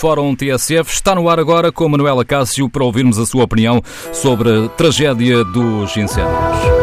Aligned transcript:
Fórum 0.00 0.34
TSF 0.34 0.90
está 0.90 1.14
no 1.14 1.28
ar 1.28 1.38
agora 1.38 1.70
com 1.70 1.86
Manuela 1.86 2.24
Cássio 2.24 2.70
para 2.70 2.82
ouvirmos 2.82 3.18
a 3.18 3.26
sua 3.26 3.44
opinião 3.44 3.82
sobre 4.14 4.64
a 4.64 4.68
tragédia 4.70 5.44
dos 5.44 5.94
incêndios. 5.94 6.79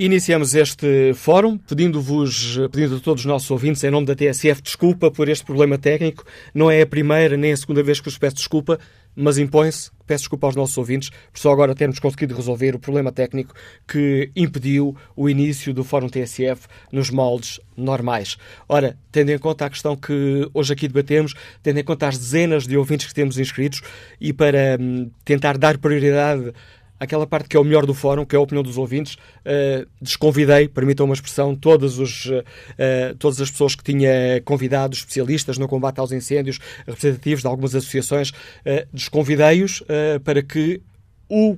Iniciamos 0.00 0.54
este 0.54 1.12
fórum 1.12 1.58
pedindo-vos, 1.58 2.56
pedindo 2.70 2.94
a 2.94 3.00
todos 3.00 3.22
os 3.22 3.26
nossos 3.26 3.50
ouvintes, 3.50 3.82
em 3.82 3.90
nome 3.90 4.06
da 4.06 4.14
TSF, 4.14 4.62
desculpa 4.62 5.10
por 5.10 5.28
este 5.28 5.44
problema 5.44 5.76
técnico. 5.76 6.24
Não 6.54 6.70
é 6.70 6.82
a 6.82 6.86
primeira 6.86 7.36
nem 7.36 7.50
a 7.50 7.56
segunda 7.56 7.82
vez 7.82 7.98
que 7.98 8.04
vos 8.04 8.16
peço 8.16 8.36
desculpa, 8.36 8.78
mas 9.16 9.38
impõe-se, 9.38 9.90
peço 10.06 10.22
desculpa 10.22 10.46
aos 10.46 10.54
nossos 10.54 10.78
ouvintes, 10.78 11.10
por 11.10 11.40
só 11.40 11.50
agora 11.50 11.74
termos 11.74 11.98
conseguido 11.98 12.36
resolver 12.36 12.76
o 12.76 12.78
problema 12.78 13.10
técnico 13.10 13.52
que 13.88 14.30
impediu 14.36 14.96
o 15.16 15.28
início 15.28 15.74
do 15.74 15.82
Fórum 15.82 16.08
TSF 16.08 16.68
nos 16.92 17.10
moldes 17.10 17.58
normais. 17.76 18.36
Ora, 18.68 18.96
tendo 19.10 19.32
em 19.32 19.38
conta 19.38 19.66
a 19.66 19.70
questão 19.70 19.96
que 19.96 20.48
hoje 20.54 20.72
aqui 20.72 20.86
debatemos, 20.86 21.34
tendo 21.60 21.80
em 21.80 21.84
conta 21.84 22.06
as 22.06 22.16
dezenas 22.16 22.68
de 22.68 22.76
ouvintes 22.76 23.08
que 23.08 23.14
temos 23.14 23.36
inscritos 23.36 23.82
e 24.20 24.32
para 24.32 24.78
hum, 24.80 25.10
tentar 25.24 25.58
dar 25.58 25.76
prioridade 25.78 26.52
aquela 26.98 27.26
parte 27.26 27.48
que 27.48 27.56
é 27.56 27.60
o 27.60 27.64
melhor 27.64 27.86
do 27.86 27.94
fórum, 27.94 28.24
que 28.24 28.34
é 28.34 28.38
a 28.38 28.42
opinião 28.42 28.62
dos 28.62 28.76
ouvintes. 28.76 29.14
Uh, 29.14 29.88
desconvidei, 30.00 30.68
permitam 30.68 31.06
uma 31.06 31.14
expressão, 31.14 31.54
todas, 31.54 31.98
os, 31.98 32.26
uh, 32.26 33.14
todas 33.18 33.40
as 33.40 33.50
pessoas 33.50 33.74
que 33.74 33.84
tinha 33.84 34.40
convidado, 34.44 34.94
especialistas 34.94 35.58
no 35.58 35.68
combate 35.68 36.00
aos 36.00 36.12
incêndios, 36.12 36.58
representativos 36.86 37.42
de 37.42 37.46
algumas 37.46 37.74
associações, 37.74 38.30
uh, 38.30 38.86
desconvidei-os 38.92 39.82
para 40.24 40.42
que 40.42 40.80
o 41.28 41.56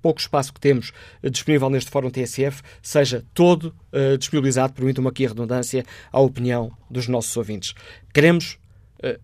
pouco 0.00 0.20
espaço 0.20 0.52
que 0.52 0.60
temos 0.60 0.92
disponível 1.30 1.68
neste 1.68 1.90
Fórum 1.90 2.10
TSF 2.10 2.62
seja 2.82 3.24
todo 3.34 3.74
disponibilizado, 4.18 4.72
permitam-me 4.72 5.08
aqui 5.08 5.26
a 5.26 5.28
redundância, 5.28 5.84
à 6.12 6.20
opinião 6.20 6.70
dos 6.90 7.08
nossos 7.08 7.36
ouvintes. 7.36 7.74
Queremos 8.12 8.58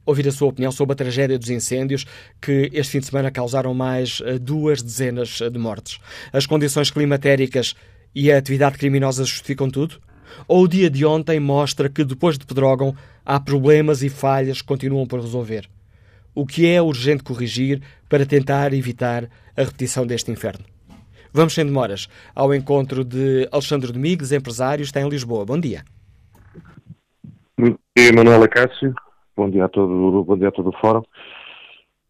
ouvir 0.07 0.29
a 0.29 0.33
sua 0.33 0.49
opinião 0.49 0.71
sobre 0.71 0.93
a 0.93 0.97
tragédia 0.97 1.39
dos 1.39 1.51
incêndios 1.51 2.05
que 2.41 2.71
este 2.73 2.93
fim 2.93 3.01
de 3.01 3.07
semana 3.07 3.31
causaram 3.31 3.75
mais 3.75 4.21
uh, 4.21 4.39
duas 4.39 4.83
dezenas 4.83 5.41
de 5.41 5.59
mortes. 5.59 5.99
As 6.33 6.47
condições 6.47 6.91
climatéricas 6.91 7.75
e 8.15 8.31
a 8.31 8.39
atividade 8.39 8.79
criminosa 8.79 9.25
justificam 9.25 9.69
tudo? 9.69 10.01
Ou 10.47 10.65
o 10.65 10.69
dia 10.69 10.91
de 10.91 11.05
ontem 11.05 11.41
mostra 11.41 11.89
que 11.89 12.05
depois 12.05 12.39
de 12.39 12.47
Pedrógão 12.47 12.95
há 13.25 13.39
problemas 13.41 14.03
e 14.03 14.09
falhas 14.09 14.61
que 14.61 14.69
continuam 14.69 15.07
por 15.07 15.21
resolver? 15.21 15.69
O 16.35 16.47
que 16.47 16.67
é 16.67 16.83
urgente 16.83 17.23
corrigir 17.23 17.81
para 18.09 18.27
tentar 18.27 18.73
evitar 18.73 19.29
a 19.57 19.63
repetição 19.63 20.07
deste 20.07 20.31
inferno? 20.31 20.65
Vamos 21.33 21.55
sem 21.55 21.65
demoras 21.65 22.09
ao 22.35 22.55
encontro 22.55 23.05
de 23.05 23.49
Alexandre 23.51 23.93
Domingos, 23.93 24.33
empresário, 24.33 24.83
está 24.83 25.01
em 25.01 25.09
Lisboa. 25.09 25.45
Bom 25.45 25.59
dia. 25.59 25.85
Bom 27.59 27.77
dia, 27.97 28.13
Manuela 28.13 28.49
Cássio. 28.49 28.95
Bom 29.37 29.51
dia 29.51 29.65
a 29.65 29.69
todo, 29.69 30.23
bom 30.23 30.39
dia 30.39 30.49
a 30.49 30.53
todo 30.53 30.69
o 30.69 30.79
fórum. 30.79 31.03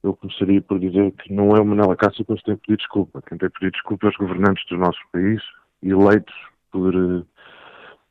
Eu 0.03 0.15
começaria 0.15 0.61
por 0.61 0.79
dizer 0.79 1.11
que 1.13 1.33
não 1.33 1.57
é 1.57 1.61
o 1.61 1.65
Manela 1.65 1.97
Cássio 1.97 2.23
que 2.23 2.45
tem 2.45 2.57
pedir 2.57 2.77
desculpa. 2.77 3.23
Quem 3.27 3.39
tem 3.39 3.49
pedir 3.49 3.71
desculpa 3.71 4.07
é 4.07 4.11
os 4.11 4.17
governantes 4.17 4.63
do 4.69 4.77
nosso 4.77 5.01
país, 5.11 5.41
eleitos 5.83 6.35
por, 6.71 6.95
eh, 6.95 7.23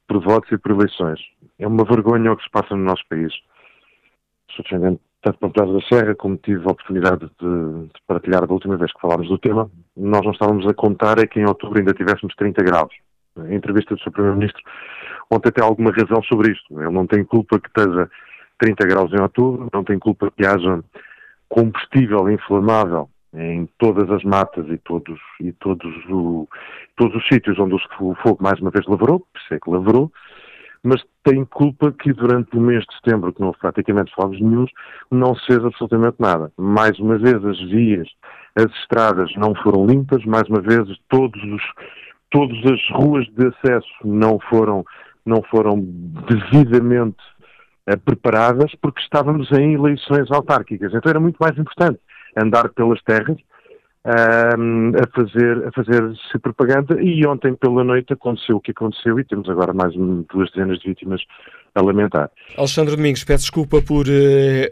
por 0.07 0.19
votos 0.19 0.51
e 0.51 0.57
por 0.57 0.71
eleições. 0.71 1.19
É 1.59 1.67
uma 1.67 1.85
vergonha 1.85 2.31
o 2.31 2.37
que 2.37 2.43
se 2.43 2.49
passa 2.49 2.75
no 2.75 2.83
nosso 2.83 3.03
país. 3.07 3.31
Sou 4.55 4.63
descendente 4.63 4.99
tanto 5.21 5.47
de 5.47 5.53
Prazo 5.53 5.73
da 5.73 5.81
Serra, 5.87 6.15
como 6.15 6.35
tive 6.37 6.67
a 6.67 6.71
oportunidade 6.71 7.29
de, 7.39 7.85
de, 7.85 8.01
partilhar 8.07 8.47
da 8.47 8.53
última 8.53 8.77
vez 8.77 8.91
que 8.91 8.99
falámos 8.99 9.29
do 9.29 9.37
tema, 9.37 9.69
nós 9.95 10.21
não 10.23 10.31
estávamos 10.31 10.67
a 10.67 10.73
contar 10.73 11.19
é 11.19 11.27
que 11.27 11.39
em 11.39 11.45
outubro 11.45 11.77
ainda 11.77 11.93
tivéssemos 11.93 12.35
30 12.35 12.63
graus. 12.63 12.93
A 13.37 13.53
entrevista 13.53 13.95
do 13.95 14.01
Sr. 14.01 14.11
Primeiro-Ministro 14.11 14.61
ontem 15.31 15.51
tem 15.51 15.63
alguma 15.63 15.91
razão 15.91 16.21
sobre 16.23 16.51
isto. 16.51 16.81
Ele 16.81 16.89
não 16.89 17.07
tem 17.07 17.23
culpa 17.23 17.59
que 17.59 17.67
esteja 17.67 18.09
30 18.59 18.85
graus 18.87 19.11
em 19.13 19.21
outubro, 19.21 19.69
não 19.73 19.83
tem 19.83 19.99
culpa 19.99 20.31
que 20.31 20.45
haja 20.45 20.83
combustível 21.49 22.29
inflamável 22.29 23.09
em 23.35 23.67
todas 23.77 24.09
as 24.11 24.23
matas 24.23 24.67
e 24.69 24.77
todos, 24.77 25.19
e 25.39 25.51
todos, 25.53 25.93
o, 26.09 26.47
todos 26.95 27.15
os 27.15 27.27
sítios 27.27 27.57
onde 27.57 27.75
o 27.75 28.15
fogo 28.15 28.37
mais 28.41 28.59
uma 28.59 28.69
vez 28.69 28.85
lavrou, 28.85 29.19
por 29.19 29.39
isso 29.39 29.53
é 29.53 29.59
que 29.59 29.69
lavrou, 29.69 30.11
mas 30.83 31.01
tem 31.23 31.45
culpa 31.45 31.91
que 31.91 32.11
durante 32.11 32.57
o 32.57 32.61
mês 32.61 32.83
de 32.85 32.95
setembro, 32.95 33.33
que 33.33 33.39
não 33.39 33.47
houve 33.47 33.59
praticamente 33.59 34.13
fogos 34.13 34.39
nenhums, 34.39 34.71
não 35.09 35.33
se 35.33 35.45
fez 35.45 35.63
absolutamente 35.63 36.17
nada. 36.19 36.51
Mais 36.57 36.99
uma 36.99 37.17
vez 37.17 37.43
as 37.45 37.59
vias, 37.69 38.07
as 38.55 38.71
estradas 38.81 39.31
não 39.37 39.55
foram 39.55 39.85
limpas, 39.85 40.23
mais 40.25 40.43
uma 40.49 40.61
vez 40.61 40.85
todos 41.07 41.41
os, 41.41 41.63
todas 42.29 42.57
as 42.65 42.81
ruas 42.91 43.25
de 43.27 43.47
acesso 43.47 43.87
não 44.03 44.37
foram, 44.49 44.83
não 45.25 45.41
foram 45.43 45.79
devidamente 46.27 47.17
preparadas 48.05 48.71
porque 48.81 49.01
estávamos 49.01 49.51
em 49.51 49.73
eleições 49.73 50.31
autárquicas. 50.31 50.93
Então 50.93 51.09
era 51.09 51.19
muito 51.19 51.37
mais 51.39 51.57
importante 51.57 51.99
andar 52.35 52.69
pelas 52.69 53.01
terras 53.03 53.37
um, 54.05 54.89
a 54.89 55.07
fazer 55.15 55.67
a 55.67 55.71
fazer-se 55.71 56.39
propaganda 56.39 57.01
e 57.01 57.25
ontem 57.25 57.55
pela 57.55 57.83
noite 57.83 58.13
aconteceu 58.13 58.57
o 58.57 58.61
que 58.61 58.71
aconteceu 58.71 59.19
e 59.19 59.23
temos 59.23 59.49
agora 59.49 59.73
mais 59.73 59.93
duas 59.93 60.51
dezenas 60.51 60.79
de 60.79 60.89
vítimas 60.89 61.21
a 61.75 61.81
lamentar. 61.81 62.29
Alexandre 62.55 62.95
Domingos, 62.95 63.23
peço 63.23 63.43
desculpa 63.43 63.81
por 63.81 64.07
uh, 64.07 64.11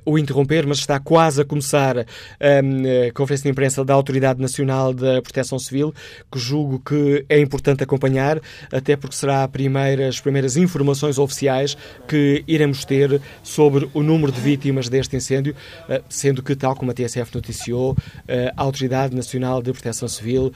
o 0.06 0.20
interromper, 0.20 0.68
mas 0.68 0.78
está 0.80 1.00
quase 1.00 1.42
a 1.42 1.46
começar 1.46 1.98
um, 1.98 3.08
a 3.08 3.12
conferência 3.12 3.44
de 3.44 3.50
imprensa 3.50 3.84
da 3.84 3.94
Autoridade 3.94 4.40
Nacional 4.40 4.94
da 4.94 5.22
Proteção 5.22 5.58
Civil, 5.58 5.94
que 6.32 6.38
julgo 6.38 6.80
que 6.80 7.26
é 7.28 7.40
importante 7.40 7.84
acompanhar, 7.84 8.40
até 8.72 8.96
porque 8.96 9.16
será 9.16 9.48
primeira, 9.48 10.08
as 10.08 10.20
primeiras 10.20 10.58
informações 10.58 11.18
oficiais 11.18 11.76
que 12.08 12.44
iremos 12.48 12.86
ter 12.86 13.20
sobre 13.42 13.90
o 13.96 14.04
número 14.04 14.32
de 14.32 14.40
vítimas 14.40 14.88
deste 14.88 15.16
incêndio, 15.16 15.56
uh, 15.90 16.04
sendo 16.08 16.44
que, 16.44 16.56
tal 16.56 16.76
como 16.76 16.92
a 16.92 16.94
TSF 16.94 17.34
noticiou, 17.34 17.94
uh, 17.94 17.98
a 18.56 18.62
Autoridade 18.62 19.16
Nacional 19.16 19.62
de 19.62 19.72
Proteção 19.72 20.08
Civil 20.08 20.54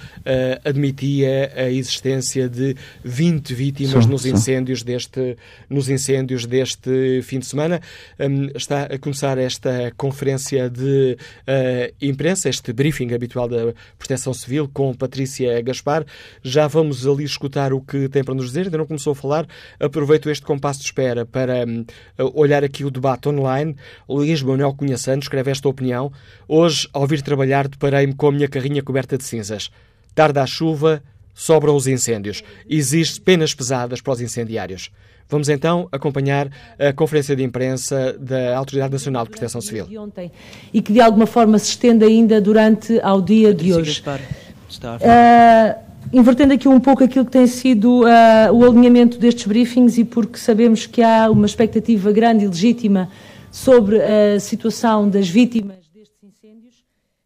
admitia 0.63 1.51
a 1.55 1.69
existência 1.69 2.47
de 2.47 2.75
20 3.03 3.53
vítimas 3.53 4.03
sim, 4.03 4.09
nos 4.09 4.25
incêndios 4.25 4.83
deste 4.83 5.37
nos 5.69 5.89
incêndios 5.89 6.34
deste 6.43 7.21
fim 7.21 7.39
de 7.39 7.45
semana. 7.45 7.79
Um, 8.19 8.47
está 8.55 8.83
a 8.83 8.97
começar 8.97 9.37
esta 9.37 9.93
conferência 9.95 10.69
de 10.69 11.17
uh, 11.47 11.95
imprensa, 12.01 12.49
este 12.49 12.73
briefing 12.73 13.13
habitual 13.13 13.47
da 13.47 13.73
Proteção 13.97 14.33
Civil 14.33 14.67
com 14.67 14.93
Patrícia 14.93 15.61
Gaspar. 15.61 16.05
Já 16.43 16.67
vamos 16.67 17.07
ali 17.07 17.23
escutar 17.23 17.71
o 17.71 17.79
que 17.79 18.09
tem 18.09 18.23
para 18.23 18.33
nos 18.33 18.47
dizer, 18.47 18.65
ainda 18.65 18.77
não 18.77 18.85
começou 18.85 19.13
a 19.13 19.15
falar. 19.15 19.47
Aproveito 19.79 20.29
este 20.29 20.45
compasso 20.45 20.79
de 20.79 20.85
espera 20.85 21.25
para 21.25 21.63
um, 21.65 21.85
olhar 22.33 22.63
aqui 22.63 22.83
o 22.83 22.91
debate 22.91 23.29
online. 23.29 23.75
Luís 24.09 24.41
Manuel 24.41 24.73
Cunha 24.73 24.97
Santos 24.97 25.25
escreve 25.25 25.51
esta 25.51 25.69
opinião. 25.69 26.11
Hoje, 26.47 26.89
ao 26.91 27.05
vir 27.05 27.21
trabalhar, 27.21 27.67
deparei-me 27.67 28.15
com 28.15 28.27
a 28.27 28.31
minha 28.31 28.47
carrinha 28.47 28.81
coberta 28.81 29.17
de 29.17 29.23
cinzas. 29.23 29.69
Tarda 30.15 30.41
a 30.41 30.45
chuva, 30.47 31.03
sobram 31.35 31.75
os 31.75 31.85
incêndios. 31.85 32.41
Existe 32.67 33.21
penas 33.21 33.53
pesadas 33.53 34.01
para 34.01 34.13
os 34.13 34.21
incendiários. 34.21 34.89
Vamos 35.27 35.49
então 35.49 35.87
acompanhar 35.91 36.49
a 36.79 36.93
conferência 36.93 37.35
de 37.35 37.43
imprensa 37.43 38.15
da 38.19 38.55
Autoridade 38.55 38.93
Nacional 38.93 39.25
de 39.25 39.31
Proteção 39.31 39.59
Civil. 39.59 39.85
De 39.85 39.97
ontem, 39.97 40.31
e 40.73 40.81
que 40.81 40.93
de 40.93 41.01
alguma 41.01 41.25
forma 41.25 41.57
se 41.59 41.71
estende 41.71 42.05
ainda 42.05 42.39
durante 42.39 42.99
ao 43.01 43.21
dia 43.21 43.53
de 43.53 43.73
hoje. 43.73 44.01
Uh, 44.01 45.85
invertendo 46.13 46.53
aqui 46.53 46.67
um 46.67 46.79
pouco 46.79 47.03
aquilo 47.03 47.25
que 47.25 47.31
tem 47.31 47.47
sido 47.47 48.03
uh, 48.03 48.53
o 48.53 48.63
alinhamento 48.63 49.17
destes 49.17 49.47
briefings 49.47 49.97
e 49.97 50.05
porque 50.05 50.37
sabemos 50.37 50.85
que 50.85 51.01
há 51.01 51.29
uma 51.29 51.47
expectativa 51.47 52.11
grande 52.11 52.45
e 52.45 52.47
legítima 52.47 53.09
sobre 53.51 54.01
a 54.01 54.39
situação 54.39 55.09
das 55.09 55.27
vítimas 55.27 55.77
destes 55.93 56.21
incêndios, 56.23 56.83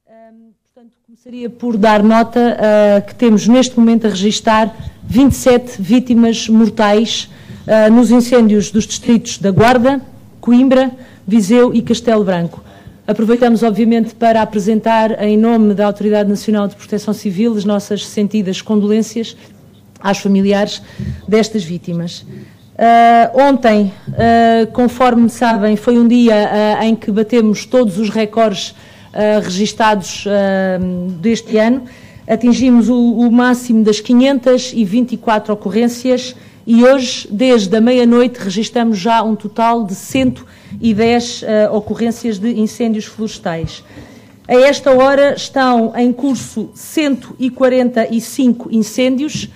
um, 0.08 0.52
portanto, 0.64 0.94
começaria 1.22 1.50
por 1.50 1.76
dar 1.76 2.02
nota 2.02 2.40
uh, 2.40 3.06
que 3.06 3.14
temos 3.14 3.46
neste 3.46 3.78
momento 3.78 4.08
a 4.08 4.10
registar 4.10 4.74
27 5.04 5.82
vítimas 5.82 6.48
mortais 6.48 7.30
uh, 7.68 7.92
nos 7.92 8.10
incêndios 8.10 8.72
dos 8.72 8.88
distritos 8.88 9.38
da 9.38 9.52
Guarda, 9.52 10.00
Coimbra, 10.40 10.90
Viseu 11.28 11.74
e 11.74 11.82
Castelo 11.82 12.24
Branco. 12.24 12.64
Aproveitamos, 13.06 13.64
obviamente, 13.64 14.16
para 14.16 14.42
apresentar, 14.42 15.22
em 15.22 15.38
nome 15.38 15.74
da 15.74 15.88
Autoridade 15.88 16.30
Nacional 16.30 16.70
de 16.70 16.78
Proteção 16.78 17.14
Civil, 17.14 17.54
as 17.58 17.66
nossas 17.66 18.08
sentidas 18.08 18.62
condolências 18.62 19.36
aos 20.00 20.20
familiares 20.20 20.82
destas 21.28 21.66
vítimas. 21.66 22.22
Uh, 22.22 23.42
ontem, 23.42 23.92
uh, 24.08 24.72
conforme 24.72 25.28
sabem, 25.28 25.76
foi 25.76 26.00
um 26.00 26.08
dia 26.08 26.80
uh, 26.80 26.84
em 26.86 26.96
que 26.96 27.12
batemos 27.12 27.66
todos 27.66 27.98
os 27.98 28.10
recordes 28.10 28.74
registados 29.44 30.26
deste 31.20 31.58
ano. 31.58 31.84
Atingimos 32.28 32.90
o, 32.90 32.96
o 32.96 33.32
máximo 33.32 33.84
das 33.84 34.00
524 34.00 35.54
ocorrências 35.54 36.36
e 36.72 36.84
hoje, 36.84 37.28
desde 37.32 37.76
a 37.76 37.82
meia-noite, 37.82 38.40
registramos 38.40 39.00
já 39.00 39.24
um 39.24 39.36
total 39.36 39.84
de 39.84 39.96
100 39.96 40.36
e 40.80 40.94
10 40.94 41.42
uh, 41.42 41.46
ocorrências 41.74 42.38
de 42.38 42.60
incêndios 42.60 43.06
florestais. 43.06 43.84
A 44.48 44.54
esta 44.54 44.92
hora 44.92 45.34
estão 45.34 45.92
em 45.96 46.14
curso 46.14 46.70
145 46.76 48.70
incêndios. 48.72 49.50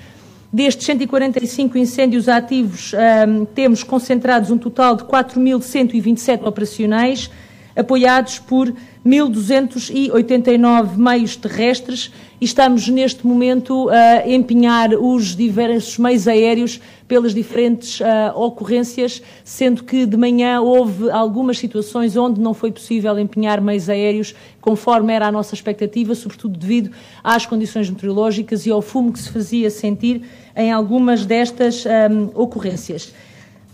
Destes 0.51 0.87
145 0.87 1.77
incêndios 1.77 2.27
ativos, 2.27 2.93
um, 3.27 3.45
temos 3.45 3.83
concentrados 3.83 4.49
um 4.49 4.57
total 4.57 4.95
de 4.95 5.03
4.127 5.03 6.43
operacionais, 6.43 7.29
apoiados 7.75 8.39
por 8.39 8.73
1.289 9.05 10.95
meios 10.95 11.35
terrestres 11.35 12.09
e 12.39 12.45
estamos 12.45 12.87
neste 12.87 13.27
momento 13.27 13.89
a 13.89 14.27
empenhar 14.29 14.93
os 14.93 15.35
diversos 15.35 15.97
meios 15.97 16.25
aéreos 16.25 16.79
pelas 17.05 17.33
diferentes 17.33 17.99
uh, 17.99 18.03
ocorrências, 18.33 19.21
sendo 19.43 19.83
que 19.83 20.05
de 20.05 20.15
manhã 20.15 20.61
houve 20.61 21.11
algumas 21.11 21.57
situações 21.57 22.15
onde 22.15 22.39
não 22.39 22.53
foi 22.53 22.71
possível 22.71 23.19
empenhar 23.19 23.59
meios 23.59 23.89
aéreos 23.89 24.33
conforme 24.61 25.11
era 25.11 25.27
a 25.27 25.31
nossa 25.31 25.53
expectativa, 25.53 26.15
sobretudo 26.15 26.57
devido 26.57 26.91
às 27.21 27.45
condições 27.45 27.89
meteorológicas 27.89 28.65
e 28.65 28.71
ao 28.71 28.81
fumo 28.81 29.11
que 29.11 29.19
se 29.19 29.29
fazia 29.29 29.69
sentir 29.69 30.23
em 30.55 30.71
algumas 30.71 31.25
destas 31.25 31.83
um, 31.85 32.29
ocorrências. 32.41 33.13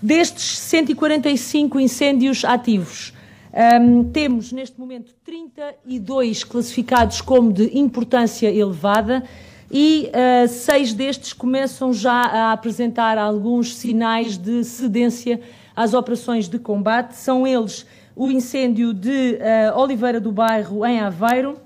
Destes 0.02 0.58
145 0.58 1.80
incêndios 1.80 2.44
ativos, 2.44 3.14
um, 3.52 4.04
temos 4.04 4.52
neste 4.52 4.80
momento 4.80 5.14
32 5.24 6.44
classificados 6.44 7.20
como 7.22 7.52
de 7.52 7.78
importância 7.78 8.48
elevada 8.48 9.24
e 9.72 10.10
uh, 10.10 10.48
seis 10.48 10.94
destes 10.94 11.34
começam 11.34 11.92
já 11.92 12.22
a 12.22 12.52
apresentar 12.52 13.18
alguns 13.18 13.76
sinais 13.76 14.38
de 14.38 14.64
cedência 14.64 15.42
às 15.76 15.94
operações 15.94 16.48
de 16.48 16.60
combate. 16.60 17.14
São 17.14 17.46
eles 17.46 17.86
o 18.16 18.30
incêndio 18.30 18.94
de 18.94 19.40
uh, 19.40 19.80
Oliveira 19.80 20.20
do 20.20 20.32
Bairro, 20.32 20.86
em 20.86 21.00
Aveiro. 21.00 21.58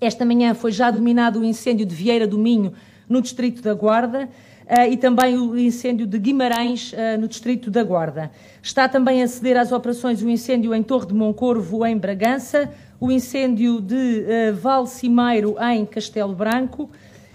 Esta 0.00 0.24
manhã 0.24 0.54
foi 0.54 0.72
já 0.72 0.90
dominado 0.90 1.40
o 1.40 1.44
incêndio 1.44 1.86
de 1.86 1.94
Vieira 1.94 2.26
do 2.26 2.38
Minho, 2.38 2.72
no 3.08 3.20
Distrito 3.20 3.62
da 3.62 3.74
Guarda. 3.74 4.28
Uh, 4.64 4.90
e 4.90 4.96
também 4.96 5.36
o 5.36 5.58
incêndio 5.58 6.06
de 6.06 6.18
Guimarães, 6.18 6.94
uh, 6.94 7.20
no 7.20 7.28
distrito 7.28 7.70
da 7.70 7.82
Guarda. 7.82 8.30
Está 8.62 8.88
também 8.88 9.22
a 9.22 9.28
ceder 9.28 9.58
às 9.58 9.72
operações 9.72 10.22
o 10.22 10.28
incêndio 10.28 10.74
em 10.74 10.82
Torre 10.82 11.06
de 11.06 11.12
Moncorvo, 11.12 11.84
em 11.84 11.98
Bragança, 11.98 12.72
o 12.98 13.12
incêndio 13.12 13.78
de 13.78 13.94
uh, 13.94 14.54
Val 14.54 14.86
Cimeiro, 14.86 15.54
em 15.60 15.84
Castelo 15.84 16.34
Branco, 16.34 16.88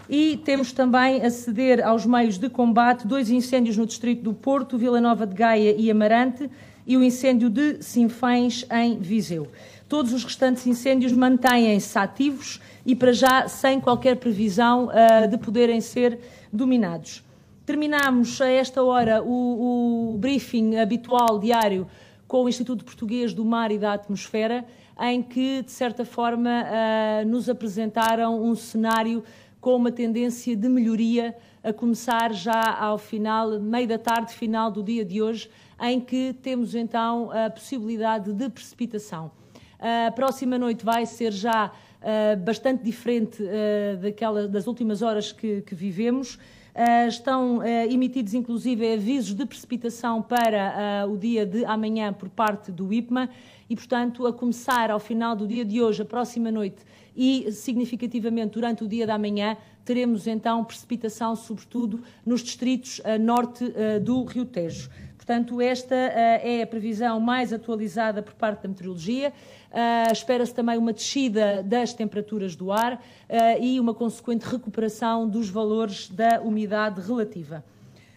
e 0.10 0.38
temos 0.44 0.72
também 0.72 1.24
a 1.24 1.30
ceder 1.30 1.86
aos 1.86 2.04
meios 2.04 2.40
de 2.40 2.50
combate 2.50 3.06
dois 3.06 3.30
incêndios 3.30 3.78
no 3.78 3.86
distrito 3.86 4.24
do 4.24 4.34
Porto, 4.34 4.76
Vila 4.76 5.00
Nova 5.00 5.28
de 5.28 5.36
Gaia 5.36 5.76
e 5.78 5.92
Amarante, 5.92 6.50
e 6.88 6.98
o 6.98 7.04
incêndio 7.04 7.48
de 7.48 7.84
Sinfães, 7.84 8.66
em 8.72 8.98
Viseu. 8.98 9.48
Todos 9.88 10.14
os 10.14 10.24
restantes 10.24 10.66
incêndios 10.66 11.12
mantêm-se 11.12 12.00
ativos 12.00 12.60
e, 12.84 12.96
para 12.96 13.14
já, 13.14 13.48
sem 13.48 13.80
qualquer 13.80 14.16
previsão 14.16 14.90
de 15.30 15.38
poderem 15.38 15.82
ser 15.82 16.20
dominados. 16.52 17.24
Terminamos 17.66 18.42
a 18.42 18.48
esta 18.48 18.84
hora 18.84 19.22
o, 19.22 20.14
o 20.14 20.18
briefing 20.18 20.78
habitual 20.78 21.38
diário 21.38 21.88
com 22.28 22.44
o 22.44 22.50
Instituto 22.50 22.86
Português 22.86 23.34
do 23.34 23.44
Mar 23.44 23.72
e 23.72 23.78
da 23.78 23.94
Atmosfera, 23.94 24.66
em 25.02 25.22
que, 25.22 25.64
de 25.64 25.72
certa 25.72 26.06
forma, 26.06 26.64
uh, 26.64 27.28
nos 27.28 27.50
apresentaram 27.50 28.44
um 28.44 28.54
cenário 28.56 29.24
com 29.60 29.76
uma 29.76 29.92
tendência 29.92 30.56
de 30.56 30.70
melhoria, 30.70 31.36
a 31.64 31.74
começar 31.74 32.34
já 32.34 32.78
ao 32.80 32.98
final, 32.98 33.60
meio 33.60 33.88
da 33.88 33.98
tarde, 33.98 34.34
final 34.34 34.72
do 34.72 34.82
dia 34.82 35.04
de 35.04 35.22
hoje, 35.22 35.50
em 35.82 36.00
que 36.00 36.34
temos 36.42 36.76
então 36.76 37.30
a 37.32 37.50
possibilidade 37.50 38.32
de 38.32 38.50
precipitação. 38.50 39.32
A 39.80 40.12
próxima 40.12 40.58
noite 40.58 40.84
vai 40.84 41.06
ser 41.06 41.32
já 41.32 41.72
uh, 42.02 42.38
bastante 42.38 42.84
diferente 42.84 43.42
uh, 43.44 43.98
daquela, 43.98 44.48
das 44.48 44.68
últimas 44.68 45.02
horas 45.02 45.32
que, 45.32 45.62
que 45.62 45.76
vivemos. 45.76 46.36
Uh, 46.36 47.08
estão 47.08 47.62
emitidos, 47.90 48.34
inclusive, 48.34 48.94
avisos 48.94 49.34
de 49.34 49.46
precipitação 49.46 50.22
para 50.22 51.06
o 51.10 51.18
dia 51.18 51.46
de 51.46 51.66
amanhã 51.66 52.14
por 52.14 52.30
parte 52.30 52.72
do 52.72 52.94
IPMA 52.94 53.30
e, 53.70 53.76
portanto, 53.76 54.26
a 54.26 54.32
começar 54.32 54.90
ao 54.90 55.00
final 55.00 55.36
do 55.36 55.48
dia 55.48 55.66
de 55.66 55.82
hoje, 55.82 56.02
a 56.04 56.06
próxima 56.06 56.50
noite 56.52 56.78
e, 57.16 57.52
significativamente, 57.52 58.54
durante 58.54 58.84
o 58.84 58.88
dia 58.88 59.06
da 59.06 59.18
manhã, 59.18 59.58
teremos 59.84 60.26
então 60.26 60.64
precipitação, 60.64 61.36
sobretudo 61.36 62.02
nos 62.26 62.42
distritos 62.42 63.02
norte 63.20 63.66
do 64.02 64.24
Rio 64.24 64.46
Tejo. 64.46 64.90
Portanto, 65.30 65.62
esta 65.62 65.94
é 65.94 66.64
a 66.64 66.66
previsão 66.66 67.20
mais 67.20 67.54
atualizada 67.54 68.24
por 68.24 68.34
parte 68.34 68.64
da 68.64 68.70
meteorologia. 68.70 69.32
Uh, 69.72 70.12
Espera-se 70.12 70.52
também 70.52 70.76
uma 70.76 70.92
descida 70.92 71.62
das 71.62 71.94
temperaturas 71.94 72.56
do 72.56 72.72
ar 72.72 72.96
uh, 72.96 73.64
e 73.64 73.80
uma 73.80 73.94
consequente 73.94 74.42
recuperação 74.48 75.30
dos 75.30 75.48
valores 75.48 76.10
da 76.10 76.42
umidade 76.42 77.00
relativa. 77.00 77.64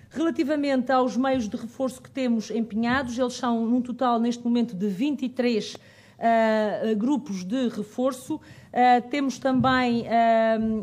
Relativamente 0.08 0.90
aos 0.90 1.14
meios 1.14 1.50
de 1.50 1.56
reforço 1.58 2.00
que 2.00 2.10
temos 2.10 2.50
empenhados, 2.50 3.18
eles 3.18 3.34
são 3.34 3.66
num 3.66 3.82
total 3.82 4.18
neste 4.18 4.42
momento 4.42 4.74
de 4.74 4.88
23 4.88 5.74
uh, 5.74 6.96
grupos 6.96 7.44
de 7.44 7.68
reforço. 7.68 8.40
temos 9.10 9.38
também 9.38 10.06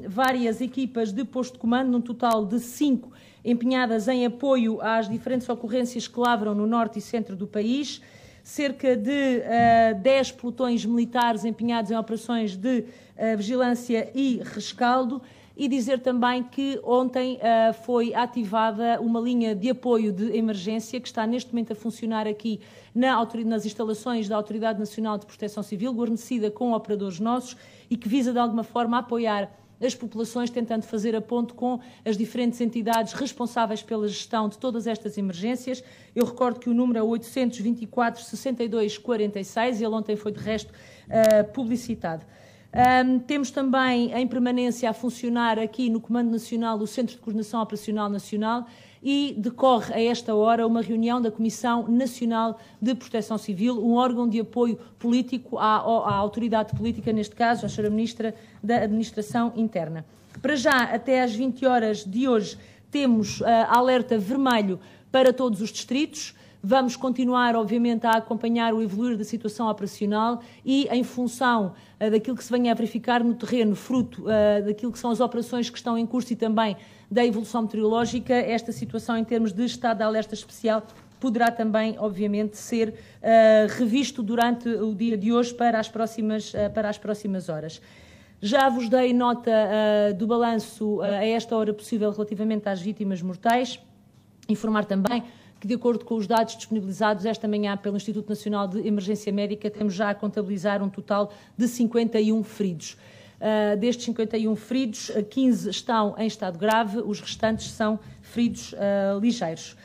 várias 0.07 0.61
equipas 0.61 1.11
de 1.11 1.25
posto 1.25 1.53
de 1.53 1.59
comando, 1.59 1.89
num 1.89 2.01
total 2.01 2.45
de 2.45 2.59
5 2.59 3.11
empenhadas 3.43 4.07
em 4.07 4.25
apoio 4.25 4.81
às 4.81 5.09
diferentes 5.09 5.47
ocorrências 5.49 6.07
que 6.07 6.19
lavram 6.19 6.53
no 6.53 6.67
norte 6.67 6.99
e 6.99 7.01
centro 7.01 7.35
do 7.35 7.47
país 7.47 8.01
cerca 8.49 8.95
de 8.95 9.09
uh, 9.09 9.43
eh, 9.43 9.93
10 9.93 10.31
pelotões 10.31 10.83
militares 10.83 11.45
empenhados 11.45 11.91
em 11.91 11.95
operações 11.95 12.55
de 12.55 12.79
uh, 12.79 13.37
vigilância 13.37 14.09
e 14.15 14.41
rescaldo. 14.43 15.21
E 15.55 15.67
dizer 15.67 15.99
também 15.99 16.41
que 16.41 16.79
ontem 16.83 17.35
uh, 17.35 17.73
foi 17.83 18.13
ativada 18.13 18.99
uma 19.01 19.19
linha 19.19 19.53
de 19.53 19.69
apoio 19.69 20.13
de 20.13 20.35
emergência 20.35 20.99
que 21.01 21.07
está 21.07 21.27
neste 21.27 21.51
momento 21.51 21.73
a 21.73 21.75
funcionar 21.75 22.25
aqui 22.25 22.61
na, 22.95 23.21
nas 23.45 23.65
instalações 23.65 24.29
da 24.29 24.37
Autoridade 24.37 24.79
Nacional 24.79 25.17
de 25.17 25.25
Proteção 25.25 25.61
Civil, 25.61 25.91
guarnecida 25.91 26.49
com 26.49 26.71
operadores 26.71 27.19
nossos 27.19 27.57
e 27.89 27.97
que 27.97 28.07
visa 28.07 28.31
de 28.31 28.39
alguma 28.39 28.63
forma 28.63 28.97
apoiar 28.99 29.51
as 29.81 29.95
populações, 29.95 30.49
tentando 30.49 30.83
fazer 30.83 31.15
a 31.15 31.21
ponte 31.21 31.53
com 31.53 31.79
as 32.05 32.17
diferentes 32.17 32.59
entidades 32.61 33.13
responsáveis 33.13 33.81
pela 33.81 34.07
gestão 34.07 34.49
de 34.49 34.57
todas 34.57 34.87
estas 34.87 35.17
emergências. 35.17 35.83
Eu 36.15 36.25
recordo 36.25 36.59
que 36.59 36.69
o 36.69 36.73
número 36.73 36.99
é 36.99 37.03
824 37.03 38.21
62 38.23 38.97
46 38.97 39.79
e 39.79 39.83
ele 39.85 39.93
ontem 39.93 40.15
foi, 40.15 40.31
de 40.31 40.39
resto, 40.39 40.71
uh, 40.71 41.51
publicitado. 41.51 42.25
Um, 42.71 43.17
temos 43.17 43.49
também 43.49 44.13
em 44.13 44.27
permanência 44.27 44.87
a 44.89 44.93
funcionar 44.93 45.57
aqui 45.57 45.89
no 45.89 45.99
Comando 45.99 46.29
Nacional 46.29 46.77
o 46.77 46.85
Centro 46.85 47.15
de 47.15 47.21
Coordenação 47.21 47.61
Operacional 47.61 48.09
Nacional 48.09 48.67
e 49.01 49.35
decorre 49.37 49.93
a 49.93 50.01
esta 50.01 50.35
hora 50.35 50.67
uma 50.67 50.81
reunião 50.81 51.21
da 51.21 51.31
Comissão 51.31 51.87
Nacional 51.87 52.59
de 52.81 52.93
Proteção 52.93 53.37
Civil, 53.37 53.83
um 53.83 53.93
órgão 53.93 54.27
de 54.27 54.39
apoio 54.39 54.77
político 54.97 55.57
à, 55.57 55.77
à 55.77 56.15
autoridade 56.15 56.75
política, 56.75 57.13
neste 57.13 57.35
caso, 57.35 57.65
à 57.65 57.69
Sra. 57.69 57.89
Ministra 57.89 58.35
da 58.63 58.77
Administração 58.83 59.53
Interna. 59.55 60.05
Para 60.41 60.55
já, 60.55 60.83
até 60.83 61.21
às 61.21 61.33
20 61.33 61.65
horas 61.65 62.05
de 62.05 62.27
hoje, 62.27 62.57
temos 62.91 63.41
uh, 63.41 63.45
alerta 63.67 64.17
vermelho 64.17 64.79
para 65.11 65.33
todos 65.33 65.61
os 65.61 65.69
distritos. 65.69 66.35
Vamos 66.61 66.95
continuar, 66.95 67.55
obviamente, 67.55 68.05
a 68.05 68.11
acompanhar 68.11 68.73
o 68.73 68.81
evoluir 68.81 69.17
da 69.17 69.23
situação 69.23 69.69
operacional 69.69 70.41
e, 70.65 70.87
em 70.91 71.03
função 71.03 71.73
uh, 71.99 72.11
daquilo 72.11 72.35
que 72.37 72.43
se 72.43 72.51
venha 72.51 72.71
a 72.71 72.75
verificar 72.75 73.23
no 73.23 73.33
terreno, 73.33 73.75
fruto 73.75 74.23
uh, 74.23 74.65
daquilo 74.65 74.91
que 74.91 74.99
são 74.99 75.11
as 75.11 75.19
operações 75.19 75.69
que 75.69 75.77
estão 75.77 75.97
em 75.97 76.05
curso 76.05 76.33
e 76.33 76.35
também 76.35 76.75
da 77.09 77.25
evolução 77.25 77.63
meteorológica, 77.63 78.33
esta 78.33 78.71
situação 78.71 79.17
em 79.17 79.23
termos 79.23 79.51
de 79.51 79.65
estado 79.65 79.97
de 79.97 80.03
alerta 80.03 80.33
especial 80.33 80.85
poderá 81.19 81.51
também, 81.51 81.95
obviamente, 81.99 82.57
ser 82.57 82.89
uh, 82.89 82.93
revisto 83.77 84.23
durante 84.23 84.69
o 84.69 84.95
dia 84.95 85.17
de 85.17 85.33
hoje 85.33 85.53
para 85.53 85.79
as 85.79 85.89
próximas, 85.89 86.53
uh, 86.53 86.69
para 86.73 86.89
as 86.89 86.97
próximas 86.97 87.49
horas. 87.49 87.81
Já 88.41 88.69
vos 88.69 88.87
dei 88.87 89.13
nota 89.13 89.51
uh, 89.51 90.13
do 90.13 90.25
balanço 90.25 91.01
a 91.01 91.25
esta 91.25 91.57
hora 91.57 91.73
possível 91.73 92.09
relativamente 92.11 92.69
às 92.69 92.79
vítimas 92.79 93.21
mortais. 93.21 93.79
Informar 94.47 94.85
também 94.85 95.23
que, 95.59 95.67
de 95.67 95.73
acordo 95.73 96.05
com 96.05 96.15
os 96.15 96.25
dados 96.25 96.55
disponibilizados 96.55 97.25
esta 97.25 97.47
manhã 97.47 97.75
pelo 97.75 97.97
Instituto 97.97 98.29
Nacional 98.29 98.65
de 98.65 98.87
Emergência 98.87 99.31
Médica, 99.31 99.69
temos 99.69 99.93
já 99.93 100.09
a 100.09 100.15
contabilizar 100.15 100.81
um 100.81 100.89
total 100.89 101.33
de 101.57 101.67
51 101.67 102.41
feridos. 102.43 102.95
Uh, 103.39 103.77
destes 103.77 104.05
51 104.05 104.53
feridos, 104.57 105.11
15 105.29 105.69
estão 105.69 106.13
em 106.17 106.27
estado 106.27 106.57
grave, 106.57 106.97
os 106.99 107.21
restantes 107.21 107.71
são 107.71 107.97
feridos 108.21 108.73
uh, 108.73 109.19
ligeiros. 109.19 109.77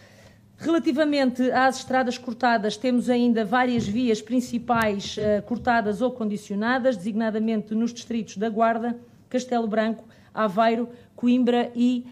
Relativamente 0.56 1.50
às 1.52 1.78
estradas 1.78 2.18
cortadas, 2.18 2.76
temos 2.76 3.08
ainda 3.08 3.44
várias 3.44 3.86
vias 3.86 4.20
principais 4.20 5.16
uh, 5.16 5.42
cortadas 5.42 6.02
ou 6.02 6.10
condicionadas, 6.10 6.96
designadamente 6.96 7.74
nos 7.76 7.94
distritos 7.94 8.36
da 8.36 8.48
Guarda, 8.48 8.98
Castelo 9.28 9.68
Branco, 9.68 10.04
Aveiro, 10.34 10.88
Coimbra 11.14 11.70
e 11.76 12.04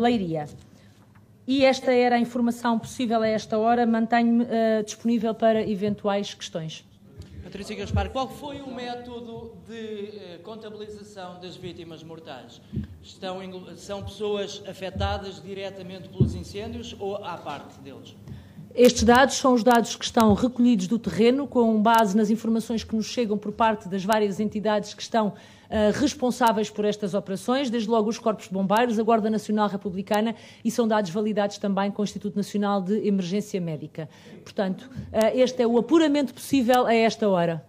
Leiria. 0.00 0.46
E 1.46 1.64
esta 1.64 1.92
era 1.92 2.16
a 2.16 2.18
informação 2.18 2.78
possível 2.78 3.22
a 3.22 3.26
esta 3.26 3.58
hora. 3.58 3.86
Mantenho-me 3.86 4.44
uh, 4.44 4.84
disponível 4.84 5.34
para 5.34 5.66
eventuais 5.66 6.34
questões. 6.34 6.84
Patrícia 7.48 7.74
Gaspar, 7.74 8.10
qual 8.10 8.28
foi 8.28 8.60
o 8.60 8.70
método 8.70 9.54
de 9.66 10.10
uh, 10.10 10.42
contabilização 10.42 11.40
das 11.40 11.56
vítimas 11.56 12.02
mortais? 12.02 12.60
Estão, 13.02 13.40
são 13.74 14.02
pessoas 14.02 14.62
afetadas 14.68 15.42
diretamente 15.42 16.10
pelos 16.10 16.34
incêndios 16.34 16.94
ou 17.00 17.16
à 17.16 17.38
parte 17.38 17.80
deles? 17.80 18.14
Estes 18.74 19.02
dados 19.02 19.36
são 19.36 19.54
os 19.54 19.64
dados 19.64 19.96
que 19.96 20.04
estão 20.04 20.34
recolhidos 20.34 20.86
do 20.88 20.98
terreno, 20.98 21.46
com 21.46 21.80
base 21.80 22.14
nas 22.14 22.28
informações 22.28 22.84
que 22.84 22.94
nos 22.94 23.06
chegam 23.06 23.38
por 23.38 23.52
parte 23.52 23.88
das 23.88 24.04
várias 24.04 24.40
entidades 24.40 24.92
que 24.92 25.00
estão 25.00 25.32
responsáveis 25.94 26.70
por 26.70 26.84
estas 26.84 27.14
operações, 27.14 27.68
desde 27.68 27.88
logo 27.88 28.08
os 28.08 28.18
Corpos 28.18 28.46
de 28.46 28.52
Bombeiros, 28.52 28.98
a 28.98 29.02
Guarda 29.02 29.28
Nacional 29.28 29.68
Republicana 29.68 30.34
e 30.64 30.70
são 30.70 30.88
dados 30.88 31.10
validados 31.10 31.58
também 31.58 31.90
com 31.90 32.02
o 32.02 32.04
Instituto 32.04 32.36
Nacional 32.36 32.80
de 32.82 33.06
Emergência 33.06 33.60
Médica. 33.60 34.08
Portanto, 34.42 34.82
uh, 34.82 35.38
este 35.38 35.62
é 35.62 35.66
o 35.66 35.78
apuramento 35.78 36.32
possível 36.32 36.86
a 36.86 36.94
esta 36.94 37.28
hora. 37.28 37.66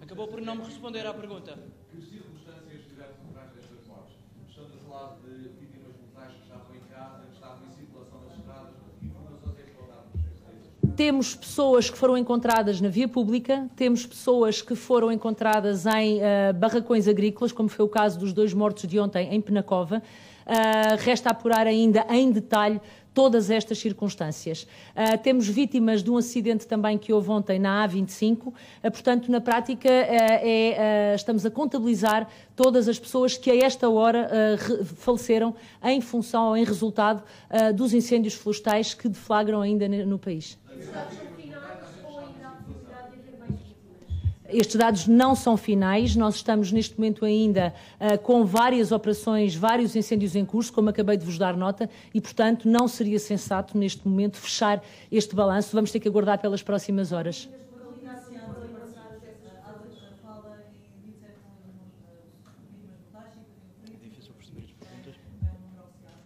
Acabou 0.00 0.28
por 0.28 0.40
não 0.40 0.56
me 0.56 0.64
responder 0.64 1.06
à 1.06 1.14
pergunta. 1.14 1.58
Temos 11.00 11.34
pessoas 11.34 11.88
que 11.88 11.96
foram 11.96 12.18
encontradas 12.18 12.78
na 12.78 12.90
via 12.90 13.08
pública, 13.08 13.66
temos 13.74 14.04
pessoas 14.04 14.60
que 14.60 14.74
foram 14.74 15.10
encontradas 15.10 15.86
em 15.86 16.18
uh, 16.18 16.52
barracões 16.54 17.08
agrícolas, 17.08 17.52
como 17.52 17.70
foi 17.70 17.86
o 17.86 17.88
caso 17.88 18.18
dos 18.18 18.34
dois 18.34 18.52
mortos 18.52 18.86
de 18.86 19.00
ontem 19.00 19.34
em 19.34 19.40
Penacova. 19.40 20.02
Uh, 20.46 20.96
resta 20.98 21.30
apurar 21.30 21.66
ainda 21.66 22.04
em 22.10 22.30
detalhe 22.30 22.78
todas 23.14 23.50
estas 23.50 23.78
circunstâncias. 23.78 24.62
Uh, 24.62 25.18
temos 25.22 25.48
vítimas 25.48 26.02
de 26.02 26.10
um 26.10 26.16
acidente 26.16 26.66
também 26.66 26.96
que 26.96 27.12
houve 27.12 27.30
ontem 27.30 27.58
na 27.58 27.86
A25, 27.86 28.48
uh, 28.48 28.52
portanto, 28.82 29.30
na 29.30 29.40
prática, 29.40 29.88
uh, 29.88 29.92
é, 29.92 31.14
estamos 31.14 31.44
a 31.44 31.50
contabilizar 31.50 32.28
todas 32.54 32.88
as 32.88 32.98
pessoas 32.98 33.36
que 33.36 33.50
a 33.50 33.56
esta 33.56 33.88
hora 33.88 34.28
faleceram 34.96 35.54
em 35.82 36.00
função 36.00 36.48
ou 36.48 36.56
em 36.56 36.64
resultado 36.64 37.22
dos 37.74 37.94
incêndios 37.94 38.34
florestais 38.34 38.92
que 38.92 39.08
deflagram 39.08 39.62
ainda 39.62 39.88
no 39.88 40.18
país. 40.18 40.58
Estes 44.52 44.74
dados 44.74 45.06
não 45.06 45.36
são 45.36 45.56
finais, 45.56 46.16
nós 46.16 46.34
estamos 46.34 46.72
neste 46.72 46.98
momento 46.98 47.24
ainda 47.24 47.72
uh, 48.00 48.18
com 48.18 48.44
várias 48.44 48.90
operações, 48.90 49.54
vários 49.54 49.94
incêndios 49.94 50.34
em 50.34 50.44
curso, 50.44 50.72
como 50.72 50.90
acabei 50.90 51.16
de 51.16 51.24
vos 51.24 51.38
dar 51.38 51.56
nota, 51.56 51.88
e 52.12 52.20
portanto 52.20 52.68
não 52.68 52.88
seria 52.88 53.18
sensato 53.20 53.78
neste 53.78 54.06
momento 54.06 54.38
fechar 54.38 54.82
este 55.10 55.36
balanço. 55.36 55.70
Vamos 55.72 55.92
ter 55.92 56.00
que 56.00 56.08
aguardar 56.08 56.38
pelas 56.40 56.62
próximas 56.62 57.12
horas. 57.12 57.48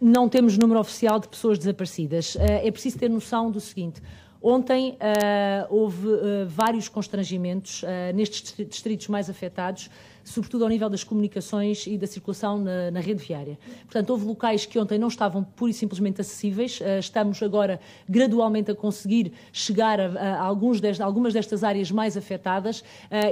Não 0.01 0.27
temos 0.27 0.57
número 0.57 0.79
oficial 0.79 1.19
de 1.19 1.27
pessoas 1.27 1.57
desaparecidas. 1.57 2.35
Eh, 2.35 2.67
é 2.67 2.71
preciso 2.71 2.99
ter 2.99 3.09
noção 3.09 3.49
do 3.49 3.59
seguinte: 3.59 4.01
Ontem 4.47 4.91
uh, 4.91 5.75
houve 5.75 6.07
uh, 6.07 6.19
vários 6.45 6.87
constrangimentos 6.87 7.81
uh, 7.81 7.87
nestes 8.13 8.55
distritos 8.69 9.07
mais 9.07 9.27
afetados 9.27 9.89
sobretudo 10.23 10.63
ao 10.63 10.69
nível 10.71 10.89
das 10.89 11.03
comunicações 11.03 11.85
e 11.85 11.99
da 11.99 12.07
circulação 12.07 12.57
na, 12.57 12.89
na, 12.89 12.99
rede 12.99 13.23
viária. 13.23 13.59
Portanto, 13.83 14.09
houve 14.09 14.25
locais 14.25 14.65
que 14.65 14.79
ontem 14.79 14.97
não 14.97 15.07
estavam 15.07 15.43
pura 15.43 15.69
e 15.69 15.73
simplesmente 15.73 16.19
acessíveis. 16.19 16.79
Estamos 16.99 17.43
agora 17.43 17.79
gradualmente 18.09 18.71
a 18.71 18.75
conseguir 18.75 19.33
chegar 19.53 19.99
a, 19.99 20.07
a 20.07 20.41
alguns 20.41 20.81
algumas 20.99 21.31
destas 21.31 21.63
áreas 21.63 21.91
mais 21.91 22.17
afetadas 22.17 22.83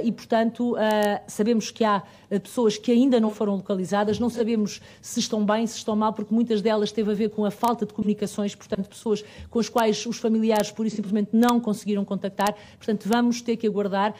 e, 0.04 0.12
portanto, 0.12 0.76
sabemos 1.26 1.72
que 1.72 1.82
há 1.82 2.00
pessoas 2.40 2.76
que 2.76 2.90
ainda 2.90 3.20
não 3.20 3.30
foram 3.30 3.56
localizadas, 3.56 4.18
não 4.18 4.30
sabemos 4.30 4.80
se 5.00 5.20
estão 5.20 5.44
bem, 5.44 5.66
se 5.66 5.78
estão 5.78 5.94
mal, 5.94 6.12
porque 6.12 6.34
muitas 6.34 6.60
delas 6.60 6.92
teve 6.92 7.10
a 7.10 7.14
ver 7.14 7.30
com 7.30 7.44
a 7.44 7.50
falta 7.50 7.86
de 7.86 7.92
comunicações, 7.92 8.54
portanto, 8.54 8.88
pessoas 8.88 9.24
com 9.50 9.58
as 9.58 9.68
quais 9.68 10.04
os 10.06 10.18
familiares 10.18 10.70
pura 10.70 10.88
e 10.88 10.90
simplesmente 10.90 11.30
não 11.32 11.60
conseguiram 11.60 12.04
contactar. 12.04 12.54
Portanto, 12.76 13.04
vamos 13.06 13.40
ter 13.40 13.56
que 13.56 13.66
aguardar. 13.66 14.14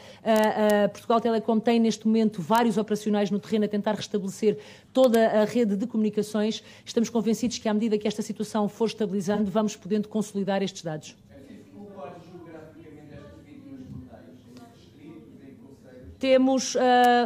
Portugal 0.92 1.20
Telecom 1.20 1.58
tem 1.58 1.78
neste 1.78 2.06
momento 2.06 2.40
vários 2.40 2.76
operacionais 2.76 3.30
no 3.30 3.38
terreno 3.38 3.64
a 3.64 3.68
tentar 3.68 3.94
restabelecer 3.94 4.58
toda 4.92 5.42
a 5.42 5.44
rede 5.44 5.76
de 5.76 5.86
comunicações. 5.86 6.62
Estamos 6.84 7.08
convencidos 7.10 7.58
que, 7.58 7.68
à 7.68 7.74
medida 7.74 7.98
que 7.98 8.06
esta 8.06 8.22
situação 8.22 8.68
for 8.68 8.86
estabilizando, 8.86 9.50
vamos 9.50 9.76
podendo 9.76 10.08
consolidar 10.08 10.62
estes 10.62 10.82
dados. 10.82 11.16
Temos 16.24 16.74
uh, 16.74 16.78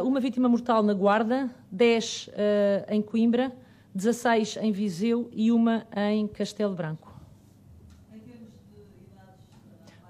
uma 0.02 0.19
vítima 0.19 0.49
mortal 0.49 0.83
na 0.83 0.93
Guarda, 0.93 1.49
10 1.71 2.26
uh, 2.26 2.33
em 2.93 3.00
Coimbra, 3.00 3.52
16 3.95 4.57
em 4.57 4.73
Viseu 4.73 5.31
e 5.33 5.52
uma 5.52 5.87
em 6.11 6.26
Castelo 6.26 6.75
Branco. 6.75 7.14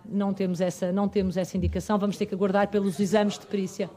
Não 0.07 0.33
temos 0.33 0.63
essa, 0.63 0.91
não 0.91 1.07
temos 1.07 1.37
essa 1.37 1.55
indicação, 1.55 1.99
vamos 1.99 2.17
ter 2.17 2.25
que 2.25 2.35
aguardar 2.35 2.69
pelos 2.69 2.99
exames 2.99 3.39
de 3.39 3.45
perícia. 3.45 3.91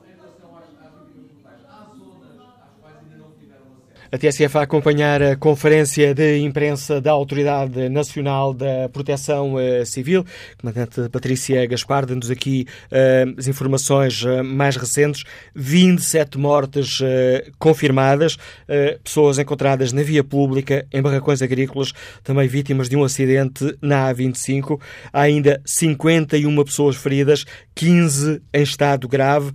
A 4.14 4.18
TSF 4.18 4.58
a 4.58 4.64
acompanhar 4.64 5.24
a 5.24 5.38
conferência 5.38 6.14
de 6.14 6.40
imprensa 6.40 7.00
da 7.00 7.14
Autoridade 7.14 7.88
Nacional 7.88 8.54
da 8.54 8.90
Proteção 8.92 9.54
uh, 9.54 9.86
Civil. 9.86 10.26
Comandante 10.60 11.08
Patrícia 11.08 11.66
Gaspar, 11.66 12.06
dando-nos 12.06 12.30
aqui 12.30 12.68
uh, 12.92 13.34
as 13.40 13.48
informações 13.48 14.22
uh, 14.26 14.44
mais 14.44 14.76
recentes. 14.76 15.24
27 15.56 16.38
mortes 16.38 17.00
confirmadas, 17.58 18.38
pessoas 19.04 19.40
encontradas 19.40 19.94
na 19.94 20.04
via 20.04 20.24
pública, 20.24 20.86
em 20.92 21.02
barracões 21.02 21.42
agrícolas, 21.42 21.94
também 22.22 22.48
vítimas 22.48 22.90
de 22.90 22.98
um 22.98 23.04
acidente 23.06 23.78
na 23.82 24.14
A25. 24.14 24.80
Há 25.14 25.22
ainda 25.22 25.62
51 25.66 26.64
pessoas 26.66 26.98
feridas, 26.98 27.46
15 27.76 28.42
em 28.54 28.62
estado 28.64 29.08
grave. 29.08 29.54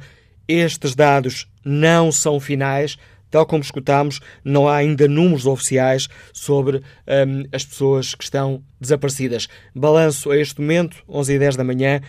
Estes 0.48 0.94
dados 0.94 1.46
não 1.64 2.10
são 2.10 2.38
finais 2.40 2.96
Tal 3.36 3.44
como 3.44 3.62
escutámos, 3.62 4.18
não 4.42 4.66
há 4.66 4.76
ainda 4.76 5.06
números 5.06 5.44
oficiais 5.44 6.08
sobre 6.32 6.78
um, 6.78 7.44
as 7.52 7.66
pessoas 7.66 8.14
que 8.14 8.24
estão 8.24 8.62
desaparecidas. 8.80 9.46
Balanço 9.74 10.30
a 10.30 10.38
este 10.38 10.58
momento, 10.58 11.04
11 11.06 11.34
e 11.34 11.38
10 11.38 11.56
da 11.56 11.62
manhã, 11.62 12.00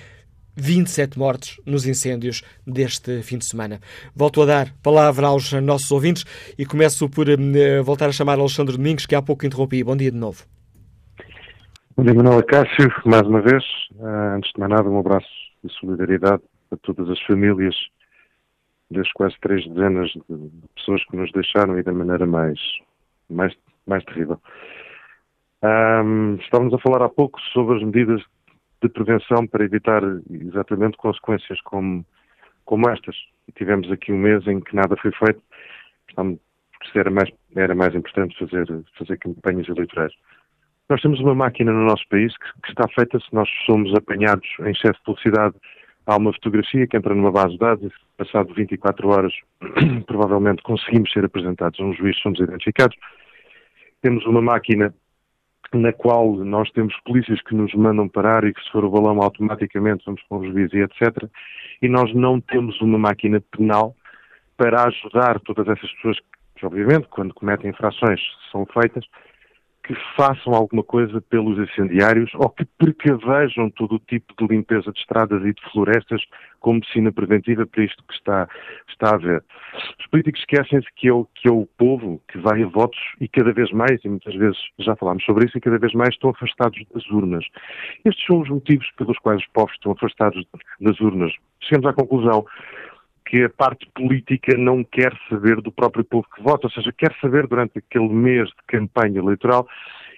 27 0.55 1.19
mortes 1.19 1.59
nos 1.65 1.85
incêndios 1.85 2.43
deste 2.65 3.21
fim 3.23 3.37
de 3.37 3.43
semana. 3.43 3.81
Volto 4.15 4.41
a 4.41 4.45
dar 4.45 4.73
palavra 4.81 5.27
aos 5.27 5.51
nossos 5.51 5.91
ouvintes 5.91 6.23
e 6.57 6.65
começo 6.65 7.09
por 7.09 7.27
uh, 7.27 7.83
voltar 7.83 8.07
a 8.07 8.13
chamar 8.13 8.39
Alexandre 8.39 8.77
Domingos, 8.77 9.05
que 9.05 9.13
há 9.13 9.21
pouco 9.21 9.45
interrompi. 9.45 9.83
Bom 9.83 9.97
dia 9.97 10.11
de 10.11 10.17
novo. 10.17 10.45
Bom 11.97 12.05
dia, 12.05 12.13
Manuela 12.13 12.43
Cássio, 12.43 12.89
mais 13.05 13.27
uma 13.27 13.41
vez. 13.41 13.65
Uh, 13.95 14.37
antes 14.37 14.49
de 14.53 14.59
mais 14.61 14.71
nada, 14.71 14.89
um 14.89 14.97
abraço 14.97 15.27
de 15.61 15.73
solidariedade 15.77 16.41
a 16.71 16.77
todas 16.77 17.09
as 17.09 17.21
famílias 17.23 17.75
das 18.89 19.11
quase 19.13 19.35
três 19.41 19.67
dezenas 19.67 20.09
de 20.11 20.51
pessoas 20.75 21.03
que 21.05 21.17
nos 21.17 21.31
deixaram 21.31 21.77
e 21.77 21.83
da 21.83 21.91
maneira 21.91 22.25
mais, 22.25 22.59
mais, 23.29 23.53
mais 23.85 24.03
terrível. 24.05 24.39
Um, 25.63 26.35
estávamos 26.35 26.73
a 26.73 26.79
falar 26.79 27.03
há 27.03 27.09
pouco 27.09 27.39
sobre 27.53 27.77
as 27.77 27.83
medidas 27.83 28.21
de 28.81 28.89
prevenção 28.89 29.47
para 29.47 29.65
evitar 29.65 30.01
exatamente 30.29 30.97
consequências 30.97 31.59
como, 31.61 32.05
como 32.63 32.89
estas. 32.89 33.15
Tivemos 33.55 33.91
aqui 33.91 34.11
um 34.11 34.17
mês 34.17 34.45
em 34.47 34.59
que 34.61 34.75
nada 34.75 34.95
foi 34.97 35.11
feito, 35.11 35.41
porque 36.15 36.99
era 36.99 37.09
mais, 37.09 37.29
era 37.55 37.75
mais 37.75 37.95
importante 37.95 38.37
fazer, 38.37 38.67
fazer 38.97 39.17
campanhas 39.17 39.67
eleitorais. 39.67 40.13
Nós 40.89 41.01
temos 41.01 41.19
uma 41.19 41.35
máquina 41.35 41.71
no 41.71 41.85
nosso 41.85 42.07
país 42.07 42.33
que, 42.37 42.61
que 42.61 42.69
está 42.69 42.87
feita 42.95 43.19
se 43.19 43.33
nós 43.33 43.49
somos 43.65 43.93
apanhados 43.95 44.47
em 44.61 44.71
excesso 44.71 44.99
de 44.99 45.05
velocidade 45.05 45.55
há 46.07 46.15
uma 46.15 46.33
fotografia 46.33 46.87
que 46.87 46.97
entra 46.97 47.13
numa 47.13 47.31
base 47.31 47.51
de 47.51 47.59
dados 47.59 47.83
e, 47.83 47.91
passado 48.17 48.53
24 48.53 49.09
horas, 49.09 49.33
provavelmente 50.07 50.63
conseguimos 50.63 51.11
ser 51.11 51.25
apresentados 51.25 51.79
a 51.79 51.83
um 51.83 51.93
juiz, 51.93 52.17
somos 52.21 52.39
identificados. 52.39 52.97
Temos 54.01 54.25
uma 54.25 54.41
máquina 54.41 54.93
na 55.73 55.91
qual 55.91 56.33
nós 56.37 56.71
temos 56.71 56.95
polícias 57.05 57.41
que 57.41 57.53
nos 57.53 57.73
mandam 57.73 58.07
parar 58.07 58.45
e 58.45 58.53
que 58.53 58.63
se 58.63 58.71
for 58.71 58.85
o 58.85 58.89
balão 58.89 59.21
automaticamente 59.21 60.03
vamos 60.05 60.23
para 60.23 60.37
o 60.37 60.45
juiz 60.45 60.71
e 60.71 60.77
etc. 60.77 61.29
E 61.81 61.89
nós 61.89 62.13
não 62.15 62.39
temos 62.39 62.79
uma 62.79 62.97
máquina 62.97 63.43
penal 63.51 63.93
para 64.55 64.83
ajudar 64.87 65.41
todas 65.41 65.67
essas 65.67 65.91
pessoas 65.95 66.17
que, 66.55 66.65
obviamente, 66.65 67.07
quando 67.09 67.33
cometem 67.33 67.69
infrações, 67.69 68.21
são 68.49 68.65
feitas, 68.67 69.05
que 69.87 69.95
façam 70.17 70.53
alguma 70.53 70.83
coisa 70.83 71.21
pelos 71.21 71.57
incendiários 71.57 72.29
ou 72.35 72.49
que 72.49 72.65
precavejam 72.77 73.69
todo 73.69 73.95
o 73.95 73.99
tipo 73.99 74.33
de 74.37 74.53
limpeza 74.53 74.91
de 74.91 74.99
estradas 74.99 75.41
e 75.45 75.53
de 75.53 75.61
florestas 75.71 76.21
como 76.59 76.75
medicina 76.79 77.09
preventiva 77.09 77.65
para 77.65 77.85
isto 77.85 78.03
que 78.03 78.13
está, 78.13 78.49
está 78.89 79.15
a 79.15 79.17
ver. 79.17 79.41
Os 79.97 80.05
políticos 80.07 80.41
esquecem-se 80.41 80.87
que, 80.97 81.07
é 81.07 81.13
o, 81.13 81.25
que 81.35 81.47
é 81.47 81.51
o 81.51 81.65
povo 81.77 82.21
que 82.27 82.37
vai 82.37 82.63
a 82.63 82.67
votos 82.67 82.99
e 83.21 83.29
cada 83.29 83.53
vez 83.53 83.71
mais, 83.71 84.03
e 84.03 84.09
muitas 84.09 84.35
vezes 84.35 84.57
já 84.79 84.93
falámos 84.97 85.23
sobre 85.23 85.45
isso, 85.45 85.57
e 85.57 85.61
cada 85.61 85.79
vez 85.79 85.93
mais 85.93 86.13
estão 86.13 86.31
afastados 86.31 86.83
das 86.93 87.05
urnas. 87.09 87.45
Estes 88.03 88.25
são 88.25 88.41
os 88.41 88.49
motivos 88.49 88.91
pelos 88.97 89.17
quais 89.19 89.39
os 89.39 89.47
povos 89.53 89.71
estão 89.73 89.93
afastados 89.93 90.45
das 90.81 90.99
urnas. 90.99 91.31
Chegamos 91.61 91.87
à 91.87 91.93
conclusão 91.93 92.45
que 93.27 93.43
a 93.43 93.49
parte 93.49 93.89
política 93.93 94.57
não 94.57 94.83
quer 94.83 95.13
saber 95.29 95.61
do 95.61 95.71
próprio 95.71 96.03
povo 96.03 96.27
que 96.33 96.41
vota, 96.41 96.67
ou 96.67 96.71
seja, 96.71 96.93
quer 96.97 97.13
saber 97.19 97.45
durante 97.47 97.77
aquele 97.77 98.09
mês 98.09 98.47
de 98.47 98.55
campanha 98.67 99.19
eleitoral 99.19 99.67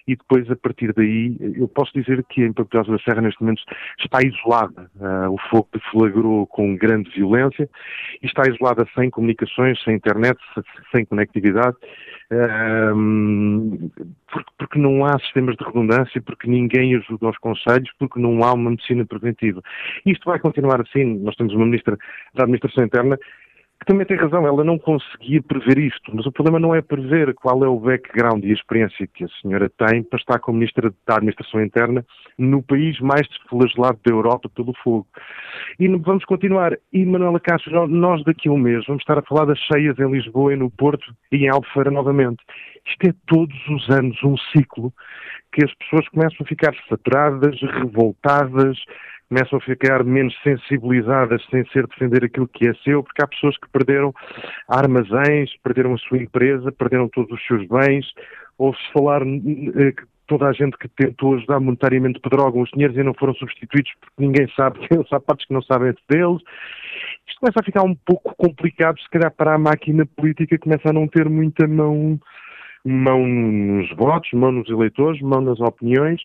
e 0.08 0.15
depois, 0.15 0.50
a 0.50 0.56
partir 0.56 0.94
daí, 0.94 1.36
eu 1.56 1.68
posso 1.68 1.91
dizer 1.94 2.24
que 2.29 2.44
em 2.44 2.53
Papelosa 2.53 2.91
da 2.91 3.00
Serra, 3.00 3.22
neste 3.22 3.41
momento, 3.41 3.62
está 4.00 4.20
isolada. 4.24 4.89
Uh, 4.96 5.34
o 5.34 5.38
fogo 5.50 5.68
deflagrou 5.74 6.48
com 6.48 6.75
grande 6.75 7.10
violência 7.12 7.70
e 8.22 8.25
está 8.25 8.44
isolada 8.50 8.88
sem 8.96 9.10
comunicações, 9.10 9.82
sem 9.84 9.96
internet, 9.96 10.39
sem 10.94 11.06
conectividade, 11.06 11.75
uh, 12.32 13.89
porque, 14.32 14.51
porque, 14.58 14.79
não 14.79 15.06
há 15.06 15.18
sistemas 15.20 15.56
de 15.56 15.65
redundância, 15.65 16.22
porque 16.22 16.50
ninguém 16.50 16.96
ajuda 16.96 17.27
aos 17.27 17.38
conselhos, 17.38 17.91
porque 17.98 18.20
não 18.20 18.44
há 18.44 18.53
uma 18.53 18.72
medicina 18.72 19.06
preventiva. 19.06 19.62
Isto 20.06 20.29
vai 20.29 20.39
continuar 20.39 20.82
assim. 20.82 21.03
Nós 21.20 21.36
temos 21.36 21.53
uma 21.53 21.65
ministra 21.65 21.98
da 22.34 22.44
Administração 22.44 22.84
Interna 22.84 23.18
que 23.79 23.86
também 23.86 24.05
tem 24.05 24.17
razão, 24.17 24.45
ela 24.45 24.63
não 24.63 24.77
conseguia 24.77 25.41
prever 25.41 25.77
isto, 25.77 26.13
mas 26.13 26.25
o 26.25 26.31
problema 26.31 26.59
não 26.59 26.75
é 26.75 26.81
prever 26.81 27.33
qual 27.33 27.63
é 27.63 27.67
o 27.67 27.79
background 27.79 28.43
e 28.43 28.51
a 28.51 28.53
experiência 28.53 29.07
que 29.07 29.24
a 29.24 29.29
senhora 29.41 29.69
tem 29.69 30.03
para 30.03 30.19
estar 30.19 30.39
como 30.39 30.57
Ministra 30.57 30.93
da 31.07 31.15
Administração 31.15 31.63
Interna 31.63 32.05
no 32.38 32.62
país 32.62 33.00
mais 33.00 33.25
desflagelado 33.27 33.98
da 34.05 34.12
Europa 34.12 34.50
pelo 34.50 34.74
fogo. 34.83 35.07
E 35.79 35.88
vamos 35.88 36.25
continuar. 36.25 36.77
E, 36.91 37.05
Manuela 37.05 37.39
Castro, 37.39 37.88
nós 37.88 38.21
daqui 38.25 38.50
a 38.50 38.51
um 38.51 38.57
mês 38.57 38.86
vamos 38.86 39.01
estar 39.01 39.17
a 39.17 39.24
falar 39.24 39.45
das 39.45 39.59
cheias 39.59 39.98
em 39.98 40.12
Lisboa 40.12 40.53
e 40.53 40.57
no 40.57 40.69
Porto 40.69 41.13
e 41.31 41.38
em 41.45 41.50
Albufeira 41.50 41.89
novamente. 41.89 42.43
Isto 42.86 43.09
é 43.09 43.13
todos 43.27 43.67
os 43.69 43.89
anos 43.89 44.21
um 44.24 44.36
ciclo 44.51 44.93
que 45.53 45.63
as 45.63 45.74
pessoas 45.75 46.07
começam 46.09 46.38
a 46.41 46.45
ficar 46.45 46.75
saturadas, 46.89 47.59
revoltadas, 47.62 48.77
começam 49.29 49.59
a 49.59 49.62
ficar 49.62 50.03
menos 50.03 50.36
sensibilizadas 50.41 51.41
sem 51.51 51.63
ser 51.67 51.88
defender 51.88 52.25
aquilo 52.25 52.48
que 52.48 52.67
é 52.67 52.74
seu, 52.83 53.03
porque 53.03 53.24
há 53.24 53.27
pessoas 53.27 53.55
que 53.57 53.69
perderam 53.69 54.13
armazéns, 54.67 55.51
perderam 55.63 55.93
a 55.93 55.98
sua 56.00 56.17
empresa, 56.17 56.71
perderam 56.71 57.07
todos 57.09 57.31
os 57.31 57.45
seus 57.45 57.65
bens, 57.67 58.05
ouve-se 58.57 58.91
falar 58.91 59.21
eh, 59.21 59.91
que 59.91 60.03
toda 60.27 60.48
a 60.48 60.53
gente 60.53 60.77
que 60.77 60.88
tentou 60.89 61.36
ajudar 61.36 61.59
monetariamente 61.59 62.19
Pedrógão, 62.19 62.62
os 62.62 62.69
dinheiros 62.71 62.98
ainda 62.98 63.09
não 63.09 63.13
foram 63.13 63.33
substituídos 63.36 63.91
porque 64.01 64.25
ninguém 64.25 64.48
sabe, 64.55 64.79
tem 64.89 65.05
sapatos 65.07 65.45
que 65.45 65.53
não 65.53 65.62
sabem 65.62 65.93
deles. 66.09 66.41
Isto 67.27 67.39
começa 67.39 67.59
a 67.59 67.63
ficar 67.63 67.83
um 67.83 67.95
pouco 67.95 68.36
complicado, 68.36 69.00
se 69.00 69.09
calhar 69.09 69.31
para 69.31 69.53
a 69.53 69.59
máquina 69.59 70.05
política 70.05 70.57
começa 70.57 70.89
a 70.89 70.93
não 70.93 71.07
ter 71.07 71.29
muita 71.29 71.67
mão, 71.67 72.19
mão 72.83 73.27
nos 73.27 73.95
votos, 73.95 74.31
mão 74.33 74.51
nos 74.51 74.67
eleitores, 74.69 75.21
mão 75.21 75.41
nas 75.41 75.59
opiniões 75.59 76.19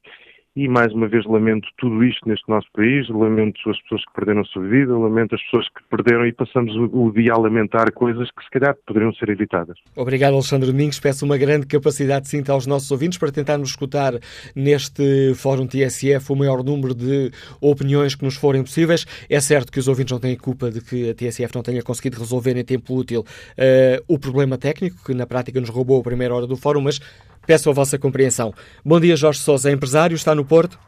e 0.56 0.68
mais 0.68 0.92
uma 0.92 1.08
vez 1.08 1.24
lamento 1.26 1.66
tudo 1.76 2.04
isto 2.04 2.28
neste 2.28 2.48
nosso 2.48 2.68
país, 2.72 3.08
lamento 3.08 3.58
as 3.68 3.80
pessoas 3.82 4.04
que 4.04 4.12
perderam 4.14 4.42
a 4.42 4.44
sua 4.44 4.62
vida, 4.62 4.96
lamento 4.96 5.34
as 5.34 5.42
pessoas 5.42 5.68
que 5.68 5.82
perderam 5.90 6.24
e 6.26 6.32
passamos 6.32 6.72
o, 6.92 7.10
dia 7.10 7.32
a 7.32 7.38
lamentar 7.38 7.92
coisas 7.92 8.30
que 8.30 8.44
se 8.44 8.50
calhar 8.50 8.76
poderiam 8.86 9.12
ser 9.14 9.30
evitadas. 9.30 9.76
Obrigado, 9.96 10.34
Alexandre 10.34 10.70
Domingos. 10.70 11.00
Peço 11.00 11.24
uma 11.24 11.36
grande 11.36 11.66
capacidade 11.66 12.26
de 12.26 12.30
cinta 12.30 12.52
aos 12.52 12.66
nossos 12.66 12.88
ouvintes 12.92 13.18
para 13.18 13.32
tentarmos 13.32 13.70
escutar 13.70 14.12
neste 14.54 15.34
Fórum 15.34 15.66
TSF 15.66 16.32
o 16.32 16.36
maior 16.36 16.62
número 16.62 16.94
de 16.94 17.32
opiniões 17.60 18.14
que 18.14 18.24
nos 18.24 18.36
forem 18.36 18.62
possíveis. 18.62 19.04
É 19.28 19.40
certo 19.40 19.72
que 19.72 19.80
os 19.80 19.88
ouvintes 19.88 20.12
não 20.12 20.20
têm 20.20 20.36
culpa 20.36 20.70
de 20.70 20.80
que 20.80 21.10
a 21.10 21.14
TSF 21.14 21.52
não 21.52 21.62
tenha 21.62 21.82
conseguido 21.82 22.20
resolver 22.20 22.56
em 22.56 22.64
tempo 22.64 22.94
útil 22.94 23.20
uh, 23.22 24.04
o 24.06 24.20
problema 24.20 24.56
técnico, 24.56 24.96
que 25.04 25.14
na 25.14 25.26
prática 25.26 25.60
nos 25.60 25.70
roubou 25.70 26.00
a 26.00 26.04
primeira 26.04 26.32
hora 26.32 26.46
do 26.46 26.56
Fórum, 26.56 26.82
mas 26.82 27.00
Peço 27.46 27.68
a 27.70 27.72
vossa 27.72 27.98
compreensão. 27.98 28.52
Bom 28.84 28.98
dia, 28.98 29.16
Jorge 29.16 29.40
Sousa, 29.40 29.70
empresário, 29.70 30.14
está 30.14 30.34
no 30.34 30.44
Porto? 30.44 30.78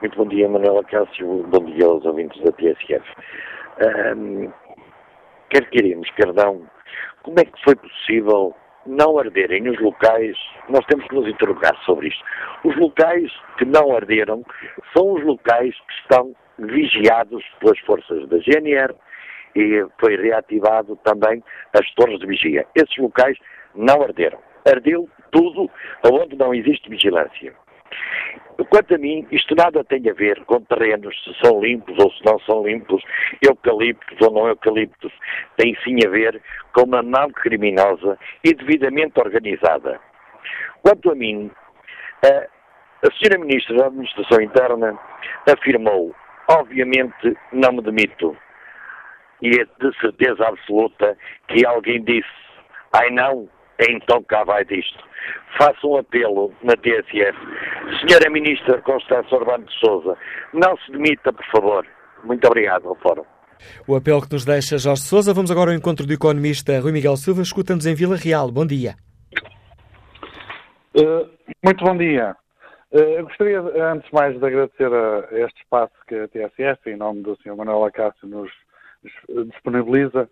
Muito 0.00 0.16
bom 0.16 0.28
dia, 0.28 0.48
Manuela 0.48 0.84
Cássio. 0.84 1.42
Bom 1.48 1.64
dia 1.64 1.86
aos 1.86 2.04
ouvintes 2.04 2.42
da 2.42 2.52
TSF. 2.52 3.04
Um, 4.16 4.50
quer 5.50 5.68
queremos, 5.70 6.08
quer 6.10 6.32
não, 6.32 6.62
como 7.22 7.40
é 7.40 7.44
que 7.44 7.64
foi 7.64 7.74
possível 7.74 8.54
não 8.86 9.18
arderem 9.18 9.68
os 9.68 9.80
locais? 9.80 10.36
Nós 10.68 10.84
temos 10.86 11.06
que 11.08 11.14
nos 11.14 11.28
interrogar 11.28 11.76
sobre 11.84 12.08
isto. 12.08 12.24
Os 12.64 12.76
locais 12.76 13.30
que 13.58 13.64
não 13.64 13.94
arderam 13.94 14.44
são 14.96 15.14
os 15.14 15.24
locais 15.24 15.74
que 15.74 15.94
estão 16.02 16.34
vigiados 16.58 17.44
pelas 17.60 17.78
forças 17.80 18.28
da 18.28 18.38
GNR 18.38 18.94
e 19.54 19.84
foi 19.98 20.16
reativado 20.16 20.96
também 21.04 21.42
as 21.74 21.90
torres 21.94 22.18
de 22.20 22.26
vigia. 22.26 22.66
Esses 22.74 22.96
locais 22.98 23.36
não 23.74 24.02
arderam. 24.02 24.38
Ardeu 24.64 25.08
tudo 25.36 25.70
onde 26.10 26.34
não 26.36 26.54
existe 26.54 26.88
vigilância. 26.88 27.52
Quanto 28.70 28.94
a 28.94 28.98
mim, 28.98 29.26
isto 29.30 29.54
nada 29.54 29.84
tem 29.84 30.08
a 30.08 30.14
ver 30.14 30.42
com 30.46 30.62
terrenos, 30.62 31.14
se 31.22 31.34
são 31.44 31.60
limpos 31.60 31.94
ou 32.02 32.10
se 32.10 32.24
não 32.24 32.38
são 32.40 32.66
limpos, 32.66 33.02
eucaliptos 33.46 34.18
ou 34.22 34.32
não 34.32 34.48
eucaliptos. 34.48 35.12
Tem 35.58 35.76
sim 35.84 35.98
a 36.06 36.08
ver 36.08 36.42
com 36.72 36.84
uma 36.84 37.02
mão 37.02 37.30
criminosa 37.30 38.18
e 38.42 38.54
devidamente 38.54 39.20
organizada. 39.20 40.00
Quanto 40.82 41.10
a 41.10 41.14
mim, 41.14 41.50
a, 42.24 43.06
a 43.06 43.10
Sra. 43.12 43.38
Ministra 43.38 43.76
da 43.76 43.86
Administração 43.88 44.40
Interna 44.40 44.98
afirmou, 45.46 46.14
obviamente 46.48 47.36
não 47.52 47.72
me 47.72 47.82
demito, 47.82 48.34
e 49.42 49.50
é 49.50 49.64
de 49.64 50.00
certeza 50.00 50.46
absoluta 50.46 51.16
que 51.48 51.66
alguém 51.66 52.02
disse, 52.02 52.26
ai 52.94 53.10
não, 53.10 53.48
então 53.80 54.22
cá 54.22 54.44
vai 54.44 54.64
disto. 54.64 54.98
Faço 55.58 55.88
um 55.88 55.96
apelo 55.96 56.52
na 56.62 56.74
TSF. 56.76 57.36
Senhora 58.00 58.30
Ministra 58.30 58.80
Constância 58.82 59.36
Urbano 59.36 59.64
de 59.64 59.74
Souza, 59.78 60.16
não 60.52 60.76
se 60.78 60.92
demita, 60.92 61.32
por 61.32 61.44
favor. 61.46 61.86
Muito 62.24 62.46
obrigado 62.46 62.88
ao 62.88 62.96
Fórum. 62.96 63.24
O 63.86 63.96
apelo 63.96 64.20
que 64.20 64.32
nos 64.32 64.44
deixa 64.44 64.78
Jorge 64.78 65.02
Souza. 65.02 65.32
Vamos 65.32 65.50
agora 65.50 65.70
ao 65.70 65.76
encontro 65.76 66.06
do 66.06 66.12
economista 66.12 66.78
Rui 66.78 66.92
Miguel 66.92 67.16
Silva. 67.16 67.42
Escuta-nos 67.42 67.86
em 67.86 67.94
Vila 67.94 68.16
Real. 68.16 68.50
Bom 68.50 68.66
dia. 68.66 68.94
Uh, 70.94 71.28
muito 71.64 71.84
bom 71.84 71.96
dia. 71.96 72.36
Uh, 72.92 73.22
gostaria, 73.24 73.60
antes 73.60 74.10
mais, 74.12 74.38
de 74.38 74.46
agradecer 74.46 74.92
a, 74.92 75.28
este 75.44 75.62
espaço 75.62 75.92
que 76.06 76.14
a 76.14 76.28
TSF, 76.28 76.90
em 76.90 76.96
nome 76.96 77.22
do 77.22 77.36
Sr. 77.42 77.56
Manuel 77.56 77.84
Acácio, 77.84 78.28
nos 78.28 78.50
disponibiliza 79.52 80.28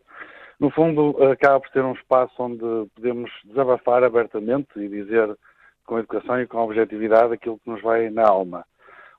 no 0.61 0.71
fundo, 0.71 1.17
acaba 1.31 1.61
por 1.61 1.69
ser 1.71 1.85
um 1.85 1.93
espaço 1.93 2.35
onde 2.39 2.91
podemos 2.95 3.31
desabafar 3.45 4.05
abertamente 4.05 4.69
e 4.77 4.89
dizer 4.89 5.37
com 5.85 5.99
educação 5.99 6.41
e 6.41 6.47
com 6.47 6.59
objetividade 6.59 7.35
aquilo 7.35 7.59
que 7.59 7.71
nos 7.71 7.83
vai 7.83 8.11
na 8.11 8.27
alma. 8.27 8.65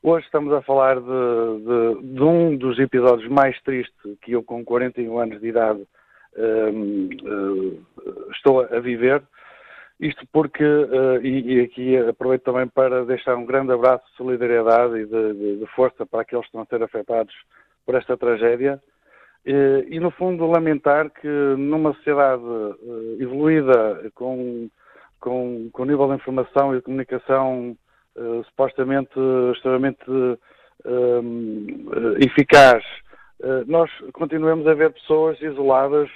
Hoje 0.01 0.25
estamos 0.25 0.53
a 0.53 0.61
falar 0.61 0.99
de, 0.99 1.01
de, 1.01 2.13
de 2.13 2.23
um 2.23 2.55
dos 2.55 2.77
episódios 2.77 3.27
mais 3.27 3.59
tristes 3.63 3.95
que 4.21 4.33
eu, 4.33 4.43
com 4.43 4.63
41 4.63 5.17
anos 5.17 5.41
de 5.41 5.47
idade, 5.47 5.85
um, 6.37 7.09
uh, 7.23 7.83
eh, 8.05 8.31
estou 8.31 8.61
a 8.61 8.79
viver. 8.79 9.23
Isto 9.99 10.23
porque, 10.31 10.63
uh, 10.63 11.19
e, 11.23 11.55
e, 11.55 11.61
aqui 11.61 11.97
aproveito 11.97 12.43
também 12.43 12.67
para 12.67 13.05
deixar 13.05 13.35
um 13.35 13.45
grande 13.45 13.71
abraço 13.71 14.05
de 14.11 14.17
solidariedade 14.17 14.95
e 14.99 15.05
de, 15.05 15.33
de, 15.33 15.57
de 15.57 15.65
força 15.67 16.05
para 16.05 16.21
aqueles 16.21 16.43
que 16.45 16.49
estão 16.49 16.61
a 16.61 16.65
ser 16.65 16.83
afetados 16.83 17.33
por 17.85 17.95
esta 17.95 18.15
tragédia. 18.15 18.79
Eh, 19.45 19.85
e, 19.89 19.99
no 19.99 20.09
fundo, 20.09 20.47
lamentar 20.47 21.11
que 21.11 21.27
numa 21.27 21.93
sociedade 21.93 22.41
eh, 22.41 23.23
evoluída, 23.23 24.11
com, 24.15 24.67
com, 25.19 25.69
com 25.71 25.85
nível 25.85 26.07
de 26.07 26.15
informação 26.15 26.73
e 26.73 26.77
de 26.77 26.81
comunicação 26.81 27.77
uh, 28.15 28.43
supostamente 28.45 29.13
extremamente 29.53 30.09
uh, 30.09 30.37
eficaz, 32.19 32.83
uh, 33.41 33.63
nós 33.67 33.91
continuamos 34.13 34.65
a 34.65 34.73
ver 34.73 34.93
pessoas 34.93 35.39
isoladas 35.39 36.09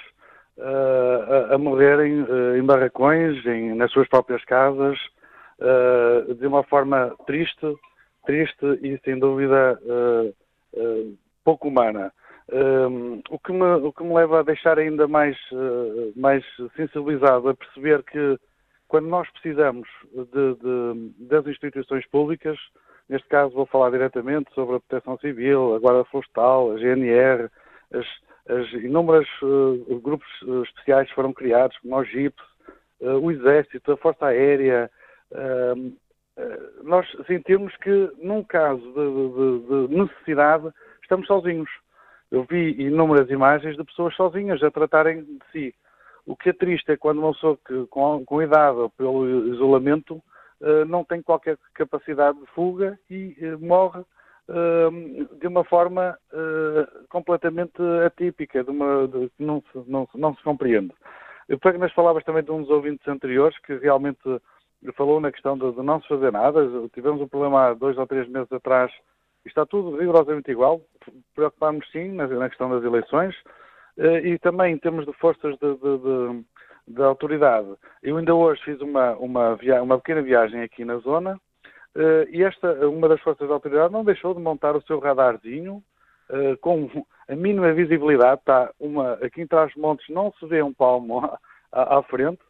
a, 0.58 1.54
a, 1.54 1.58
morrerem 1.58 2.26
em 2.58 2.62
barracões, 2.62 3.46
em, 3.46 3.74
nas 3.74 3.90
suas 3.92 4.06
próprias 4.08 4.44
casas, 4.44 4.98
de 6.38 6.46
uma 6.46 6.62
forma 6.64 7.16
triste, 7.26 7.74
triste 8.26 8.66
e, 8.82 9.00
sem 9.02 9.18
dúvida, 9.18 9.80
pouco 11.42 11.68
humana. 11.68 12.12
Um, 12.52 13.22
o, 13.30 13.38
que 13.38 13.52
me, 13.52 13.64
o 13.64 13.92
que 13.92 14.02
me 14.02 14.12
leva 14.12 14.40
a 14.40 14.42
deixar 14.42 14.78
ainda 14.78 15.06
mais, 15.06 15.36
uh, 15.52 16.12
mais 16.16 16.44
sensibilizado 16.76 17.48
a 17.48 17.54
perceber 17.54 18.02
que 18.02 18.38
quando 18.88 19.06
nós 19.06 19.30
precisamos 19.30 19.88
de, 20.12 20.54
de, 20.56 21.28
das 21.28 21.46
instituições 21.46 22.04
públicas, 22.06 22.58
neste 23.08 23.28
caso 23.28 23.54
vou 23.54 23.66
falar 23.66 23.90
diretamente 23.90 24.52
sobre 24.52 24.76
a 24.76 24.80
Proteção 24.80 25.16
Civil, 25.18 25.76
a 25.76 25.78
Guarda 25.78 26.04
Florestal, 26.06 26.72
a 26.72 26.76
GNR, 26.78 27.48
as, 27.92 28.06
as 28.48 28.72
inúmeras 28.72 29.28
uh, 29.42 30.00
grupos 30.00 30.28
uh, 30.42 30.64
especiais 30.64 31.08
que 31.08 31.14
foram 31.14 31.32
criados, 31.32 31.78
como 31.78 31.96
o 31.96 32.04
GIPS, 32.04 32.42
o 33.00 33.30
Exército, 33.30 33.92
a 33.92 33.96
Força 33.96 34.26
Aérea, 34.26 34.90
uh, 35.30 35.96
nós 36.82 37.06
sentimos 37.26 37.74
que, 37.76 38.10
num 38.18 38.42
caso 38.42 38.80
de, 38.80 39.88
de, 39.88 39.94
necessidade, 39.96 40.68
estamos 41.02 41.26
sozinhos. 41.26 41.70
Eu 42.30 42.44
vi 42.44 42.80
inúmeras 42.80 43.28
imagens 43.30 43.76
de 43.76 43.84
pessoas 43.84 44.14
sozinhas 44.14 44.62
a 44.62 44.70
tratarem 44.70 45.24
de 45.24 45.38
si. 45.50 45.74
O 46.26 46.36
que 46.36 46.50
é 46.50 46.52
triste 46.52 46.92
é 46.92 46.96
quando 46.96 47.18
uma 47.18 47.32
pessoa 47.32 47.58
que, 47.66 47.86
com, 47.86 48.24
com 48.24 48.42
idade 48.42 48.78
ou 48.78 48.90
pelo 48.90 49.48
isolamento 49.52 50.22
uh, 50.60 50.84
não 50.86 51.04
tem 51.04 51.20
qualquer 51.20 51.58
capacidade 51.74 52.38
de 52.38 52.46
fuga 52.48 52.98
e 53.10 53.36
uh, 53.40 53.58
morre 53.58 54.00
uh, 54.00 55.38
de 55.40 55.46
uma 55.46 55.64
forma 55.64 56.16
completamente 57.08 57.82
atípica, 58.06 58.62
de 58.62 58.70
uma, 58.70 59.08
de, 59.08 59.28
que 59.30 59.42
não 59.42 59.62
se, 59.72 59.90
não, 59.90 60.08
não 60.14 60.34
se 60.34 60.42
compreende. 60.42 60.92
Eu 61.48 61.58
pego 61.58 61.78
nas 61.78 61.92
palavras 61.92 62.24
também 62.24 62.44
de 62.44 62.52
um 62.52 62.60
dos 62.60 62.70
ouvintes 62.70 63.06
anteriores 63.08 63.58
que 63.58 63.74
realmente 63.74 64.20
falou 64.94 65.20
na 65.20 65.32
questão 65.32 65.58
de, 65.58 65.72
de 65.72 65.82
não 65.82 66.00
se 66.00 66.06
fazer 66.06 66.30
nada. 66.30 66.60
Tivemos 66.94 67.20
um 67.20 67.26
problema 67.26 67.70
há 67.70 67.74
dois 67.74 67.98
ou 67.98 68.06
três 68.06 68.28
meses 68.28 68.52
atrás 68.52 68.92
está 69.44 69.64
tudo 69.66 69.96
rigorosamente 69.96 70.50
igual. 70.50 70.80
Preocupámos 71.34 71.90
sim 71.90 72.12
na, 72.12 72.48
questão 72.48 72.70
das 72.70 72.84
eleições 72.84 73.34
uh, 73.96 74.18
e 74.24 74.38
também 74.38 74.74
em 74.74 74.78
termos 74.78 75.06
de 75.06 75.12
forças 75.14 75.56
de, 75.58 75.74
de, 75.74 75.98
de, 75.98 76.44
de 76.88 77.02
autoridade. 77.02 77.68
Eu 78.02 78.16
ainda 78.16 78.34
hoje 78.34 78.62
fiz 78.64 78.80
uma, 78.80 79.12
uma, 79.16 79.58
uma 79.82 79.98
pequena 79.98 80.22
viagem 80.22 80.62
aqui 80.62 80.84
na 80.84 80.98
zona 80.98 81.36
uh, 81.96 82.28
e 82.30 82.42
esta, 82.42 82.88
uma 82.88 83.08
das 83.08 83.20
forças 83.20 83.46
de 83.46 83.52
autoridade 83.52 83.92
não 83.92 84.04
deixou 84.04 84.34
de 84.34 84.40
montar 84.40 84.76
o 84.76 84.82
seu 84.82 84.98
radarzinho 84.98 85.82
uh, 86.30 86.56
com 86.60 86.88
a 87.28 87.34
mínima 87.34 87.72
visibilidade. 87.72 88.40
Está 88.40 88.70
uma, 88.78 89.14
aqui 89.14 89.42
em 89.42 89.46
Trás-Montes 89.46 90.08
não 90.08 90.32
se 90.38 90.46
vê 90.46 90.62
um 90.62 90.72
palmo 90.72 91.20
à, 91.72 91.98
à, 91.98 92.02
frente 92.02 92.40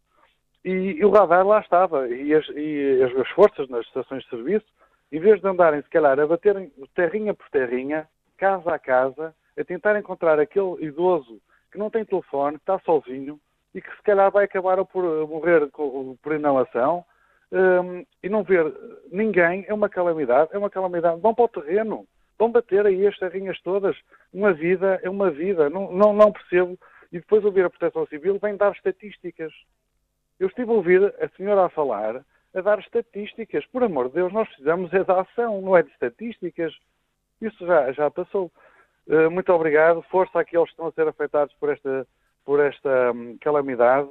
e, 0.64 0.70
e, 0.70 1.04
o 1.04 1.10
radar 1.10 1.46
lá 1.46 1.60
estava 1.60 2.08
e 2.08 2.34
as, 2.34 2.46
e 2.50 3.00
as 3.02 3.28
forças 3.30 3.68
nas 3.68 3.86
estações 3.86 4.22
de 4.24 4.30
serviço 4.30 4.66
em 5.12 5.20
vez 5.20 5.40
de 5.40 5.48
andarem, 5.48 5.82
se 5.82 5.90
calhar, 5.90 6.18
a 6.18 6.26
baterem 6.26 6.72
terrinha 6.94 7.34
por 7.34 7.48
terrinha, 7.50 8.08
casa 8.38 8.74
a 8.74 8.78
casa, 8.78 9.34
a 9.58 9.64
tentar 9.64 9.98
encontrar 9.98 10.38
aquele 10.38 10.84
idoso 10.84 11.40
que 11.70 11.78
não 11.78 11.90
tem 11.90 12.04
telefone, 12.04 12.56
que 12.56 12.62
está 12.62 12.78
sozinho 12.80 13.40
e 13.74 13.80
que 13.80 13.90
se 13.96 14.02
calhar 14.02 14.30
vai 14.30 14.44
acabar 14.44 14.84
por 14.84 15.04
morrer 15.28 15.68
por 16.22 16.34
inalação 16.34 17.04
um, 17.52 18.04
e 18.22 18.28
não 18.28 18.42
ver 18.42 18.72
ninguém, 19.10 19.64
é 19.66 19.74
uma 19.74 19.88
calamidade, 19.88 20.50
é 20.52 20.58
uma 20.58 20.70
calamidade. 20.70 21.20
Vão 21.20 21.34
para 21.34 21.44
o 21.44 21.48
terreno, 21.48 22.06
vão 22.38 22.50
bater 22.50 22.86
aí 22.86 23.06
as 23.06 23.18
terrinhas 23.18 23.60
todas. 23.62 23.96
Uma 24.32 24.52
vida 24.52 25.00
é 25.02 25.10
uma 25.10 25.30
vida, 25.30 25.68
não, 25.68 25.92
não, 25.92 26.12
não 26.12 26.32
percebo. 26.32 26.78
E 27.12 27.18
depois 27.18 27.44
ouvir 27.44 27.64
a 27.64 27.70
Proteção 27.70 28.06
Civil 28.06 28.38
vem 28.38 28.56
dar 28.56 28.72
estatísticas. 28.72 29.52
Eu 30.38 30.46
estive 30.46 30.70
a 30.70 30.74
ouvir 30.74 31.14
a 31.20 31.28
senhora 31.36 31.66
a 31.66 31.68
falar 31.68 32.24
a 32.54 32.60
dar 32.60 32.78
estatísticas. 32.78 33.64
Por 33.66 33.82
amor 33.82 34.08
de 34.08 34.14
Deus, 34.14 34.32
nós 34.32 34.48
precisamos 34.48 34.92
é 34.92 35.04
da 35.04 35.20
ação, 35.20 35.60
não 35.60 35.76
é 35.76 35.82
de 35.82 35.90
estatísticas. 35.90 36.74
Isso 37.40 37.66
já, 37.66 37.92
já 37.92 38.10
passou. 38.10 38.50
Uh, 39.06 39.30
muito 39.30 39.52
obrigado. 39.52 40.02
Força 40.10 40.40
àqueles 40.40 40.66
que 40.66 40.72
estão 40.72 40.86
a 40.86 40.92
ser 40.92 41.08
afetados 41.08 41.54
por 41.58 41.70
esta, 41.70 42.06
por 42.44 42.60
esta 42.60 43.12
um, 43.12 43.36
calamidade. 43.38 44.08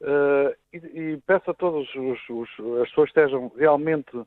Uh, 0.00 0.54
e, 0.72 1.18
peço 1.26 1.50
a 1.50 1.54
todos 1.54 1.88
os, 1.94 2.18
os, 2.28 2.48
as 2.82 2.88
pessoas 2.88 3.12
que 3.12 3.20
estejam 3.20 3.52
realmente 3.56 4.16
uh, 4.16 4.26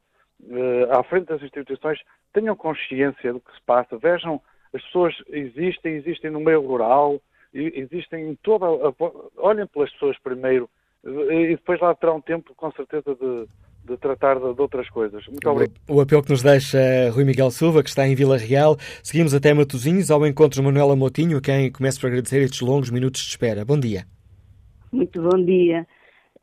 à 0.92 1.04
frente 1.04 1.28
das 1.28 1.42
instituições, 1.42 2.00
tenham 2.32 2.56
consciência 2.56 3.34
do 3.34 3.42
que 3.42 3.54
se 3.54 3.62
passa, 3.66 3.98
vejam, 3.98 4.42
as 4.74 4.82
pessoas 4.84 5.14
existem, 5.30 5.96
existem 5.96 6.32
no 6.32 6.40
meio 6.40 6.62
rural, 6.62 7.22
existem 7.54 8.30
em 8.30 8.36
toda 8.36 8.66
a, 8.66 8.94
olhem 9.38 9.68
pelas 9.68 9.92
pessoas 9.92 10.18
primeiro, 10.20 10.70
e 11.06 11.48
depois 11.50 11.80
lá 11.80 11.94
terá 11.94 12.14
um 12.14 12.22
tempo, 12.22 12.54
com 12.56 12.72
certeza, 12.72 13.16
de, 13.16 13.48
de 13.86 13.98
tratar 13.98 14.40
de, 14.40 14.54
de, 14.54 14.62
outras 14.62 14.90
coisas. 14.90 15.26
Muito 15.28 15.48
obrigado. 15.48 15.80
O 15.88 16.02
apelo 16.02 16.24
que 16.24 16.32
nos 16.32 16.42
deixa 16.42 16.80
Rui 17.12 17.24
Miguel 17.24 17.52
Silva, 17.52 17.84
que 17.84 17.90
está 17.90 18.08
em 18.08 18.16
Vila 18.16 18.38
Real. 18.38 18.76
Seguimos 19.04 19.34
até 19.34 19.54
Matosinhos, 19.54 20.10
ao 20.10 20.26
encontro 20.26 20.60
de 20.60 20.66
Manuela 20.66 20.96
Motinho, 20.96 21.38
a 21.38 21.42
quem 21.42 21.72
começo 21.72 22.02
por 22.02 22.08
agradecer 22.08 22.42
estes 22.42 22.62
longos 22.62 22.90
minutos 22.90 23.22
de 23.22 23.30
espera. 23.30 23.64
Bom 23.64 23.80
dia. 23.80 24.06
Muito 24.92 25.22
bom 25.22 25.44
dia. 25.44 25.86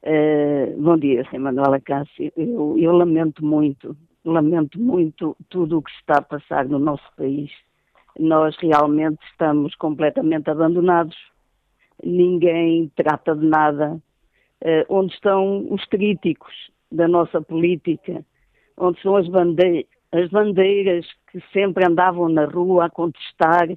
Uh, 0.05 0.81
bom 0.81 0.97
dia, 0.97 1.25
Sr. 1.31 1.41
Manuela 1.41 1.81
Cássio. 1.81 2.33
Eu, 2.37 2.77
eu 2.79 2.93
lamento 2.93 3.45
muito, 3.45 3.97
lamento 4.25 4.79
muito 4.79 5.37
tudo 5.49 5.79
o 5.79 5.83
que 5.83 5.91
está 5.93 6.19
a 6.19 6.23
passar 6.23 6.67
no 6.67 6.79
nosso 6.79 7.05
país. 7.17 7.51
Nós 8.19 8.55
realmente 8.61 9.19
estamos 9.31 9.75
completamente 9.75 10.49
abandonados. 10.51 11.17
Ninguém 12.05 12.93
trata 12.95 13.35
de 13.35 13.47
nada 13.47 14.01
onde 14.89 15.13
estão 15.15 15.67
os 15.71 15.85
críticos 15.87 16.53
da 16.91 17.09
nossa 17.09 17.41
política, 17.41 18.25
onde 18.77 19.01
são 19.01 19.17
as, 19.17 19.27
bandeira, 19.29 19.87
as 20.13 20.29
bandeiras 20.31 21.07
que 21.31 21.43
sempre 21.53 21.85
andavam 21.87 22.29
na 22.29 22.45
rua 22.45 22.87
a 22.87 22.91
contestar. 22.91 23.71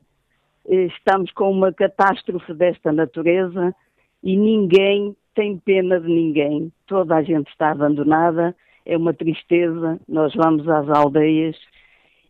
Uh, 0.66 0.88
estamos 0.88 1.32
com 1.32 1.52
uma 1.52 1.72
catástrofe 1.72 2.54
desta 2.54 2.92
natureza 2.92 3.74
e 4.22 4.36
ninguém 4.36 5.16
tem 5.34 5.58
pena 5.58 6.00
de 6.00 6.08
ninguém. 6.08 6.72
Toda 6.88 7.16
a 7.16 7.24
gente 7.24 7.50
está 7.50 7.72
abandonada, 7.72 8.56
é 8.86 8.98
uma 8.98 9.14
tristeza. 9.14 10.00
Nós 10.08 10.34
vamos 10.34 10.68
às 10.68 10.90
aldeias 10.90 11.56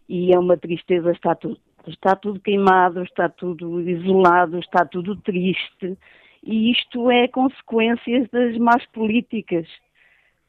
e 0.08 0.34
é 0.34 0.39
uma 0.39 0.58
tristeza, 0.58 1.12
está 1.12 1.34
tudo, 1.34 1.58
está 1.88 2.15
tudo 2.15 2.39
queimado, 2.39 3.04
está 3.04 3.30
tudo 3.30 3.82
isolado, 3.82 4.60
está 4.60 4.86
tudo 4.86 5.15
triste. 5.15 5.98
E 6.46 6.72
isto 6.72 7.10
é 7.10 7.28
consequências 7.28 8.30
das 8.30 8.56
más 8.58 8.86
políticas, 8.94 9.68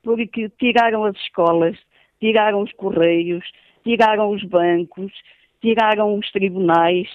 porque 0.03 0.51
tiraram 0.51 1.05
as 1.05 1.17
escolas, 1.17 1.77
tiraram 2.21 2.63
os 2.63 2.73
correios, 2.75 3.45
tiraram 3.83 4.31
os 4.31 4.45
bancos, 4.45 5.13
tiraram 5.61 6.19
os 6.19 6.31
tribunais, 6.31 7.09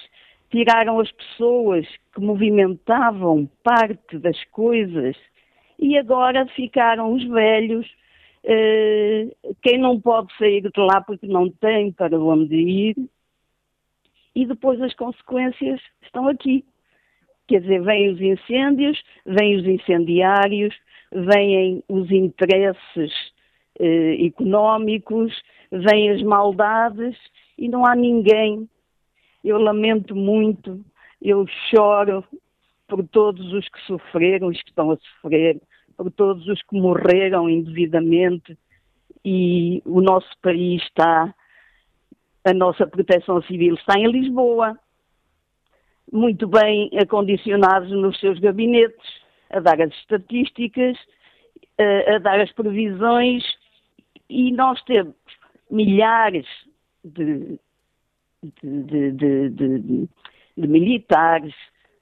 tiraram 0.50 0.98
as 0.98 1.10
pessoas 1.12 1.86
que 2.12 2.20
movimentavam 2.20 3.48
parte 3.62 4.18
das 4.18 4.42
coisas 4.46 5.16
e 5.78 5.96
agora 5.96 6.46
ficaram 6.48 7.12
os 7.12 7.24
velhos. 7.24 7.86
Uh, 8.44 9.54
quem 9.62 9.78
não 9.78 10.00
pode 10.00 10.36
sair 10.36 10.62
de 10.62 10.70
lá 10.80 11.00
porque 11.00 11.28
não 11.28 11.48
tem 11.48 11.92
para 11.92 12.18
onde 12.18 12.56
ir, 12.56 12.96
e 14.34 14.46
depois 14.46 14.80
as 14.82 14.94
consequências 14.94 15.80
estão 16.02 16.26
aqui. 16.26 16.64
Quer 17.48 17.60
dizer, 17.60 17.82
vêm 17.82 18.10
os 18.10 18.20
incêndios, 18.20 19.02
vêm 19.26 19.56
os 19.56 19.66
incendiários, 19.66 20.74
vêm 21.12 21.82
os 21.88 22.10
interesses 22.10 23.12
eh, 23.78 24.26
económicos, 24.26 25.32
vêm 25.70 26.10
as 26.10 26.22
maldades 26.22 27.16
e 27.58 27.68
não 27.68 27.84
há 27.84 27.94
ninguém. 27.94 28.68
Eu 29.44 29.58
lamento 29.58 30.14
muito, 30.14 30.84
eu 31.20 31.46
choro 31.70 32.24
por 32.86 33.06
todos 33.08 33.52
os 33.52 33.68
que 33.68 33.80
sofreram, 33.86 34.48
os 34.48 34.60
que 34.62 34.68
estão 34.68 34.90
a 34.90 34.96
sofrer, 34.96 35.60
por 35.96 36.10
todos 36.10 36.46
os 36.46 36.62
que 36.62 36.78
morreram 36.78 37.48
indevidamente 37.48 38.56
e 39.24 39.82
o 39.84 40.00
nosso 40.00 40.30
país 40.42 40.82
está, 40.82 41.34
a 42.44 42.52
nossa 42.52 42.86
proteção 42.86 43.40
civil 43.42 43.74
está 43.74 43.98
em 43.98 44.10
Lisboa, 44.10 44.78
muito 46.12 46.46
bem 46.46 46.90
acondicionados 47.00 47.90
nos 47.90 48.20
seus 48.20 48.38
gabinetes, 48.38 49.22
a 49.50 49.60
dar 49.60 49.80
as 49.80 49.92
estatísticas, 49.94 50.98
a, 51.78 52.16
a 52.16 52.18
dar 52.18 52.40
as 52.40 52.52
previsões, 52.52 53.42
e 54.28 54.52
nós 54.52 54.82
temos 54.84 55.14
milhares 55.70 56.46
de, 57.02 57.58
de, 58.62 59.12
de, 59.12 60.08
de 60.56 60.68
militares, 60.68 61.54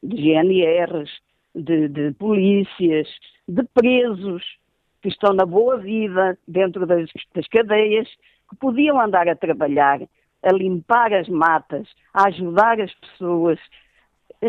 de 0.03 0.17
GNRs, 0.17 1.11
de, 1.55 2.13
polícias, 2.19 3.09
de 3.49 3.63
presos 3.75 4.43
que 5.03 5.09
estão 5.09 5.33
na 5.33 5.47
boa 5.47 5.79
vida 5.79 6.39
dentro 6.47 6.87
das, 6.87 7.09
das 7.35 7.47
cadeias, 7.49 8.09
que 8.49 8.57
podiam 8.57 9.01
andar 9.01 9.29
a 9.29 9.37
trabalhar, 9.37 10.01
a 10.43 10.53
limpar 10.53 11.13
as 11.13 11.29
matas, 11.29 11.89
a 12.13 12.29
ajudar 12.29 12.81
as 12.81 12.93
pessoas, 12.95 13.59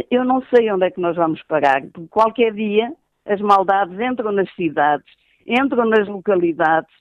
eu 0.09 0.23
não 0.23 0.41
sei 0.53 0.71
onde 0.71 0.85
é 0.85 0.91
que 0.91 1.01
nós 1.01 1.15
vamos 1.15 1.41
parar, 1.43 1.81
porque 1.93 2.07
qualquer 2.09 2.53
dia 2.53 2.91
as 3.25 3.39
maldades 3.41 3.99
entram 3.99 4.31
nas 4.31 4.49
cidades, 4.55 5.05
entram 5.45 5.85
nas 5.85 6.07
localidades 6.07 6.91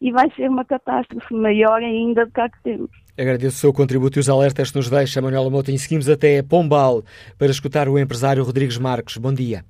e 0.00 0.10
vai 0.10 0.30
ser 0.34 0.48
uma 0.48 0.64
catástrofe 0.64 1.34
maior 1.34 1.82
ainda 1.82 2.26
do 2.26 2.32
que 2.32 2.40
a 2.40 2.48
que 2.48 2.62
temos. 2.62 2.90
Agradeço 3.18 3.56
o 3.56 3.60
seu 3.60 3.72
contributo 3.72 4.18
e 4.18 4.20
os 4.20 4.28
alertas 4.28 4.70
que 4.70 4.78
nos 4.78 4.88
deixa, 4.88 5.20
Manuela. 5.20 5.50
E 5.68 5.78
seguimos 5.78 6.08
até 6.08 6.42
Pombal 6.42 7.02
para 7.38 7.48
escutar 7.48 7.88
o 7.88 7.98
empresário 7.98 8.42
Rodrigues 8.42 8.78
Marques. 8.78 9.18
Bom 9.18 9.32
dia. 9.32 9.62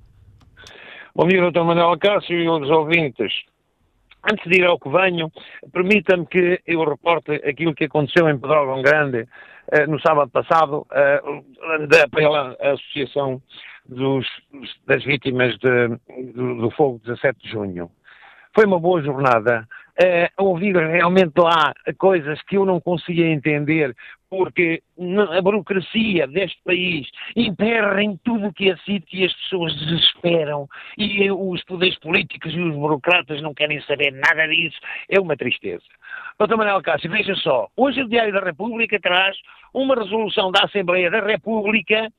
Bom 1.14 1.26
dia, 1.26 1.50
Dr. 1.50 1.64
Manuel 1.64 1.98
Cássio 1.98 2.38
e 2.38 2.48
os 2.48 2.70
ouvintes. 2.70 3.32
Antes 4.30 4.48
de 4.48 4.60
ir 4.60 4.64
ao 4.66 4.78
que 4.78 4.88
venho, 4.88 5.32
permita-me 5.72 6.26
que 6.26 6.60
eu 6.66 6.84
reporte 6.84 7.32
aquilo 7.32 7.74
que 7.74 7.84
aconteceu 7.84 8.28
em 8.28 8.38
Pedrógão 8.38 8.82
Grande 8.82 9.26
no 9.88 10.00
sábado 10.00 10.30
passado 10.30 10.86
eh, 10.92 11.22
pela 12.10 12.56
Associação 12.60 13.40
dos, 13.86 14.26
das 14.86 15.04
Vítimas 15.04 15.56
de, 15.58 15.88
do, 16.32 16.62
do 16.62 16.70
Fogo 16.72 17.00
17 17.04 17.38
de 17.40 17.50
Junho. 17.50 17.90
Foi 18.54 18.64
uma 18.66 18.78
boa 18.78 19.02
jornada. 19.02 19.66
Uh, 20.00 20.44
ouvir 20.44 20.74
realmente 20.74 21.34
lá 21.36 21.74
coisas 21.98 22.40
que 22.42 22.56
eu 22.56 22.64
não 22.64 22.80
conseguia 22.80 23.26
entender, 23.26 23.94
porque 24.30 24.82
a 25.36 25.42
burocracia 25.42 26.26
deste 26.26 26.58
país 26.64 27.06
emperra 27.36 28.02
em 28.02 28.16
tudo 28.24 28.46
o 28.46 28.52
que 28.52 28.70
é 28.70 28.76
sítio 28.78 29.20
e 29.20 29.26
as 29.26 29.34
pessoas 29.34 29.76
desesperam 29.76 30.66
e 30.96 31.30
os 31.30 31.62
poderes 31.64 31.98
políticos 31.98 32.54
e 32.54 32.60
os 32.60 32.74
burocratas 32.74 33.42
não 33.42 33.52
querem 33.52 33.82
saber 33.82 34.12
nada 34.12 34.46
disso. 34.46 34.78
É 35.10 35.20
uma 35.20 35.36
tristeza. 35.36 35.84
Doutor 36.38 36.56
Manuel 36.56 36.80
Cássio, 36.80 37.10
veja 37.10 37.34
só, 37.34 37.68
hoje 37.76 38.02
o 38.02 38.08
Diário 38.08 38.32
da 38.32 38.40
República 38.40 38.98
traz 39.00 39.36
uma 39.74 39.94
resolução 39.94 40.50
da 40.50 40.64
Assembleia 40.64 41.10
da 41.10 41.20
República 41.20 42.10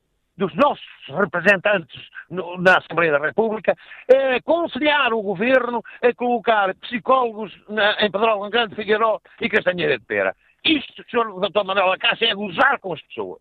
dos 0.41 0.56
nossos 0.56 0.84
representantes 1.08 2.01
no, 2.27 2.58
na 2.58 2.80
Assembleia 2.80 3.12
da 3.12 3.19
República, 3.19 3.75
é 4.12 4.36
aconselhar 4.38 5.13
o 5.13 5.21
Governo 5.21 5.84
a 6.01 6.12
colocar 6.15 6.73
psicólogos 6.75 7.56
na, 7.69 7.93
em 8.04 8.10
Pedrógão 8.10 8.49
Grande, 8.49 8.75
Figueiró 8.75 9.19
e 9.39 9.47
Castanheira 9.47 9.99
de 9.99 10.06
Pera. 10.06 10.36
Isto, 10.65 11.04
Sr. 11.10 11.39
Dr. 11.39 11.63
Manuel 11.63 11.91
Acácio, 11.91 12.27
é 12.27 12.34
gozar 12.34 12.80
com 12.80 12.93
as 12.93 13.01
pessoas. 13.04 13.39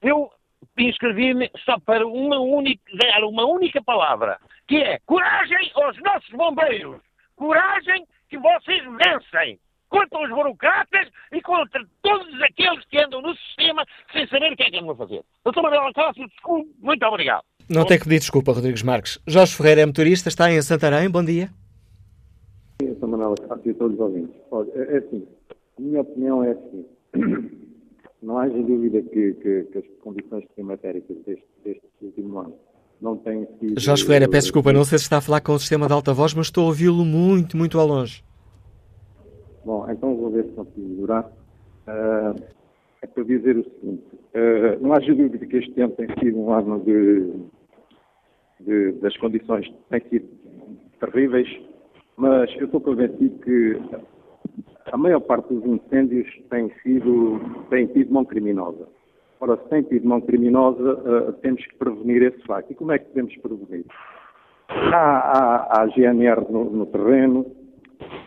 Eu 0.00 0.30
inscrevi-me 0.78 1.50
só 1.64 1.76
para 1.80 2.06
uma 2.06 2.38
única, 2.38 2.82
dar 2.94 3.24
uma 3.24 3.44
única 3.44 3.82
palavra, 3.82 4.38
que 4.68 4.76
é 4.76 5.00
coragem 5.06 5.72
aos 5.74 6.00
nossos 6.02 6.30
bombeiros. 6.30 7.00
Coragem 7.34 8.06
que 8.28 8.38
vocês 8.38 8.82
vencem 8.84 9.58
contra 9.88 10.22
os 10.22 10.30
burocratas 10.30 11.08
e 11.32 11.40
contra 11.40 11.84
todos 12.02 12.42
aqueles 12.42 12.84
que 12.86 12.98
andam 12.98 13.22
no 13.22 13.34
sistema 13.36 13.84
sem 14.12 14.26
saber 14.28 14.52
o 14.52 14.56
que 14.56 14.62
é 14.64 14.70
que 14.70 14.78
andam 14.78 14.90
a 14.90 14.96
fazer. 14.96 15.22
Doutor 15.44 15.62
Manuel 15.62 15.92
Cássio, 15.94 16.26
desculpe, 16.28 16.70
muito 16.80 17.04
obrigado. 17.06 17.42
Não 17.68 17.84
tem 17.84 17.98
que 17.98 18.04
pedir 18.04 18.20
desculpa, 18.20 18.52
Rodrigues 18.52 18.82
Marques. 18.82 19.18
Jorge 19.26 19.56
Ferreira 19.56 19.80
é 19.80 19.86
motorista, 19.86 20.28
está 20.28 20.50
em 20.50 20.60
Santarém, 20.62 21.10
bom 21.10 21.24
dia. 21.24 21.50
Doutor 22.80 23.08
Manuel 23.08 23.34
Cássio 23.48 23.70
e 23.70 23.74
todos 23.74 23.94
os 23.94 24.00
ouvintes. 24.00 24.36
Olha, 24.50 24.70
é, 24.74 24.94
é 24.94 24.98
assim, 24.98 25.26
a 25.78 25.80
minha 25.80 26.00
opinião 26.00 26.44
é 26.44 26.52
assim, 26.52 26.86
não 28.22 28.38
haja 28.38 28.54
dúvida 28.62 29.02
que, 29.02 29.34
que, 29.34 29.62
que 29.64 29.78
as 29.78 29.84
condições 30.02 30.44
climatéricas 30.54 31.16
deste, 31.24 31.46
deste 31.64 31.86
último 32.02 32.38
ano 32.38 32.54
não 33.00 33.16
têm 33.16 33.46
sido... 33.60 33.80
Jorge 33.80 34.04
Ferreira, 34.04 34.28
peço 34.28 34.46
desculpa, 34.46 34.72
não 34.72 34.84
sei 34.84 34.98
se 34.98 35.04
está 35.04 35.18
a 35.18 35.20
falar 35.20 35.40
com 35.40 35.52
o 35.52 35.58
sistema 35.58 35.86
de 35.86 35.92
alta 35.92 36.12
voz, 36.12 36.34
mas 36.34 36.46
estou 36.46 36.64
a 36.64 36.66
ouvi-lo 36.68 37.04
muito, 37.04 37.56
muito 37.56 37.78
ao 37.78 37.86
longe. 37.86 38.22
Bom, 39.66 39.84
então 39.90 40.14
vou 40.14 40.30
ver 40.30 40.44
se 40.44 40.52
consigo 40.52 40.88
melhorar. 40.88 41.24
Uh, 41.88 42.40
é 43.02 43.06
para 43.08 43.24
dizer 43.24 43.56
o 43.56 43.64
seguinte: 43.64 44.04
uh, 44.14 44.80
não 44.80 44.92
há 44.92 44.98
dúvida 45.00 45.44
que 45.44 45.56
este 45.56 45.80
ano 45.80 45.92
tem 45.94 46.06
sido 46.20 46.38
um 46.38 46.52
ano 46.52 46.78
de, 46.84 47.32
de, 48.60 48.92
das 49.00 49.16
condições 49.16 49.68
têm 49.90 50.00
sido 50.08 50.28
terríveis, 51.00 51.48
mas 52.16 52.48
eu 52.58 52.66
estou 52.66 52.80
convencido 52.80 53.40
que 53.40 53.76
a 54.92 54.96
maior 54.96 55.18
parte 55.18 55.52
dos 55.52 55.64
incêndios 55.64 56.28
tem 56.48 56.70
sido 56.84 57.40
tem 57.68 57.88
tido 57.88 58.14
mão 58.14 58.24
criminosa. 58.24 58.86
Ora, 59.40 59.56
se 59.56 59.68
tem 59.68 59.82
tido 59.82 60.06
mão 60.06 60.20
criminosa, 60.20 60.94
uh, 60.94 61.32
temos 61.42 61.66
que 61.66 61.74
prevenir 61.74 62.22
esse 62.22 62.40
facto. 62.46 62.70
E 62.70 62.74
como 62.76 62.92
é 62.92 63.00
que 63.00 63.06
podemos 63.06 63.36
prevenir? 63.38 63.84
Há, 64.68 65.82
há 65.82 65.86
GNR 65.88 66.52
no, 66.52 66.70
no 66.70 66.86
terreno, 66.86 67.65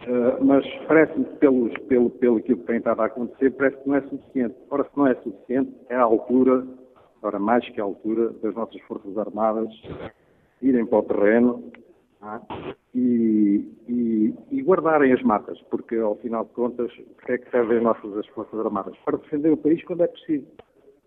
Uh, 0.07 0.43
mas 0.43 0.65
parece-me 0.87 1.25
que 1.25 1.35
pelos, 1.37 1.73
pelo, 1.87 2.09
pelo 2.09 2.37
aquilo 2.37 2.59
que 2.59 2.65
tem 2.65 2.77
estado 2.77 3.01
a 3.01 3.05
acontecer, 3.05 3.51
parece 3.51 3.77
que 3.77 3.89
não 3.89 3.95
é 3.95 4.01
suficiente. 4.01 4.55
Ora, 4.69 4.83
se 4.83 4.97
não 4.97 5.07
é 5.07 5.15
suficiente, 5.15 5.71
é 5.89 5.95
a 5.95 6.01
altura, 6.01 6.65
ora 7.21 7.39
mais 7.39 7.67
que 7.69 7.79
a 7.79 7.83
altura, 7.83 8.29
das 8.41 8.55
nossas 8.55 8.79
Forças 8.81 9.17
Armadas 9.17 9.69
irem 10.61 10.85
para 10.85 10.99
o 10.99 11.03
terreno 11.03 11.63
é? 12.21 12.75
e, 12.93 13.65
e, 13.87 14.33
e, 14.51 14.61
guardarem 14.61 15.13
as 15.13 15.21
matas, 15.23 15.59
porque 15.69 15.95
ao 15.95 16.15
final 16.17 16.43
de 16.45 16.51
contas, 16.51 16.91
para 17.21 17.35
é 17.35 17.37
que 17.37 17.49
servem 17.49 17.77
as 17.77 17.83
nossas 17.83 18.17
as 18.17 18.27
Forças 18.27 18.59
Armadas? 18.59 18.95
Para 19.05 19.17
defender 19.17 19.51
o 19.51 19.57
país 19.57 19.83
quando 19.85 20.03
é 20.03 20.07
preciso. 20.07 20.45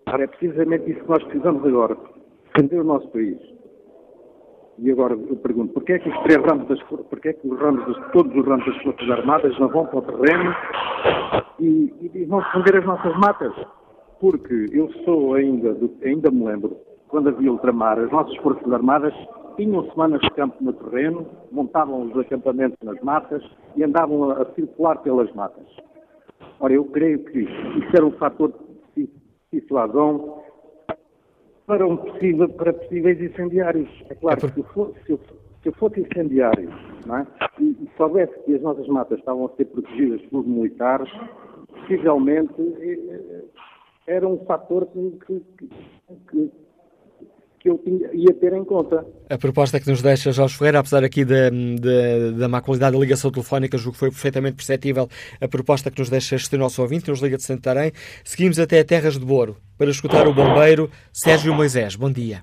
Ora, 0.06 0.24
é 0.24 0.26
precisamente 0.26 0.90
isso 0.90 1.00
que 1.00 1.08
nós 1.08 1.22
precisamos 1.24 1.64
agora, 1.64 1.96
defender 2.54 2.80
o 2.80 2.84
nosso 2.84 3.08
país. 3.08 3.38
E 4.82 4.90
agora 4.90 5.14
eu 5.14 5.36
pergunto, 5.36 5.74
porquê 5.74 5.92
é 5.92 5.98
que 6.00 6.08
os 6.08 6.22
três 6.24 6.44
ramos 6.44 6.66
das 6.66 6.82
porquê 6.82 7.28
é 7.28 7.32
que 7.34 7.46
os 7.46 7.56
ramos 7.56 7.96
todos 8.12 8.34
os 8.34 8.44
ramos 8.44 8.66
das 8.66 8.82
Forças 8.82 9.10
Armadas 9.10 9.56
não 9.60 9.68
vão 9.68 9.86
para 9.86 9.98
o 10.00 10.02
terreno 10.02 10.52
e, 11.60 12.10
e 12.12 12.24
vão 12.24 12.40
defender 12.40 12.78
as 12.78 12.84
nossas 12.84 13.16
matas? 13.16 13.52
Porque 14.18 14.66
eu 14.72 14.90
sou 15.04 15.34
ainda, 15.34 15.76
ainda 16.04 16.32
me 16.32 16.44
lembro, 16.44 16.76
quando 17.06 17.28
havia 17.28 17.52
ultramar, 17.52 17.96
as 17.96 18.10
nossas 18.10 18.36
Forças 18.38 18.72
Armadas 18.72 19.14
tinham 19.56 19.88
semanas 19.90 20.20
de 20.20 20.30
campo 20.30 20.56
no 20.60 20.72
terreno, 20.72 21.28
montavam 21.52 22.02
os 22.02 22.18
acampamentos 22.18 22.78
nas 22.82 23.00
matas 23.02 23.40
e 23.76 23.84
andavam 23.84 24.32
a, 24.32 24.42
a 24.42 24.54
circular 24.54 24.96
pelas 24.96 25.32
matas. 25.32 25.66
Ora, 26.58 26.72
eu 26.72 26.84
creio 26.86 27.20
que 27.26 27.38
isso 27.38 27.90
era 27.94 28.04
um 28.04 28.12
fator 28.12 28.52
de 28.96 29.08
situação 29.48 30.41
para, 31.66 31.86
um 31.86 31.96
possível, 31.96 32.48
para 32.48 32.72
possíveis 32.72 33.20
incendiários. 33.20 33.88
É 34.08 34.14
claro 34.14 34.40
que 34.40 34.50
se 34.52 34.60
eu, 34.60 34.64
fosse, 34.64 35.04
se 35.04 35.12
eu, 35.12 35.20
se 35.62 35.68
eu 35.68 35.72
fosse 35.74 36.00
incendiário 36.00 36.68
é? 36.70 37.26
e, 37.60 37.64
e 37.64 37.90
soubesse 37.96 38.38
que 38.44 38.54
as 38.54 38.62
nossas 38.62 38.86
matas 38.88 39.18
estavam 39.18 39.46
a 39.46 39.56
ser 39.56 39.66
protegidas 39.66 40.20
pelos 40.22 40.46
militares, 40.46 41.10
possivelmente 41.68 42.60
eh, 42.80 42.98
eh, 43.08 43.44
era 44.06 44.28
um 44.28 44.44
fator 44.44 44.86
que, 44.86 45.18
que, 45.26 45.42
que, 46.30 46.50
que 47.62 47.70
eu 47.70 47.78
tinha, 47.78 48.10
ia 48.12 48.34
ter 48.34 48.52
em 48.52 48.64
conta. 48.64 49.06
A 49.30 49.38
proposta 49.38 49.78
que 49.78 49.88
nos 49.88 50.02
deixa 50.02 50.32
Jorge 50.32 50.58
Ferreira, 50.58 50.80
apesar 50.80 51.04
aqui 51.04 51.24
da, 51.24 51.48
da, 51.48 52.38
da 52.40 52.48
má 52.48 52.60
qualidade 52.60 52.92
da 52.92 52.98
ligação 52.98 53.30
telefónica, 53.30 53.78
julgo 53.78 53.92
que 53.92 54.00
foi 54.00 54.10
perfeitamente 54.10 54.56
perceptível 54.56 55.06
a 55.40 55.46
proposta 55.46 55.88
que 55.88 56.00
nos 56.00 56.10
deixa 56.10 56.34
este 56.34 56.56
nosso 56.56 56.82
ouvinte, 56.82 57.04
que 57.04 57.10
nos 57.10 57.22
liga 57.22 57.36
de 57.36 57.44
Santarém. 57.44 57.92
Seguimos 58.24 58.58
até 58.58 58.80
a 58.80 58.84
Terras 58.84 59.16
de 59.16 59.24
Boro 59.24 59.56
para 59.78 59.90
escutar 59.90 60.26
o 60.26 60.34
bombeiro 60.34 60.90
Sérgio 61.12 61.54
Moisés. 61.54 61.94
Bom 61.94 62.10
dia. 62.10 62.42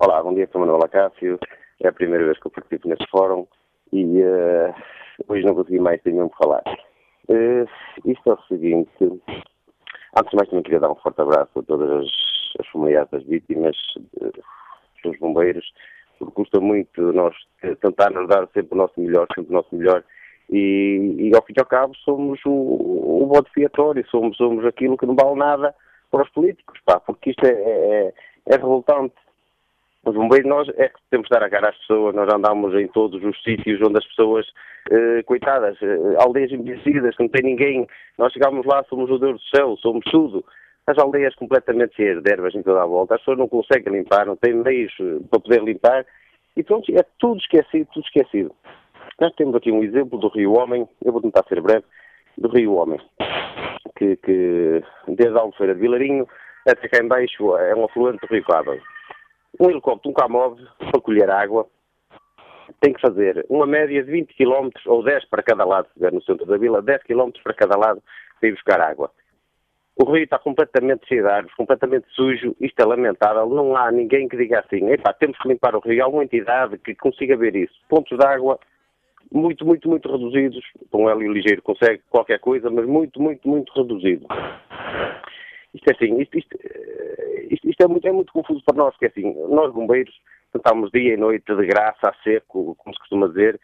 Olá, 0.00 0.20
bom 0.20 0.34
dia, 0.34 0.48
sou 0.50 0.60
Manuel 0.60 0.82
Acácio. 0.84 1.38
É 1.80 1.88
a 1.88 1.92
primeira 1.92 2.24
vez 2.24 2.38
que 2.40 2.48
eu 2.48 2.50
participo 2.50 2.88
neste 2.88 3.08
fórum 3.10 3.46
e 3.92 4.04
uh, 4.04 4.74
hoje 5.28 5.44
não 5.44 5.54
consegui 5.54 5.78
mais 5.78 6.02
ter 6.02 6.12
nenhum 6.12 6.30
falar. 6.30 6.64
Uh, 7.28 7.64
isto 8.04 8.28
é 8.28 8.32
o 8.32 8.42
seguinte, 8.48 8.90
antes 9.00 10.30
de 10.30 10.36
mais 10.36 10.48
também 10.48 10.64
queria 10.64 10.80
dar 10.80 10.90
um 10.90 10.96
forte 10.96 11.20
abraço 11.20 11.60
a 11.60 11.62
todas 11.62 11.88
as 11.88 12.29
as 12.58 12.66
familiares 12.68 13.10
das 13.10 13.24
vítimas, 13.24 13.76
dos 15.02 15.18
bombeiros, 15.18 15.72
porque 16.18 16.34
custa 16.34 16.60
muito 16.60 17.12
nós 17.12 17.34
tentarmos 17.80 18.28
dar 18.28 18.46
sempre 18.52 18.74
o 18.74 18.76
nosso 18.76 19.00
melhor, 19.00 19.26
sempre 19.34 19.50
o 19.50 19.56
nosso 19.56 19.74
melhor, 19.74 20.04
e, 20.50 21.14
e 21.18 21.34
ao 21.34 21.42
fim 21.42 21.54
e 21.56 21.60
ao 21.60 21.66
cabo 21.66 21.94
somos 21.96 22.40
o, 22.44 22.50
o 22.50 23.26
voto 23.26 23.50
fiatório, 23.52 24.06
somos, 24.08 24.36
somos 24.36 24.64
aquilo 24.64 24.96
que 24.96 25.06
não 25.06 25.14
vale 25.14 25.36
nada 25.36 25.74
para 26.10 26.22
os 26.22 26.28
políticos, 26.30 26.78
pá, 26.84 26.98
porque 27.00 27.30
isto 27.30 27.44
é, 27.46 27.52
é, 27.52 28.14
é 28.46 28.56
revoltante. 28.56 29.14
Os 30.04 30.14
bombeiros, 30.14 30.48
nós 30.48 30.68
é 30.76 30.88
que 30.88 30.98
temos 31.10 31.28
de 31.28 31.30
dar 31.30 31.44
a 31.44 31.50
cara 31.50 31.68
às 31.68 31.76
pessoas, 31.76 32.14
nós 32.14 32.32
andamos 32.32 32.74
em 32.74 32.88
todos 32.88 33.22
os 33.22 33.42
sítios 33.42 33.80
onde 33.82 33.98
as 33.98 34.06
pessoas, 34.06 34.46
eh, 34.90 35.22
coitadas, 35.24 35.76
eh, 35.82 36.16
aldeias 36.18 36.50
envelhecidas, 36.50 37.14
não 37.20 37.28
tem 37.28 37.42
ninguém, 37.42 37.86
nós 38.16 38.32
chegamos 38.32 38.64
lá, 38.64 38.82
somos 38.84 39.10
o 39.10 39.18
Deus 39.18 39.38
do 39.38 39.56
céu, 39.56 39.76
somos 39.76 40.02
tudo 40.10 40.42
as 40.86 40.98
aldeias 40.98 41.34
completamente 41.34 41.94
cheias 41.96 42.22
de 42.22 42.32
ervas 42.32 42.54
em 42.54 42.62
toda 42.62 42.82
a 42.82 42.86
volta, 42.86 43.14
as 43.14 43.20
pessoas 43.20 43.38
não 43.38 43.48
conseguem 43.48 43.92
limpar, 43.92 44.26
não 44.26 44.36
têm 44.36 44.54
meios 44.54 44.92
eh, 45.00 45.18
para 45.30 45.40
poder 45.40 45.62
limpar, 45.62 46.04
e 46.56 46.62
pronto, 46.62 46.90
é 46.92 47.04
tudo 47.18 47.38
esquecido, 47.38 47.88
tudo 47.92 48.04
esquecido. 48.04 48.54
Nós 49.20 49.34
temos 49.34 49.54
aqui 49.54 49.70
um 49.70 49.82
exemplo 49.82 50.18
do 50.18 50.28
Rio 50.28 50.54
Homem, 50.54 50.88
eu 51.04 51.12
vou 51.12 51.20
tentar 51.20 51.44
ser 51.48 51.60
breve, 51.60 51.84
do 52.36 52.48
Rio 52.48 52.74
Homem, 52.74 52.98
que, 53.96 54.16
que 54.16 54.82
desde 55.08 55.36
a 55.36 55.40
Albufeira 55.40 55.74
de 55.74 55.80
Vilarinho 55.80 56.26
até 56.66 56.88
cá 56.88 57.02
embaixo 57.02 57.56
é 57.56 57.74
um 57.74 57.84
afluente 57.84 58.26
do 58.26 58.32
Rio 58.32 58.44
Cabo. 58.44 58.76
Um 59.58 59.70
helicóptero, 59.70 60.10
um 60.10 60.14
camov, 60.14 60.58
para 60.78 61.00
colher 61.00 61.30
água, 61.30 61.66
tem 62.80 62.92
que 62.92 63.00
fazer 63.00 63.44
uma 63.48 63.66
média 63.66 64.02
de 64.02 64.10
20 64.10 64.34
km, 64.34 64.70
ou 64.86 65.02
10 65.02 65.24
para 65.26 65.42
cada 65.42 65.64
lado, 65.64 65.86
se 65.86 65.90
estiver 65.90 66.12
no 66.12 66.22
centro 66.22 66.46
da 66.46 66.56
vila, 66.56 66.80
10 66.80 67.02
km 67.02 67.30
para 67.42 67.54
cada 67.54 67.76
lado 67.76 68.02
para 68.38 68.48
ir 68.48 68.52
buscar 68.52 68.80
água. 68.80 69.10
O 70.00 70.10
rio 70.10 70.24
está 70.24 70.38
completamente 70.38 71.06
cheio 71.06 71.24
de 71.24 71.28
árvores, 71.28 71.54
completamente 71.54 72.06
sujo, 72.14 72.56
isto 72.58 72.80
é 72.80 72.86
lamentável. 72.86 73.46
Não 73.50 73.76
há 73.76 73.92
ninguém 73.92 74.28
que 74.28 74.36
diga 74.36 74.60
assim, 74.60 74.88
epá, 74.90 75.12
temos 75.12 75.36
que 75.36 75.46
limpar 75.46 75.76
o 75.76 75.80
rio. 75.80 76.00
Há 76.00 76.06
alguma 76.06 76.24
entidade 76.24 76.78
que 76.78 76.94
consiga 76.94 77.36
ver 77.36 77.54
isso. 77.54 77.74
Pontos 77.86 78.16
de 78.18 78.24
água 78.24 78.58
muito, 79.30 79.66
muito, 79.66 79.90
muito 79.90 80.10
reduzidos. 80.10 80.64
Com 80.90 81.04
um 81.04 81.10
hélio 81.10 81.30
ligeiro 81.30 81.60
consegue 81.60 82.00
qualquer 82.08 82.40
coisa, 82.40 82.70
mas 82.70 82.86
muito, 82.86 83.20
muito, 83.20 83.46
muito 83.46 83.70
reduzido. 83.74 84.26
Isto 85.74 85.90
é 85.90 85.92
assim, 85.92 86.18
isto, 86.18 86.38
isto, 86.38 86.58
eh, 86.64 87.46
isto, 87.50 87.68
isto 87.68 87.82
é, 87.82 87.86
muito, 87.86 88.08
é 88.08 88.12
muito 88.12 88.32
confuso 88.32 88.62
para 88.64 88.78
nós, 88.78 88.94
porque 88.94 89.04
é 89.04 89.08
assim, 89.08 89.34
nós 89.50 89.70
bombeiros 89.70 90.14
tentámos 90.50 90.90
dia 90.92 91.12
e 91.12 91.16
noite 91.18 91.54
de 91.54 91.66
graça, 91.66 92.08
a 92.08 92.14
seco, 92.24 92.74
como 92.76 92.94
se 92.94 93.00
costuma 93.00 93.28
dizer, 93.28 93.60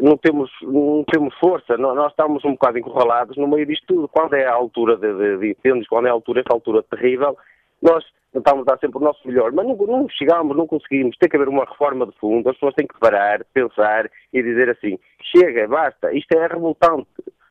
não, 0.00 0.16
temos, 0.16 0.50
não 0.62 1.04
temos 1.10 1.34
força, 1.38 1.76
nós, 1.76 2.10
estamos 2.10 2.44
um 2.44 2.52
bocado 2.52 2.78
encurralados 2.78 3.36
no 3.36 3.48
meio 3.48 3.66
disto 3.66 3.86
tudo. 3.86 4.08
Quando 4.08 4.34
é 4.34 4.46
a 4.46 4.54
altura 4.54 4.96
de, 4.96 5.12
de, 5.12 5.38
de 5.38 5.50
incêndios, 5.50 5.88
quando 5.88 6.06
é 6.06 6.10
a 6.10 6.12
altura, 6.12 6.40
essa 6.40 6.54
altura 6.54 6.82
terrível, 6.82 7.36
nós 7.80 8.04
Tentamos 8.32 8.64
dar 8.64 8.78
sempre 8.78 8.96
o 8.96 9.04
nosso 9.04 9.28
melhor, 9.28 9.52
mas 9.52 9.66
não, 9.66 9.76
não 9.76 10.06
não 10.54 10.66
conseguimos. 10.66 11.16
Tem 11.18 11.28
que 11.28 11.36
haver 11.36 11.48
uma 11.48 11.66
reforma 11.66 12.06
de 12.06 12.18
fundo, 12.18 12.48
as 12.48 12.54
pessoas 12.54 12.74
têm 12.74 12.86
que 12.86 12.98
parar, 12.98 13.44
pensar 13.52 14.10
e 14.32 14.42
dizer 14.42 14.70
assim: 14.70 14.98
chega, 15.36 15.68
basta, 15.68 16.10
isto 16.14 16.32
é 16.32 16.46
revoltante. 16.46 17.08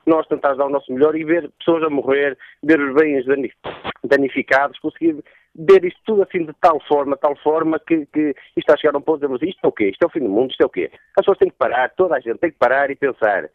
Nós 0.08 0.28
tentar 0.28 0.56
dar 0.56 0.66
o 0.66 0.70
nosso 0.70 0.92
melhor 0.92 1.16
e 1.16 1.24
ver 1.24 1.52
pessoas 1.60 1.84
a 1.84 1.90
morrer, 1.90 2.36
ver 2.64 2.80
os 2.80 2.96
bens 2.96 3.24
danificados, 4.04 4.80
conseguir 4.80 5.24
ver 5.56 5.84
isto 5.86 6.00
tudo 6.06 6.24
assim 6.24 6.46
de 6.46 6.54
tal 6.62 6.80
forma, 6.88 7.18
tal 7.18 7.36
forma 7.38 7.80
que, 7.80 8.06
que 8.08 8.30
isto 8.30 8.58
está 8.58 8.74
a 8.74 8.78
chegar 8.78 8.96
a 8.96 9.00
um 9.00 9.02
ponto 9.02 9.28
de 9.28 9.34
dizer, 9.34 9.50
isto 9.50 9.60
é 9.64 9.68
o 9.68 9.72
quê? 9.72 9.90
Isto 9.90 10.04
é 10.04 10.06
o 10.08 10.10
fim 10.10 10.20
do 10.20 10.30
mundo, 10.30 10.52
isto 10.52 10.62
é 10.62 10.66
o 10.66 10.70
quê? 10.70 10.90
As 10.94 11.26
pessoas 11.26 11.38
têm 11.38 11.50
que 11.50 11.58
parar, 11.58 11.90
toda 11.96 12.16
a 12.16 12.20
gente 12.20 12.38
tem 12.38 12.52
que 12.52 12.58
parar 12.58 12.90
e 12.90 12.96
pensar. 12.96 13.50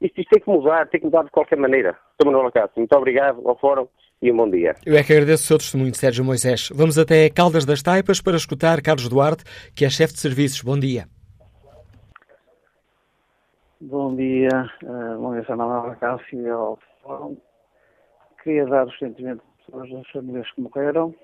Isto, 0.00 0.20
isto 0.20 0.30
tem 0.30 0.40
que 0.40 0.48
mudar, 0.48 0.88
tem 0.88 1.00
que 1.00 1.06
mudar 1.06 1.24
de 1.24 1.30
qualquer 1.30 1.58
maneira. 1.58 1.96
Sr. 2.20 2.26
Manuel 2.26 2.52
Cássio, 2.52 2.72
muito 2.76 2.96
obrigado 2.96 3.46
ao 3.46 3.58
Fórum 3.58 3.86
e 4.22 4.32
um 4.32 4.36
bom 4.36 4.50
dia. 4.50 4.74
Eu 4.86 4.96
é 4.96 5.02
que 5.02 5.12
agradeço 5.12 5.44
o 5.44 5.46
seu 5.46 5.58
testemunho, 5.58 5.94
Sérgio 5.94 6.24
Moisés. 6.24 6.68
Vamos 6.74 6.98
até 6.98 7.28
Caldas 7.28 7.64
das 7.64 7.82
Taipas 7.82 8.20
para 8.20 8.36
escutar 8.36 8.80
Carlos 8.80 9.08
Duarte, 9.08 9.44
que 9.74 9.84
é 9.84 9.90
chefe 9.90 10.14
de 10.14 10.20
serviços. 10.20 10.62
Bom 10.62 10.78
dia. 10.78 11.06
Bom 13.82 14.14
dia, 14.14 14.70
uh, 14.84 15.18
bom 15.18 15.32
dia, 15.32 15.44
Sr. 15.44 15.56
Manuel 15.56 15.96
Cássio 15.96 16.40
e 16.40 16.48
ao 16.48 16.78
Fórum. 17.02 17.36
Queria 18.42 18.66
dar 18.66 18.86
os 18.86 18.98
sentimentos 18.98 19.44
das 19.72 20.10
famílias 20.10 20.50
que 20.52 20.60
morreram, 20.60 21.14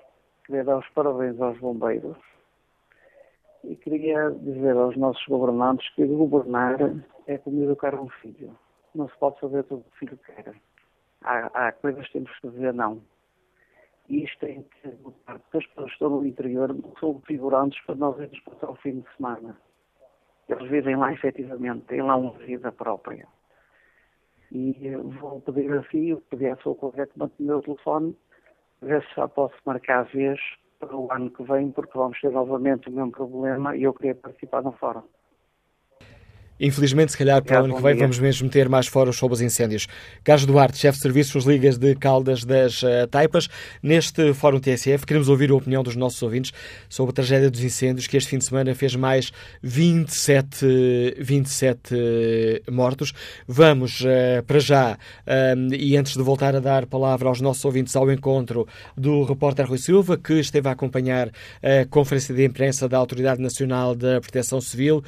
queria 0.47 0.63
dar 0.63 0.77
os 0.77 0.89
parabéns 0.89 1.39
aos 1.39 1.59
bombeiros 1.59 2.17
e 3.63 3.75
queria 3.75 4.31
dizer 4.31 4.75
aos 4.77 4.95
nossos 4.95 5.23
governantes 5.27 5.87
que 5.93 6.05
governar 6.05 6.77
é 7.27 7.37
como 7.37 7.63
educar 7.63 7.93
um 7.95 8.07
filho. 8.09 8.57
Não 8.95 9.09
se 9.09 9.17
pode 9.17 9.39
fazer 9.41 9.63
tudo 9.65 9.81
o 9.81 9.83
que 9.83 9.89
o 9.89 9.99
filho 9.99 10.17
quer. 10.25 10.55
Há, 11.21 11.67
há 11.67 11.71
coisas 11.73 12.07
que 12.07 12.13
temos 12.13 12.39
que 12.39 12.49
dizer 12.49 12.73
não. 12.73 13.01
E 14.07 14.23
isto 14.23 14.39
tem 14.39 14.63
que 14.63 14.89
porque 14.89 15.57
as 15.57 15.65
pessoas 15.67 15.87
que 15.87 15.93
estão 15.93 16.09
no 16.09 16.25
interior 16.25 16.73
são 16.97 17.19
figurantes 17.27 17.79
para 17.85 17.95
nós 17.95 18.17
irmos 18.17 18.39
passar 18.39 18.69
o 18.69 18.75
fim 18.75 19.01
de 19.01 19.15
semana. 19.17 19.57
Eles 20.47 20.69
vivem 20.69 20.95
lá 20.95 21.11
efetivamente, 21.11 21.85
têm 21.87 22.01
lá 22.01 22.15
uma 22.15 22.31
vida 22.37 22.71
própria. 22.71 23.27
E 24.49 24.95
vou 25.19 25.41
pedir 25.41 25.73
assim, 25.73 26.15
pedir 26.29 26.51
à 26.51 26.55
sua 26.57 26.73
colega 26.73 27.07
que 27.07 27.19
mantenha 27.19 27.57
o 27.57 27.61
telefone, 27.61 28.15
ver 28.81 29.03
se 29.03 29.15
já 29.15 29.27
posso 29.27 29.55
marcar 29.65 29.99
a 29.99 30.03
vez 30.03 30.39
para 30.79 30.95
o 30.95 31.11
ano 31.11 31.31
que 31.31 31.43
vem, 31.43 31.71
porque 31.71 31.97
vamos 31.97 32.19
ter 32.19 32.31
novamente 32.31 32.89
o 32.89 32.91
mesmo 32.91 33.11
problema 33.11 33.75
e 33.75 33.83
eu 33.83 33.93
queria 33.93 34.15
participar 34.15 34.61
no 34.61 34.71
fórum. 34.73 35.03
Infelizmente, 36.59 37.11
se 37.11 37.17
calhar 37.17 37.41
para 37.43 37.61
o 37.61 37.65
ano 37.65 37.75
que 37.75 37.81
vem 37.81 37.95
vamos 37.95 38.19
mesmo 38.19 38.49
ter 38.49 38.67
mais 38.67 38.87
fóruns 38.87 39.17
sobre 39.17 39.35
os 39.35 39.41
incêndios. 39.41 39.87
Carlos 40.23 40.45
Duarte, 40.45 40.77
chefe 40.77 40.97
de 40.97 41.03
serviços 41.03 41.45
Ligas 41.45 41.77
de 41.77 41.95
Caldas 41.95 42.43
das 42.43 42.81
uh, 42.83 43.07
Taipas. 43.09 43.47
Neste 43.81 44.33
Fórum 44.33 44.59
TSF, 44.59 45.05
queremos 45.05 45.29
ouvir 45.29 45.51
a 45.51 45.55
opinião 45.55 45.83
dos 45.83 45.95
nossos 45.95 46.21
ouvintes 46.21 46.51
sobre 46.89 47.11
a 47.11 47.13
tragédia 47.13 47.51
dos 47.51 47.63
incêndios, 47.63 48.07
que 48.07 48.17
este 48.17 48.29
fim 48.29 48.37
de 48.37 48.45
semana 48.45 48.73
fez 48.73 48.95
mais 48.95 49.31
27, 49.61 51.15
27 51.19 52.63
mortos. 52.71 53.13
Vamos, 53.47 54.01
uh, 54.01 54.43
para 54.45 54.59
já, 54.59 54.97
um, 55.55 55.73
e 55.73 55.95
antes 55.95 56.15
de 56.15 56.23
voltar 56.23 56.55
a 56.55 56.59
dar 56.59 56.85
palavra 56.85 57.29
aos 57.29 57.41
nossos 57.41 57.63
ouvintes, 57.65 57.95
ao 57.95 58.11
encontro 58.11 58.67
do 58.95 59.23
repórter 59.23 59.67
Rui 59.67 59.77
Silva, 59.77 60.17
que 60.17 60.33
esteve 60.33 60.67
a 60.69 60.71
acompanhar 60.71 61.29
a 61.61 61.85
conferência 61.89 62.33
de 62.33 62.45
imprensa 62.45 62.87
da 62.89 62.97
Autoridade 62.97 63.41
Nacional 63.41 63.95
da 63.95 64.19
Proteção 64.19 64.59
Civil. 64.59 65.03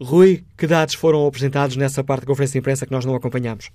Rui, 0.00 0.44
que 0.56 0.66
dados 0.66 0.94
foram 0.94 1.26
apresentados 1.26 1.76
nessa 1.76 2.02
parte 2.02 2.22
da 2.22 2.26
conferência 2.26 2.52
de 2.54 2.58
imprensa 2.58 2.86
que 2.86 2.92
nós 2.92 3.04
não 3.04 3.14
acompanhamos? 3.14 3.70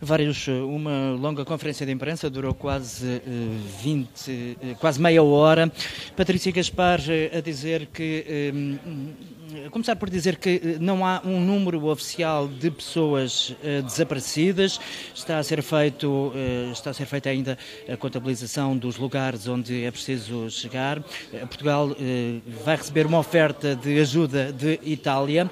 Vários, 0.00 0.46
uma 0.48 1.12
longa 1.12 1.44
conferência 1.44 1.86
de 1.86 1.92
imprensa 1.92 2.28
durou 2.28 2.54
quase 2.54 3.22
20, 3.82 4.30
eh, 4.30 4.56
eh, 4.70 4.74
quase 4.78 5.00
meia 5.00 5.22
hora. 5.22 5.72
Patrícia 6.16 6.52
Gaspar 6.52 7.00
eh, 7.08 7.36
a 7.36 7.40
dizer 7.40 7.86
que 7.86 8.52
começar 9.70 9.96
por 9.96 10.10
dizer 10.10 10.36
que 10.36 10.60
eh, 10.62 10.76
não 10.80 11.06
há 11.06 11.20
um 11.24 11.40
número 11.40 11.86
oficial 11.86 12.48
de 12.48 12.70
pessoas 12.70 13.50
uh, 13.50 13.82
desaparecidas. 13.82 14.80
Está 15.14 15.38
a 15.38 15.42
ser 15.42 15.62
feito, 15.62 16.08
uh, 16.08 16.72
está 16.72 16.90
a 16.90 16.94
ser 16.94 17.06
feita 17.06 17.28
ainda 17.28 17.56
a 17.88 17.96
contabilização 17.96 18.76
dos 18.76 18.96
lugares 18.96 19.46
onde 19.46 19.84
é 19.84 19.90
preciso 19.90 20.50
chegar. 20.50 20.98
Uh, 20.98 21.46
Portugal 21.46 21.94
vai 22.64 22.76
receber 22.76 23.06
uma 23.06 23.18
oferta 23.18 23.76
de 23.76 23.98
ajuda 24.00 24.52
de 24.52 24.80
Itália. 24.82 25.50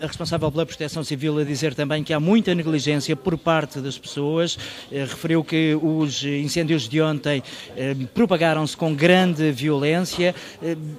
a 0.00 0.06
responsável 0.06 0.50
pela 0.50 0.64
Proteção 0.64 1.04
Civil 1.04 1.38
a 1.38 1.44
dizer 1.44 1.74
também 1.74 2.02
que 2.02 2.12
há 2.12 2.20
muita 2.20 2.54
negligência 2.54 3.14
por 3.14 3.36
parte 3.36 3.80
das 3.80 3.98
pessoas. 3.98 4.58
referiu 4.90 5.44
que 5.44 5.74
os 5.74 6.24
incêndios 6.24 6.88
de 6.88 7.00
ontem 7.00 7.42
propagaram-se 8.14 8.76
com 8.76 8.94
grande 8.94 9.50
violência. 9.50 10.34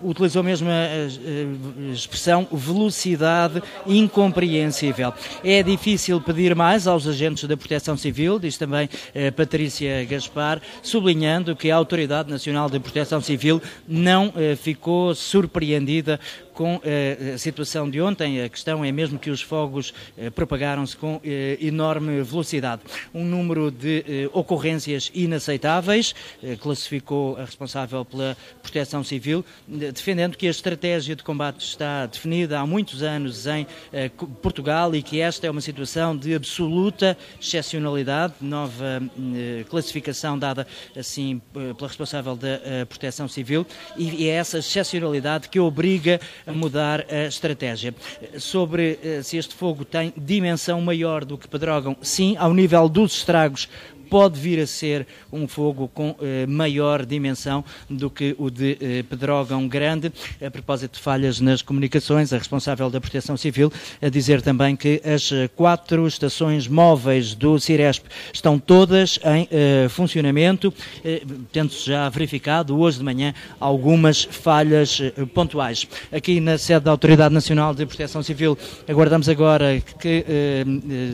utilizou 0.03 0.43
mesmo 0.43 0.69
a 0.69 1.93
expressão 2.03 2.47
velocidade 2.51 3.61
incompreensível. 3.85 5.13
É 5.43 5.63
difícil 5.63 6.21
pedir 6.21 6.55
mais 6.55 6.87
aos 6.87 7.07
agentes 7.07 7.45
da 7.45 7.57
Proteção 7.57 7.97
Civil, 7.97 8.39
diz 8.39 8.57
também 8.57 8.89
eh, 9.13 9.31
Patrícia 9.31 10.05
Gaspar, 10.05 10.61
sublinhando 10.81 11.55
que 11.55 11.71
a 11.71 11.75
Autoridade 11.75 12.29
Nacional 12.29 12.69
de 12.69 12.79
Proteção 12.79 13.21
Civil 13.21 13.61
não 13.87 14.33
eh, 14.35 14.55
ficou 14.55 15.15
surpreendida 15.15 16.19
com 16.53 16.79
eh, 16.83 17.33
a 17.35 17.37
situação 17.37 17.89
de 17.89 18.01
ontem. 18.01 18.41
A 18.41 18.49
questão 18.49 18.85
é 18.85 18.91
mesmo 18.91 19.17
que 19.17 19.29
os 19.29 19.41
fogos 19.41 19.93
eh, 20.17 20.29
propagaram-se 20.29 20.95
com 20.95 21.19
eh, 21.23 21.57
enorme 21.59 22.21
velocidade. 22.21 22.81
Um 23.13 23.25
número 23.25 23.71
de 23.71 24.29
ocorrências 24.33 25.11
inaceitáveis, 25.13 26.13
classificou 26.59 27.37
a 27.37 27.45
responsável 27.45 28.05
pela 28.05 28.37
Proteção 28.61 29.03
Civil, 29.03 29.43
defendendo 29.67 30.37
que 30.37 30.47
a 30.47 30.49
estratégia 30.49 31.15
de 31.15 31.23
combate 31.23 31.61
está 31.65 32.05
definida 32.05 32.59
há 32.59 32.65
muitos 32.65 33.01
anos 33.01 33.45
em 33.47 33.65
Portugal 34.41 34.93
e 34.95 35.01
que 35.01 35.19
esta 35.19 35.47
é 35.47 35.51
uma 35.51 35.61
situação 35.61 36.15
de 36.15 36.33
absoluta 36.35 37.17
excepcionalidade, 37.39 38.33
nova 38.41 39.01
classificação 39.69 40.37
dada 40.37 40.67
assim 40.95 41.41
pela 41.53 41.87
responsável 41.87 42.35
da 42.35 42.85
Proteção 42.87 43.27
Civil, 43.27 43.65
e 43.97 44.27
é 44.27 44.33
essa 44.33 44.59
excepcionalidade 44.59 45.49
que 45.49 45.59
obriga 45.59 46.19
mudar 46.47 47.05
a 47.09 47.27
estratégia. 47.27 47.93
Sobre 48.37 48.99
eh, 49.03 49.21
se 49.23 49.37
este 49.37 49.53
fogo 49.53 49.85
tem 49.85 50.13
dimensão 50.17 50.81
maior 50.81 51.23
do 51.23 51.37
que 51.37 51.47
Pedrógão, 51.47 51.95
sim, 52.01 52.35
ao 52.37 52.53
nível 52.53 52.89
dos 52.89 53.17
estragos 53.17 53.69
pode 54.09 54.39
vir 54.39 54.59
a 54.59 54.67
ser 54.67 55.07
um 55.31 55.47
fogo 55.47 55.87
com 55.93 56.15
eh, 56.21 56.45
maior 56.45 57.05
dimensão 57.05 57.63
do 57.89 58.09
que 58.09 58.35
o 58.37 58.49
de 58.49 58.77
eh, 58.79 59.03
Pedrógão 59.03 59.67
Grande. 59.67 60.11
A 60.45 60.51
propósito 60.51 60.93
de 60.93 60.99
falhas 60.99 61.39
nas 61.39 61.61
comunicações, 61.61 62.33
a 62.33 62.37
responsável 62.37 62.89
da 62.89 62.99
Proteção 63.01 63.37
Civil 63.37 63.71
a 64.01 64.09
dizer 64.09 64.41
também 64.41 64.75
que 64.75 65.01
as 65.03 65.31
eh, 65.31 65.47
quatro 65.47 66.07
estações 66.07 66.67
móveis 66.67 67.33
do 67.33 67.59
Ciresp 67.59 68.05
estão 68.33 68.59
todas 68.59 69.19
em 69.23 69.47
eh, 69.51 69.87
funcionamento, 69.89 70.73
eh, 71.03 71.21
tendo-se 71.51 71.85
já 71.85 72.09
verificado 72.09 72.77
hoje 72.79 72.97
de 72.97 73.03
manhã 73.03 73.33
algumas 73.59 74.23
falhas 74.23 74.99
eh, 74.99 75.25
pontuais. 75.25 75.87
Aqui 76.11 76.39
na 76.39 76.57
sede 76.57 76.85
da 76.85 76.91
Autoridade 76.91 77.33
Nacional 77.33 77.73
de 77.73 77.85
Proteção 77.85 78.23
Civil 78.23 78.57
aguardamos 78.87 79.29
agora 79.29 79.81
que 79.99 80.25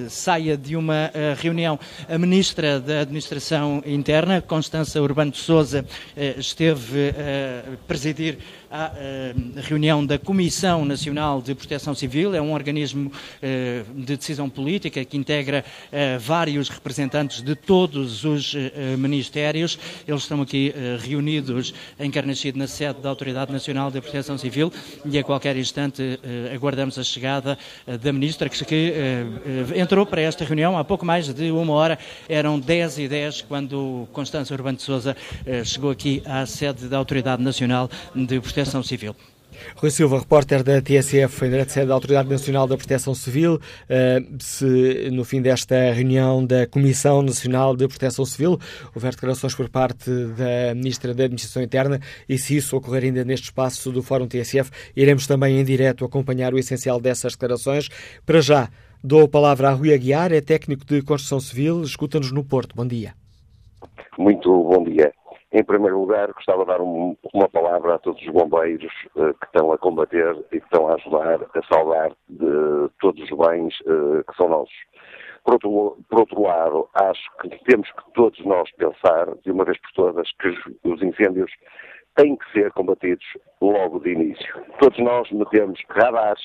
saia 0.09 0.57
de 0.57 0.75
uma 0.75 1.11
reunião 1.37 1.79
a 2.07 2.17
Ministra 2.17 2.79
da 2.89 3.01
Administração 3.01 3.83
Interna, 3.85 4.41
Constança 4.41 4.99
Urbano 4.99 5.29
de 5.29 5.37
Souza, 5.37 5.85
eh, 6.17 6.33
esteve 6.39 7.13
eh, 7.15 7.63
a 7.73 7.87
presidir 7.87 8.39
à 8.71 8.91
eh, 8.95 9.33
reunião 9.55 10.05
da 10.05 10.19
Comissão 10.19 10.85
Nacional 10.85 11.41
de 11.41 11.55
Proteção 11.55 11.95
Civil, 11.95 12.35
é 12.35 12.41
um 12.41 12.53
organismo 12.53 13.11
eh, 13.41 13.83
de 13.95 14.15
decisão 14.15 14.49
política 14.49 15.03
que 15.03 15.17
integra 15.17 15.65
eh, 15.91 16.17
vários 16.19 16.69
representantes 16.69 17.41
de 17.41 17.55
todos 17.55 18.23
os 18.23 18.55
ministérios. 18.97 19.79
Eles 20.07 20.21
estão 20.21 20.41
aqui 20.41 20.73
reunidos 20.99 21.73
em 21.99 22.09
Carnachide, 22.11 22.57
na 22.57 22.67
sede 22.67 23.01
da 23.01 23.09
Autoridade 23.09 23.51
Nacional 23.51 23.89
de 23.89 24.01
Proteção 24.01 24.37
Civil, 24.37 24.71
e 25.05 25.17
a 25.17 25.23
qualquer 25.23 25.55
instante 25.57 26.19
aguardamos 26.53 26.97
a 26.97 27.03
chegada 27.03 27.57
da 28.01 28.13
Ministra, 28.13 28.49
que 28.49 28.93
entrou 29.75 30.05
para 30.05 30.21
esta 30.21 30.43
reunião 30.43 30.77
há 30.77 30.83
pouco 30.83 31.05
mais 31.05 31.31
de 31.31 31.51
uma 31.51 31.73
hora, 31.73 31.97
eram 32.27 32.59
10 32.59 32.99
e 32.99 33.07
10 33.07 33.41
quando 33.43 34.07
Constância 34.11 34.53
Urbano 34.53 34.77
de 34.77 34.83
Souza 34.83 35.15
chegou 35.63 35.91
aqui 35.91 36.21
à 36.25 36.45
sede 36.45 36.87
da 36.87 36.97
Autoridade 36.97 37.41
Nacional 37.41 37.89
de 38.15 38.39
Proteção 38.39 38.58
Proteção 38.59 38.83
Civil. 38.83 39.15
Rui 39.77 39.89
Silva, 39.89 40.19
repórter 40.19 40.63
da 40.63 40.81
TSF, 40.81 41.45
em 41.45 41.49
direto 41.49 41.85
da 41.85 41.93
Autoridade 41.93 42.29
Nacional 42.29 42.67
da 42.67 42.75
Proteção 42.75 43.15
Civil, 43.15 43.55
uh, 43.55 44.37
se 44.37 45.09
no 45.11 45.23
fim 45.23 45.41
desta 45.41 45.93
reunião 45.93 46.45
da 46.45 46.67
Comissão 46.67 47.21
Nacional 47.21 47.73
de 47.73 47.87
Proteção 47.87 48.25
Civil 48.25 48.59
houver 48.93 49.11
declarações 49.11 49.55
por 49.55 49.69
parte 49.69 50.09
da 50.09 50.75
Ministra 50.75 51.13
da 51.13 51.23
Administração 51.23 51.63
Interna 51.63 52.01
e 52.27 52.37
se 52.37 52.57
isso 52.57 52.75
ocorrer 52.75 53.05
ainda 53.05 53.23
neste 53.23 53.45
espaço 53.45 53.93
do 53.93 54.03
Fórum 54.03 54.27
TSF, 54.27 54.69
iremos 54.93 55.25
também 55.25 55.57
em 55.57 55.63
direto 55.63 56.03
acompanhar 56.03 56.53
o 56.53 56.59
essencial 56.59 56.99
dessas 56.99 57.31
declarações. 57.31 57.87
Para 58.25 58.41
já, 58.41 58.69
dou 59.01 59.23
a 59.23 59.27
palavra 59.27 59.69
a 59.69 59.71
Rui 59.71 59.93
Aguiar, 59.93 60.33
é 60.33 60.41
técnico 60.41 60.83
de 60.85 61.01
construção 61.01 61.39
civil, 61.39 61.81
escuta-nos 61.81 62.33
no 62.33 62.43
Porto. 62.43 62.75
Bom 62.75 62.85
dia. 62.85 63.13
Muito 64.17 64.49
bom 64.51 64.83
dia. 64.83 65.13
Em 65.59 65.63
primeiro 65.63 65.99
lugar, 65.99 66.31
gostava 66.31 66.63
de 66.63 66.67
dar 66.67 66.81
um, 66.81 67.17
uma 67.33 67.49
palavra 67.49 67.95
a 67.95 67.99
todos 67.99 68.21
os 68.21 68.29
bombeiros 68.29 68.91
uh, 69.15 69.33
que 69.33 69.45
estão 69.45 69.73
a 69.73 69.77
combater 69.77 70.33
e 70.53 70.59
que 70.59 70.65
estão 70.65 70.87
a 70.87 70.95
ajudar 70.95 71.41
a 71.53 71.73
salvar 71.73 72.11
de 72.29 72.89
todos 73.01 73.21
os 73.21 73.37
bens 73.37 73.77
uh, 73.81 74.23
que 74.23 74.37
são 74.37 74.47
nossos. 74.47 74.73
Por 75.43 75.53
outro, 75.53 75.97
por 76.09 76.19
outro, 76.19 76.41
lado, 76.41 76.87
acho 76.93 77.21
que 77.41 77.49
temos 77.65 77.91
que 77.91 78.13
todos 78.13 78.39
nós 78.45 78.71
pensar, 78.71 79.35
de 79.43 79.51
uma 79.51 79.65
vez 79.65 79.77
por 79.81 79.91
todas, 79.91 80.31
que 80.39 80.47
os 80.83 81.01
incêndios 81.01 81.51
têm 82.15 82.37
que 82.37 82.51
ser 82.53 82.71
combatidos 82.71 83.25
logo 83.61 83.99
de 83.99 84.11
início. 84.11 84.63
Todos 84.79 84.97
nós 84.99 85.29
metemos 85.31 85.81
radares 85.89 86.41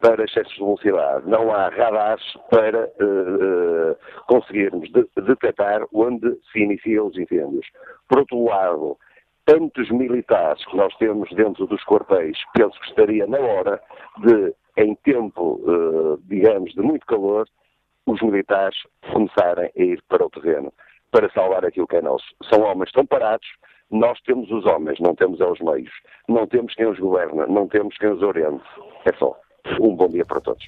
para 0.00 0.24
excessos 0.24 0.52
de 0.54 0.60
velocidade. 0.60 1.28
Não 1.28 1.52
há 1.52 1.68
radares 1.68 2.24
para 2.50 2.86
uh, 2.86 3.96
conseguirmos 4.26 4.90
de, 4.90 5.06
detectar 5.22 5.86
onde 5.92 6.36
se 6.50 6.60
iniciam 6.60 7.06
os 7.06 7.16
incêndios. 7.16 7.66
Por 8.10 8.18
outro 8.18 8.44
lado, 8.44 8.98
tantos 9.46 9.88
militares 9.88 10.64
que 10.66 10.76
nós 10.76 10.92
temos 10.96 11.30
dentro 11.30 11.64
dos 11.68 11.82
quartéis, 11.84 12.36
penso 12.52 12.78
que 12.80 12.88
estaria 12.88 13.24
na 13.24 13.38
hora 13.38 13.80
de, 14.18 14.52
em 14.76 14.96
tempo, 14.96 15.60
uh, 15.62 16.20
digamos, 16.26 16.72
de 16.72 16.82
muito 16.82 17.06
calor, 17.06 17.48
os 18.06 18.20
militares 18.20 18.76
começarem 19.12 19.70
a 19.78 19.80
ir 19.80 20.02
para 20.08 20.26
o 20.26 20.30
terreno 20.30 20.72
para 21.12 21.30
salvar 21.30 21.64
aquilo 21.64 21.86
que 21.86 21.96
é 21.96 22.02
nosso. 22.02 22.26
São 22.52 22.62
homens 22.62 22.90
tão 22.90 23.06
parados, 23.06 23.46
nós 23.92 24.20
temos 24.22 24.50
os 24.50 24.66
homens, 24.66 24.98
não 24.98 25.14
temos 25.14 25.38
os 25.38 25.60
meios. 25.60 25.92
Não 26.28 26.48
temos 26.48 26.74
quem 26.74 26.86
os 26.86 26.98
governa, 26.98 27.46
não 27.46 27.68
temos 27.68 27.96
quem 27.96 28.10
os 28.10 28.22
oriente. 28.22 28.64
É 29.04 29.16
só. 29.18 29.36
Um 29.80 29.94
bom 29.94 30.08
dia 30.08 30.24
para 30.24 30.40
todos. 30.40 30.64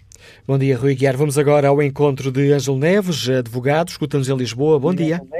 Bom 0.46 0.58
dia, 0.58 0.76
Rui 0.76 0.94
Guiar. 0.94 1.16
Vamos 1.16 1.38
agora 1.38 1.68
ao 1.68 1.82
encontro 1.82 2.30
de 2.30 2.52
Ângelo 2.52 2.76
Neves, 2.78 3.28
advogado, 3.28 3.88
escutamos 3.88 4.28
em 4.28 4.36
Lisboa. 4.36 4.78
Bom 4.78 4.94
dia. 4.94 5.16
Ângelo 5.16 5.30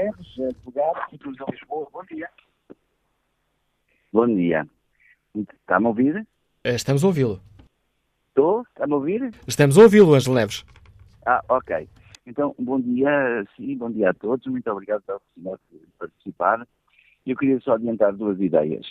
Escutamos 0.49 1.37
em 1.39 1.51
Lisboa. 1.51 1.87
Bom 1.91 2.03
dia. 2.09 2.29
Bom 4.11 4.27
dia. 4.27 4.67
Está-me 5.35 5.85
a 5.85 5.89
ouvir? 5.89 6.27
Eh, 6.63 6.75
estamos 6.75 7.03
a 7.03 7.07
ouvi-lo. 7.07 7.41
Estou? 8.27 8.61
Está-me 8.63 8.93
a 8.93 8.95
ouvir? 8.95 9.31
Estamos 9.47 9.77
a 9.77 9.81
ouvi-lo, 9.81 10.13
Ângelo 10.13 10.35
Neves. 10.35 10.65
Ah, 11.25 11.43
ok. 11.49 11.87
Então, 12.25 12.55
bom 12.59 12.79
dia, 12.79 13.45
sim, 13.55 13.75
bom 13.77 13.91
dia 13.91 14.09
a 14.09 14.13
todos. 14.13 14.45
Muito 14.47 14.69
obrigado 14.69 15.01
pela 15.03 15.17
oportunidade 15.17 15.61
de 15.71 15.87
participar. 15.97 16.67
Eu 17.25 17.35
queria 17.37 17.59
só 17.61 17.73
adiantar 17.73 18.13
duas 18.13 18.39
ideias. 18.39 18.85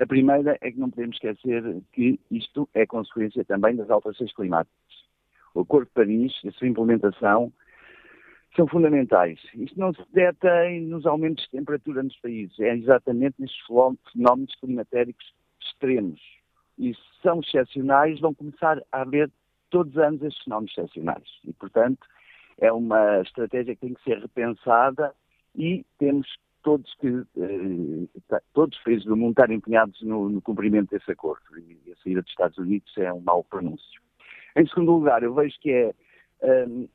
A 0.00 0.06
primeira 0.06 0.56
é 0.60 0.70
que 0.70 0.78
não 0.78 0.90
podemos 0.90 1.16
esquecer 1.16 1.82
que 1.92 2.20
isto 2.30 2.68
é 2.72 2.86
consequência 2.86 3.44
também 3.44 3.74
das 3.74 3.90
alterações 3.90 4.32
climáticas. 4.32 4.76
O 5.54 5.60
Acordo 5.60 5.86
de 5.86 5.92
Paris 5.92 6.32
e 6.44 6.48
a 6.48 6.52
sua 6.52 6.68
implementação 6.68 7.52
são 8.56 8.66
fundamentais. 8.66 9.38
Isto 9.54 9.78
não 9.78 9.92
se 9.92 10.02
detém 10.12 10.82
nos 10.82 11.06
aumentos 11.06 11.44
de 11.44 11.50
temperatura 11.50 12.02
nos 12.02 12.16
países, 12.20 12.58
é 12.60 12.74
exatamente 12.74 13.36
nestes 13.38 13.60
fenómenos 13.66 14.54
climatéricos 14.60 15.34
extremos. 15.60 16.20
E 16.78 16.94
se 16.94 17.00
são 17.22 17.40
excepcionais, 17.40 18.20
vão 18.20 18.34
começar 18.34 18.82
a 18.92 19.02
haver 19.02 19.30
todos 19.70 19.92
os 19.92 19.98
anos 19.98 20.22
estes 20.22 20.42
fenómenos 20.44 20.72
excepcionais. 20.72 21.28
E, 21.44 21.52
portanto, 21.52 22.06
é 22.58 22.72
uma 22.72 23.20
estratégia 23.20 23.74
que 23.74 23.80
tem 23.80 23.94
que 23.94 24.02
ser 24.02 24.18
repensada 24.18 25.14
e 25.54 25.84
temos 25.98 26.28
todos 26.62 26.92
que 26.94 27.06
eh, 27.06 28.40
todos 28.52 28.76
os 28.76 28.84
países 28.84 29.04
do 29.04 29.16
mundo 29.16 29.30
estarem 29.30 29.56
empenhados 29.56 30.00
no, 30.02 30.28
no, 30.28 30.42
cumprimento 30.42 30.90
desse 30.90 31.10
acordo 31.10 31.42
e 31.56 31.92
a 31.92 31.96
saída 32.02 32.20
dos 32.20 32.30
Estados 32.30 32.58
Unidos 32.58 32.92
é 32.98 33.12
um 33.12 33.20
mau 33.20 33.44
pronúncio. 33.44 34.00
Em 34.56 34.66
segundo 34.66 34.92
lugar, 34.92 35.22
eu 35.22 35.34
vejo 35.34 35.58
que 35.60 35.70
é 35.70 35.94
um, 36.66 36.88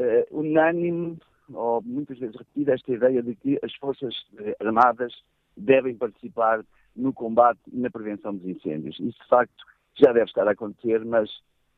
uh, 0.00 0.38
unânime 0.38 1.18
ou 1.52 1.82
muitas 1.82 2.18
vezes 2.18 2.36
repetida 2.36 2.74
esta 2.74 2.92
ideia 2.92 3.22
de 3.22 3.34
que 3.34 3.58
as 3.62 3.74
forças 3.74 4.14
eh, 4.38 4.56
armadas 4.60 5.12
devem 5.56 5.96
participar 5.96 6.64
no 6.94 7.12
combate 7.12 7.60
e 7.72 7.76
na 7.76 7.90
prevenção 7.90 8.34
dos 8.34 8.46
incêndios. 8.46 8.98
Isso 9.00 9.18
de 9.20 9.28
facto 9.28 9.64
já 9.94 10.12
deve 10.12 10.26
estar 10.26 10.46
a 10.46 10.52
acontecer, 10.52 11.04
mas 11.04 11.28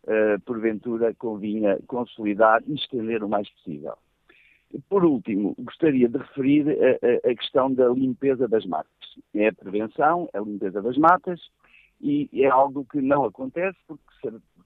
uh, 0.05 0.39
porventura 0.45 1.15
convinha 1.15 1.79
consolidar 1.87 2.63
e 2.67 2.75
estender 2.75 3.25
o 3.25 3.29
mais 3.29 3.49
possível. 3.49 3.95
Por 4.89 5.05
último, 5.05 5.55
gostaria 5.59 6.09
de 6.09 6.19
referir 6.19 6.67
a, 6.69 7.31
a, 7.31 7.35
questão 7.35 7.73
da 7.73 7.89
limpeza 7.89 8.49
das 8.49 8.65
matas. 8.65 8.93
É 9.35 9.49
a 9.49 9.53
prevenção, 9.53 10.29
é 10.33 10.39
a 10.39 10.43
limpeza 10.43 10.81
das 10.81 10.97
matas, 10.97 11.41
e 12.01 12.29
é 12.33 12.49
algo 12.49 12.85
que 12.91 13.01
não 13.01 13.25
acontece 13.25 13.79
porque 13.87 14.03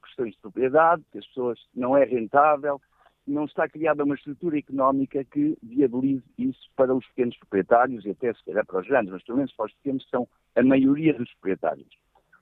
questões 0.03 0.33
de 0.35 0.41
propriedade, 0.41 1.03
que 1.11 1.19
as 1.19 1.27
pessoas 1.27 1.59
não 1.75 1.97
é 1.97 2.05
rentável, 2.05 2.81
não 3.27 3.45
está 3.45 3.69
criada 3.69 4.05
uma 4.05 4.15
estrutura 4.15 4.59
económica 4.59 5.25
que 5.25 5.59
viabilize 5.63 6.25
isso 6.39 6.71
para 6.77 6.95
os 6.95 7.07
pequenos 7.09 7.37
proprietários 7.39 8.05
e 8.05 8.11
até 8.11 8.33
se 8.33 8.45
calhar 8.45 8.65
para 8.65 8.81
os 8.81 8.87
grandes, 8.87 9.13
mas 9.13 9.25
pelo 9.25 9.39
menos 9.39 9.53
para 9.53 9.67
os 9.67 9.73
pequenos 9.75 10.05
que 10.05 10.11
são 10.11 10.29
a 10.55 10.63
maioria 10.63 11.13
dos 11.15 11.33
proprietários. 11.35 11.89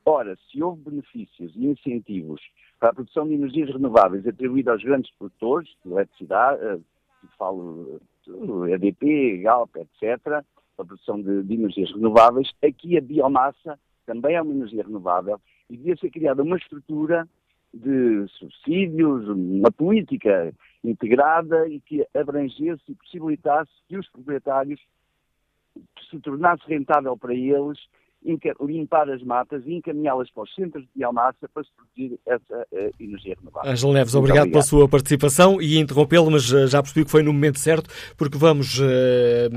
Ora, 0.05 0.37
se 0.51 0.63
houve 0.63 0.83
benefícios 0.83 1.53
e 1.57 1.67
incentivos 1.67 2.41
para 2.79 2.91
a 2.91 2.95
produção 2.95 3.27
de 3.27 3.35
energias 3.35 3.71
renováveis 3.71 4.27
atribuídos 4.27 4.73
aos 4.73 4.85
grandes 4.85 5.11
produtores 5.13 5.71
de 5.83 5.91
eletricidade, 5.91 6.63
eh, 6.63 6.79
falo 7.39 8.01
EDP, 8.69 9.39
Galp, 9.39 9.75
etc., 9.77 10.23
para 10.23 10.45
a 10.79 10.85
produção 10.85 11.21
de, 11.23 11.43
de, 11.43 11.55
energias 11.55 11.91
renováveis. 11.93 12.51
Aqui 12.63 12.99
a 12.99 13.01
biomassa 13.01 13.79
também 14.05 14.37
é 14.37 14.43
uma 14.43 14.53
energia 14.53 14.83
renovável 14.83 15.41
e 15.71 15.77
devia 15.77 15.97
ser 15.97 16.11
criada 16.11 16.43
uma 16.43 16.59
estrutura 16.59 17.27
de 17.75 18.27
subsídios, 18.29 19.29
uma 19.29 19.71
política 19.73 20.53
integrada 20.83 21.69
e 21.69 21.81
que 21.81 22.07
abrangesse 22.15 22.83
e 22.89 22.95
possibilitasse 22.95 23.71
que 23.89 23.97
os 23.97 24.09
proprietários 24.11 24.81
se 26.11 26.21
tornasse 26.21 26.63
rentável 26.69 27.17
para 27.17 27.35
eles 27.35 27.79
limpar 28.61 29.09
as 29.11 29.23
matas 29.23 29.63
e 29.67 29.75
encaminhá-las 29.75 30.31
para 30.31 30.45
os 30.45 30.55
centros 30.55 30.83
de 30.85 30.91
biomassa 30.97 31.49
para 31.53 31.63
se 31.63 31.71
produzir 31.77 32.19
essa 32.27 32.67
uh, 32.73 32.91
energia 32.99 33.37
renovável. 33.39 33.71
Ângelo 33.71 33.93
Neves, 33.93 34.15
obrigado, 34.15 34.39
obrigado, 34.39 34.53
pela 34.53 34.63
sua 34.63 34.89
participação 34.89 35.61
e 35.61 35.79
interrompê-lo, 35.79 36.31
mas 36.31 36.51
uh, 36.51 36.67
já 36.67 36.83
percebi 36.83 37.05
que 37.05 37.11
foi 37.11 37.23
no 37.23 37.33
momento 37.33 37.59
certo, 37.59 37.91
porque 38.17 38.39
vamos 38.39 38.79
uh, 38.79 39.51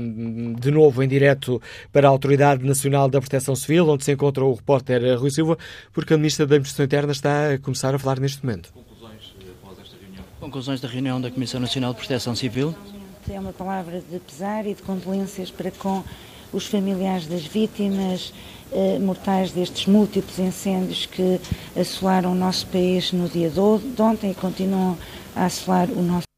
de 0.58 0.70
novo 0.70 1.02
em 1.02 1.08
direto 1.08 1.60
para 1.92 2.06
a 2.06 2.10
Autoridade 2.10 2.64
Nacional 2.64 3.08
da 3.08 3.20
Proteção 3.20 3.56
Civil, 3.56 3.88
onde 3.88 4.04
se 4.04 4.12
encontra 4.12 4.44
o 4.44 4.52
repórter 4.52 5.18
Rui 5.18 5.30
Silva, 5.30 5.56
porque 5.92 6.14
a 6.14 6.16
Ministra 6.16 6.46
da 6.46 6.56
Administração 6.56 6.84
Interna 6.84 7.12
está 7.12 7.52
a 7.54 7.58
começar 7.58 7.94
a 7.94 7.98
falar 7.98 8.20
neste 8.20 8.44
momento. 8.44 8.72
Conclusões 8.72 9.34
após 9.62 9.78
esta 9.78 9.96
reunião? 9.96 10.24
Conclusões 10.40 10.80
da 10.80 10.88
reunião 10.88 11.20
da 11.20 11.30
Comissão 11.30 11.60
Nacional 11.60 11.92
de 11.92 12.00
Proteção 12.00 12.34
Civil? 12.34 12.74
É 13.30 13.38
uma 13.38 13.52
palavra 13.52 14.00
de 14.00 14.18
pesar 14.20 14.66
e 14.66 14.74
de 14.74 14.82
condolências 14.82 15.50
para 15.50 15.70
com 15.70 16.02
os 16.52 16.66
familiares 16.66 17.26
das 17.26 17.44
vítimas, 17.44 18.32
eh, 18.32 18.57
mortais 19.00 19.52
destes 19.52 19.86
múltiplos 19.86 20.38
incêndios 20.38 21.06
que 21.06 21.40
assolaram 21.78 22.32
o 22.32 22.34
nosso 22.34 22.66
país 22.66 23.12
no 23.12 23.28
dia 23.28 23.50
de 23.50 23.60
ontem 23.60 24.30
e 24.30 24.34
continuam 24.34 24.96
a 25.34 25.46
assolar 25.46 25.88
o 25.90 26.02
nosso 26.02 26.28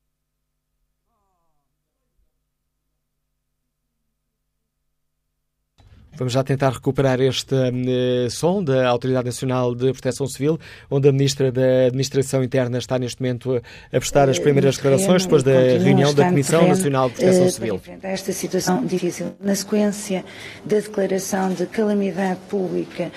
Vamos 6.20 6.34
já 6.34 6.44
tentar 6.44 6.68
recuperar 6.74 7.18
este 7.22 7.54
uh, 7.54 8.30
som 8.30 8.62
da 8.62 8.86
Autoridade 8.86 9.24
Nacional 9.24 9.74
de 9.74 9.90
Proteção 9.90 10.26
Civil, 10.26 10.60
onde 10.90 11.08
a 11.08 11.12
Ministra 11.12 11.50
da 11.50 11.86
Administração 11.86 12.44
Interna 12.44 12.76
está 12.76 12.98
neste 12.98 13.22
momento 13.22 13.56
a 13.56 13.98
prestar 13.98 14.28
as 14.28 14.38
primeiras 14.38 14.76
declarações 14.76 15.22
depois 15.22 15.42
da 15.42 15.50
reunião 15.82 16.12
da 16.12 16.26
Comissão 16.26 16.68
Nacional 16.68 17.08
de 17.08 17.14
Proteção 17.14 17.46
uh, 17.46 17.50
Civil. 17.50 17.80
Para 18.02 18.10
esta 18.10 18.34
situação 18.34 18.84
difícil, 18.84 19.34
na 19.40 19.54
sequência 19.54 20.22
da 20.62 20.76
declaração 20.76 21.54
de 21.54 21.64
calamidade 21.64 22.38
pública 22.50 23.10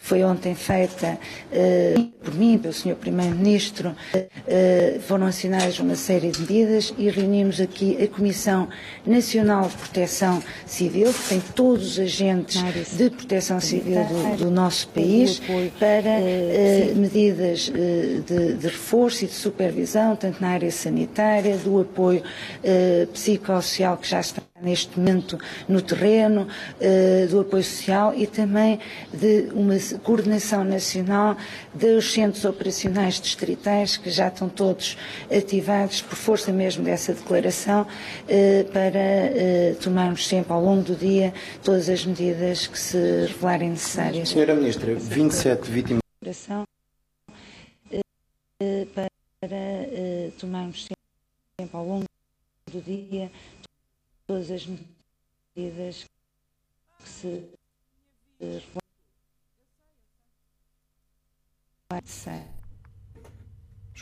foi 0.00 0.22
ontem 0.22 0.54
feita 0.54 1.18
uh, 1.52 2.04
por 2.24 2.32
mim, 2.34 2.56
pelo 2.56 2.72
Sr. 2.72 2.94
Primeiro-Ministro, 2.94 3.90
uh, 3.90 5.00
foram 5.00 5.26
assinadas 5.26 5.78
uma 5.80 5.96
série 5.96 6.30
de 6.30 6.40
medidas 6.40 6.94
e 6.96 7.10
reunimos 7.10 7.60
aqui 7.60 8.00
a 8.02 8.06
Comissão 8.06 8.68
Nacional 9.04 9.68
de 9.68 9.74
Proteção 9.76 10.42
Civil, 10.64 11.12
que 11.12 11.28
tem 11.28 11.40
todos 11.54 11.92
os 11.92 11.98
agentes 11.98 12.62
de 12.96 13.10
proteção 13.10 13.60
civil 13.60 14.04
do, 14.04 14.44
do 14.44 14.50
nosso 14.50 14.88
país, 14.88 15.42
para 15.78 16.10
uh, 16.10 16.96
medidas 16.96 17.70
de, 17.70 18.54
de, 18.54 18.66
reforço 18.66 19.24
e 19.24 19.26
de 19.26 19.34
supervisão, 19.34 20.14
tanto 20.14 20.40
na 20.40 20.50
área 20.50 20.70
sanitária, 20.70 21.56
do 21.58 21.80
apoio 21.80 22.22
psicossocial 23.12 23.96
que 23.96 24.08
já 24.08 24.20
está 24.20 24.42
neste 24.62 24.98
momento 24.98 25.38
no 25.68 25.80
terreno, 25.80 26.46
do 27.30 27.40
apoio 27.40 27.64
social 27.64 28.14
e 28.14 28.26
também 28.26 28.78
de 29.12 29.48
uma 29.52 29.74
coordenação 30.02 30.64
nacional 30.64 31.36
dos 31.74 32.12
centros 32.12 32.44
operacionais 32.44 33.20
distritais, 33.20 33.96
que 33.96 34.10
já 34.10 34.28
estão 34.28 34.48
todos 34.48 34.96
ativados 35.30 36.02
por 36.02 36.16
força 36.16 36.52
mesmo 36.52 36.84
dessa 36.84 37.12
declaração, 37.12 37.86
eh, 38.28 38.64
para 38.72 38.98
eh, 38.98 39.76
tomarmos 39.80 40.26
sempre 40.26 40.52
ao 40.52 40.62
longo 40.62 40.82
do 40.82 40.94
dia 40.94 41.32
todas 41.62 41.88
as 41.88 42.04
medidas 42.04 42.66
que 42.66 42.78
se 42.78 42.98
revelarem 43.26 43.70
necessárias. 43.70 44.28
Senhora 44.30 44.54
Ministra, 44.54 44.94
27 44.94 45.70
vítimas. 45.70 46.02
Eh, 48.60 48.86
para 48.94 49.08
tomarmos 50.38 50.86
sempre 51.60 51.76
ao 51.76 51.86
longo 51.86 52.04
do 52.72 52.80
dia 52.80 53.30
todas 54.28 54.50
as 54.50 54.66
medidas 54.66 56.04
se 57.02 57.42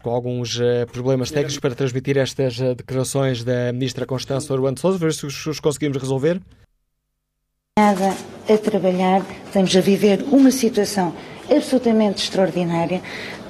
com 0.03 0.11
alguns 0.11 0.59
uh, 0.59 0.87
problemas 0.93 1.31
técnicos 1.31 1.59
para 1.59 1.74
transmitir 1.74 2.18
estas 2.18 2.59
uh, 2.59 2.74
declarações 2.74 3.43
da 3.43 3.72
Ministra 3.72 4.05
Constança 4.05 4.53
Urbano 4.53 4.74
de 4.74 4.81
Sousa, 4.81 4.99
ver 4.99 5.14
se 5.14 5.24
os, 5.24 5.47
os 5.47 5.59
conseguimos 5.59 5.97
resolver. 5.97 6.41
Nada 7.79 8.14
a 8.49 8.59
trabalhar, 8.59 9.24
estamos 9.47 9.74
a 9.74 9.81
viver 9.81 10.22
uma 10.31 10.51
situação 10.51 11.14
absolutamente 11.51 12.22
extraordinária. 12.22 13.01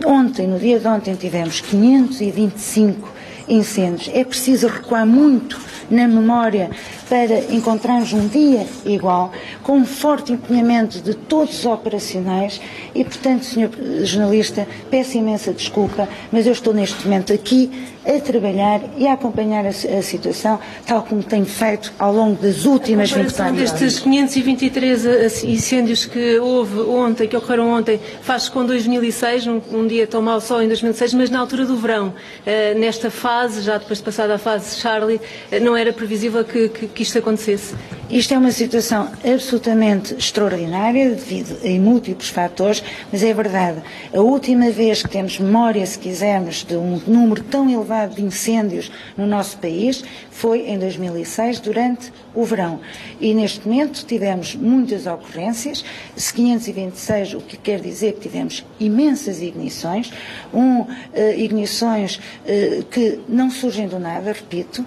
Ontem, 0.04 0.46
no 0.46 0.58
dia 0.58 0.78
de 0.78 0.86
ontem, 0.86 1.14
tivemos 1.14 1.60
525 1.60 3.12
incêndios. 3.48 4.08
É 4.14 4.24
preciso 4.24 4.68
recuar 4.68 5.06
muito 5.06 5.58
na 5.90 6.06
memória 6.08 6.70
para 7.08 7.54
encontrarmos 7.54 8.12
um 8.12 8.26
dia 8.26 8.66
igual, 8.84 9.32
com 9.62 9.78
um 9.78 9.86
forte 9.86 10.32
empenhamento 10.32 11.00
de 11.00 11.14
todos 11.14 11.60
os 11.60 11.66
operacionais 11.66 12.60
e, 12.94 13.04
portanto, 13.04 13.44
Sr. 13.44 13.70
Jornalista, 14.04 14.66
peço 14.90 15.16
imensa 15.16 15.52
desculpa, 15.52 16.08
mas 16.32 16.46
eu 16.46 16.52
estou 16.52 16.74
neste 16.74 17.04
momento 17.04 17.32
aqui 17.32 17.70
a 18.06 18.20
trabalhar 18.20 18.80
e 18.96 19.06
a 19.06 19.14
acompanhar 19.14 19.66
a, 19.66 19.70
a 19.70 20.02
situação, 20.02 20.60
tal 20.86 21.02
como 21.02 21.22
tenho 21.22 21.44
feito 21.44 21.92
ao 21.98 22.12
longo 22.12 22.40
das 22.40 22.64
últimas 22.64 23.10
24 23.10 23.56
horas. 23.56 23.72
destes 23.72 23.98
523 23.98 25.06
eh, 25.06 25.26
incêndios 25.44 26.06
que 26.06 26.38
houve 26.38 26.80
ontem, 26.80 27.26
que 27.26 27.36
ocorreram 27.36 27.68
ontem, 27.70 28.00
faz-se 28.22 28.50
com 28.50 28.64
2006, 28.64 29.48
um, 29.48 29.60
um, 29.72 29.86
dia 29.86 30.06
tão 30.06 30.22
mau 30.22 30.40
só 30.40 30.62
em 30.62 30.68
2006, 30.68 31.14
mas 31.14 31.30
na 31.30 31.40
altura 31.40 31.66
do 31.66 31.76
verão, 31.76 32.08
uh, 32.08 32.78
nesta 32.78 33.10
fase, 33.10 33.62
já 33.62 33.76
depois 33.76 33.98
de 33.98 34.04
passada 34.04 34.34
a 34.36 34.38
fase 34.38 34.78
Charlie, 34.80 35.16
uh, 35.16 35.60
não 35.60 35.75
era 35.76 35.92
previsível 35.92 36.44
que, 36.44 36.68
que, 36.68 36.86
que 36.88 37.02
isto 37.02 37.18
acontecesse. 37.18 37.74
Isto 38.08 38.34
é 38.34 38.38
uma 38.38 38.52
situação 38.52 39.10
absolutamente 39.24 40.14
extraordinária 40.14 41.10
devido 41.10 41.58
a 41.64 41.80
múltiplos 41.80 42.28
fatores, 42.28 42.82
mas 43.10 43.22
é 43.22 43.34
verdade. 43.34 43.82
A 44.14 44.20
última 44.20 44.70
vez 44.70 45.02
que 45.02 45.08
temos 45.08 45.40
memória, 45.40 45.84
se 45.84 45.98
quisermos, 45.98 46.64
de 46.64 46.76
um 46.76 47.00
número 47.06 47.42
tão 47.42 47.68
elevado 47.68 48.14
de 48.14 48.22
incêndios 48.22 48.92
no 49.16 49.26
nosso 49.26 49.58
país 49.58 50.04
foi 50.30 50.68
em 50.68 50.78
2006, 50.78 51.58
durante 51.58 52.12
o 52.32 52.44
verão. 52.44 52.78
E 53.20 53.34
neste 53.34 53.66
momento 53.66 54.04
tivemos 54.04 54.54
muitas 54.54 55.06
ocorrências, 55.06 55.84
526, 56.16 57.34
o 57.34 57.40
que 57.40 57.56
quer 57.56 57.80
dizer 57.80 58.12
que 58.12 58.20
tivemos 58.20 58.64
imensas 58.78 59.40
ignições, 59.40 60.12
um, 60.52 60.82
uh, 60.82 60.88
ignições 61.36 62.16
uh, 62.16 62.84
que 62.84 63.18
não 63.28 63.50
surgem 63.50 63.88
do 63.88 63.98
nada, 63.98 64.32
repito, 64.32 64.84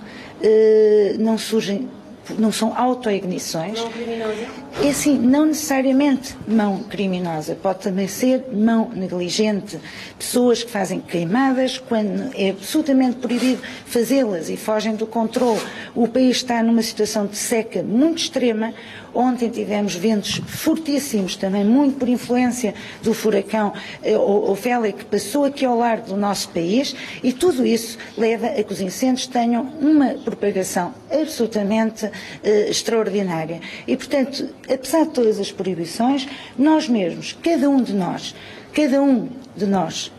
não 1.20 1.38
surgem 1.38 1.90
não 2.38 2.52
são 2.52 2.78
autoignições. 2.78 3.80
Mão 3.80 3.90
criminosa? 3.90 4.48
É 4.84 4.90
assim, 4.90 5.18
não 5.18 5.46
necessariamente 5.46 6.36
mão 6.48 6.84
criminosa, 6.84 7.56
pode 7.56 7.80
também 7.80 8.08
ser 8.08 8.46
mão 8.54 8.90
negligente. 8.94 9.80
Pessoas 10.18 10.64
que 10.64 10.70
fazem 10.70 11.00
queimadas 11.00 11.78
quando 11.78 12.32
é 12.36 12.52
absolutamente 12.52 13.18
proibido 13.18 13.62
fazê-las 13.86 14.50
e 14.50 14.58
fogem 14.58 14.96
do 14.96 15.08
controle. 15.08 15.62
O 15.96 16.08
país 16.08 16.38
está 16.38 16.62
numa 16.62 16.82
situação 16.82 17.26
de 17.26 17.38
seca 17.38 17.82
muito 17.82 18.20
extrema. 18.20 18.74
Ontem 19.14 19.49
tivemos 19.49 19.95
ventos 19.95 20.41
fortíssimos, 20.47 21.36
também 21.36 21.64
muito 21.64 21.97
por 21.97 22.07
influência 22.07 22.74
do 23.01 23.14
furacão 23.14 23.74
eh, 24.03 24.18
Ofélia, 24.18 24.91
que 24.91 25.05
passou 25.05 25.45
aqui 25.45 25.66
ao 25.66 25.78
largo 25.78 26.07
do 26.07 26.18
nosso 26.18 26.49
país, 26.49 26.95
e 27.24 27.34
tudo 27.34 27.66
isso 27.66 27.97
leva 28.18 28.47
a 28.47 28.64
que 28.64 28.72
os 28.74 28.82
incêndios 28.82 29.28
tenham 29.28 29.64
uma 29.82 30.16
propagação 30.16 30.93
absolutamente 31.12 32.10
eh, 32.43 32.70
extraordinária. 32.70 33.62
E, 33.88 33.95
portanto, 33.97 34.49
apesar 34.72 35.05
de 35.05 35.12
todas 35.12 35.39
as 35.39 35.51
proibições, 35.51 36.28
nós 36.57 36.88
mesmos, 36.88 37.38
cada 37.41 37.70
um 37.70 37.82
de 37.82 37.93
nós, 37.93 38.36
cada 38.74 39.01
um 39.01 39.30
de 39.55 39.66
nós, 39.66 40.12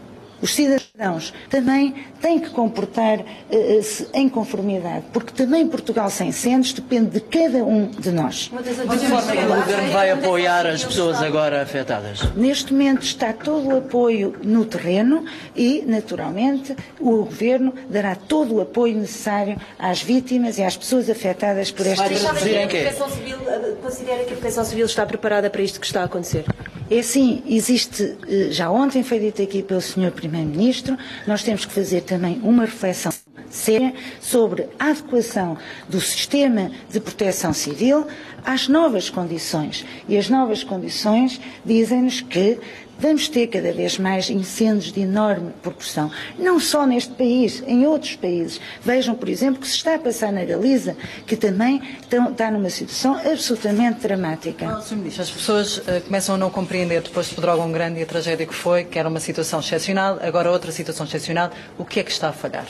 os 0.42 0.54
cidadãos 0.54 1.32
também 1.48 1.94
têm 2.20 2.38
que 2.38 2.50
comportar-se 2.50 4.02
uh, 4.04 4.08
em 4.14 4.28
conformidade, 4.28 5.04
porque 5.12 5.32
também 5.32 5.66
Portugal 5.66 6.10
sem 6.10 6.28
incêndios 6.28 6.72
depende 6.72 7.10
de 7.10 7.20
cada 7.20 7.58
um 7.64 7.86
de 7.86 8.10
nós. 8.10 8.50
De 8.50 8.98
que 8.98 9.06
forma 9.06 9.32
é 9.32 9.36
que 9.36 9.44
o 9.44 9.56
Governo 9.56 9.92
vai 9.92 10.10
apoiar 10.10 10.66
as 10.66 10.84
pessoas 10.84 11.22
agora 11.22 11.62
afetadas? 11.62 12.22
Neste 12.34 12.72
momento 12.72 13.02
está 13.02 13.32
todo 13.32 13.68
o 13.68 13.78
apoio 13.78 14.36
no 14.42 14.64
terreno 14.64 15.24
e, 15.54 15.82
naturalmente, 15.86 16.76
o 16.98 17.24
Governo 17.24 17.74
dará 17.88 18.14
todo 18.14 18.56
o 18.56 18.60
apoio 18.60 18.96
necessário 18.96 19.56
às 19.78 20.02
vítimas 20.02 20.58
e 20.58 20.62
às 20.62 20.76
pessoas 20.76 21.08
afetadas 21.10 21.70
por 21.70 21.86
esta 21.86 22.08
situação. 22.08 22.30
Considera 22.30 24.24
que 24.24 24.32
a 24.32 24.36
Proteção 24.36 24.64
Civil 24.64 24.86
está 24.86 25.04
preparada 25.06 25.50
para 25.50 25.62
isto 25.62 25.80
que 25.80 25.86
está 25.86 26.02
a 26.02 26.04
acontecer? 26.04 26.44
É 26.90 26.98
assim, 26.98 27.40
existe, 27.46 28.16
eh, 28.28 28.48
já 28.50 28.68
ontem 28.68 29.04
foi 29.04 29.20
dito 29.20 29.40
aqui 29.40 29.62
pelo 29.62 29.80
Sr. 29.80 30.10
Primeiro-Ministro, 30.10 30.98
nós 31.24 31.44
temos 31.44 31.64
que 31.64 31.72
fazer 31.72 32.00
também 32.00 32.40
uma 32.42 32.64
reflexão 32.64 33.12
séria 33.48 33.94
sobre 34.20 34.66
a 34.76 34.86
adequação 34.86 35.56
do 35.88 36.00
sistema 36.00 36.68
de 36.90 36.98
proteção 36.98 37.52
civil 37.52 38.08
às 38.44 38.66
novas 38.66 39.08
condições. 39.08 39.86
E 40.08 40.18
as 40.18 40.28
novas 40.28 40.64
condições 40.64 41.40
dizem-nos 41.64 42.22
que 42.22 42.58
vamos 43.00 43.28
ter 43.28 43.46
cada 43.46 43.72
vez 43.72 43.98
mais 43.98 44.28
incêndios 44.28 44.92
de 44.92 45.00
enorme 45.00 45.52
proporção. 45.62 46.10
Não 46.38 46.60
só 46.60 46.86
neste 46.86 47.14
país, 47.14 47.62
em 47.66 47.86
outros 47.86 48.14
países. 48.14 48.60
Vejam, 48.82 49.14
por 49.14 49.28
exemplo, 49.28 49.60
que 49.60 49.66
se 49.66 49.76
está 49.76 49.94
a 49.94 49.98
passar 49.98 50.30
na 50.30 50.44
Galiza, 50.44 50.96
que 51.26 51.34
também 51.34 51.80
está 52.02 52.50
numa 52.50 52.68
situação 52.68 53.14
absolutamente 53.14 54.00
dramática. 54.00 54.80
Sr. 54.82 54.96
Ministro, 54.96 55.22
as 55.22 55.30
pessoas 55.30 55.78
uh, 55.78 56.00
começam 56.04 56.34
a 56.34 56.38
não 56.38 56.50
compreender 56.50 57.00
depois 57.00 57.28
de 57.28 57.34
Pedrógão 57.34 57.72
Grande 57.72 58.00
e 58.00 58.02
a 58.02 58.06
tragédia 58.06 58.46
que 58.46 58.54
foi, 58.54 58.84
que 58.84 58.98
era 58.98 59.08
uma 59.08 59.20
situação 59.20 59.60
excepcional, 59.60 60.18
agora 60.20 60.50
outra 60.50 60.70
situação 60.70 61.06
excepcional. 61.06 61.50
O 61.78 61.84
que 61.84 62.00
é 62.00 62.02
que 62.02 62.10
está 62.10 62.28
a 62.28 62.32
falhar? 62.32 62.66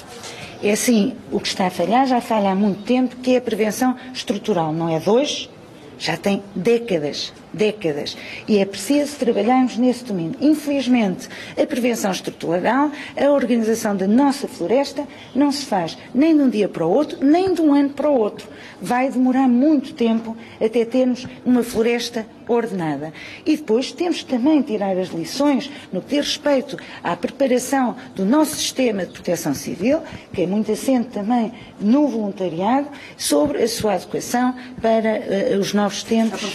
É 0.63 0.71
assim, 0.73 1.17
o 1.33 1.41
que 1.41 1.49
está 1.49 1.67
a 1.67 1.71
falhar 1.71 2.07
já 2.07 2.21
falha 2.21 2.51
há 2.51 2.55
muito 2.55 2.83
tempo, 2.85 3.17
que 3.17 3.35
é 3.35 3.39
a 3.39 3.41
prevenção 3.41 3.97
estrutural. 4.15 4.73
Não 4.73 4.95
é 4.95 5.01
de 5.01 5.09
hoje, 5.09 5.51
já 5.99 6.17
tem 6.17 6.43
décadas 6.55 7.33
décadas. 7.53 8.17
E 8.47 8.59
é 8.59 8.65
preciso 8.65 9.17
trabalharmos 9.17 9.77
nesse 9.77 10.05
domínio. 10.05 10.37
Infelizmente, 10.41 11.29
a 11.61 11.67
prevenção 11.67 12.11
estrutural, 12.11 12.91
a 13.17 13.31
organização 13.31 13.97
da 13.97 14.07
nossa 14.07 14.49
floresta, 14.49 15.07
não 15.35 15.51
se 15.51 15.67
faz 15.67 15.97
nem 16.15 16.37
de 16.37 16.43
um 16.43 16.49
dia 16.49 16.69
para 16.69 16.87
o 16.87 16.91
outro, 16.91 17.19
nem 17.25 17.53
de 17.53 17.61
um 17.61 17.75
ano 17.75 17.91
para 17.91 18.11
o 18.11 18.19
outro. 18.19 18.49
Vai 18.81 19.11
demorar 19.11 19.49
muito 19.49 19.95
tempo 19.95 20.37
até 20.61 20.85
termos 20.85 21.27
uma 21.45 21.63
floresta 21.63 22.27
ordenada. 22.53 23.13
E 23.47 23.57
depois 23.57 23.93
temos 23.93 24.23
que 24.23 24.27
também 24.27 24.61
tirar 24.63 24.97
as 24.99 25.09
lições 25.09 25.71
no 25.93 26.01
que 26.01 26.17
diz 26.17 26.27
respeito 26.27 26.77
à 27.03 27.17
preparação 27.17 27.97
do 28.15 28.25
nosso 28.25 28.57
sistema 28.57 29.07
de 29.07 29.13
proteção 29.13 29.55
civil, 29.55 30.01
que 30.33 30.43
é 30.43 30.47
muito 30.47 30.73
assente 30.73 31.09
também 31.11 31.53
no 31.81 32.09
voluntariado, 32.09 32.89
sobre 33.17 33.63
a 33.63 33.69
sua 33.69 33.95
adequação 33.95 34.55
para 34.83 35.21
uh, 35.55 35.59
os 35.59 35.73
novos 35.73 36.03
tempos. 36.03 36.43
A 36.43 36.49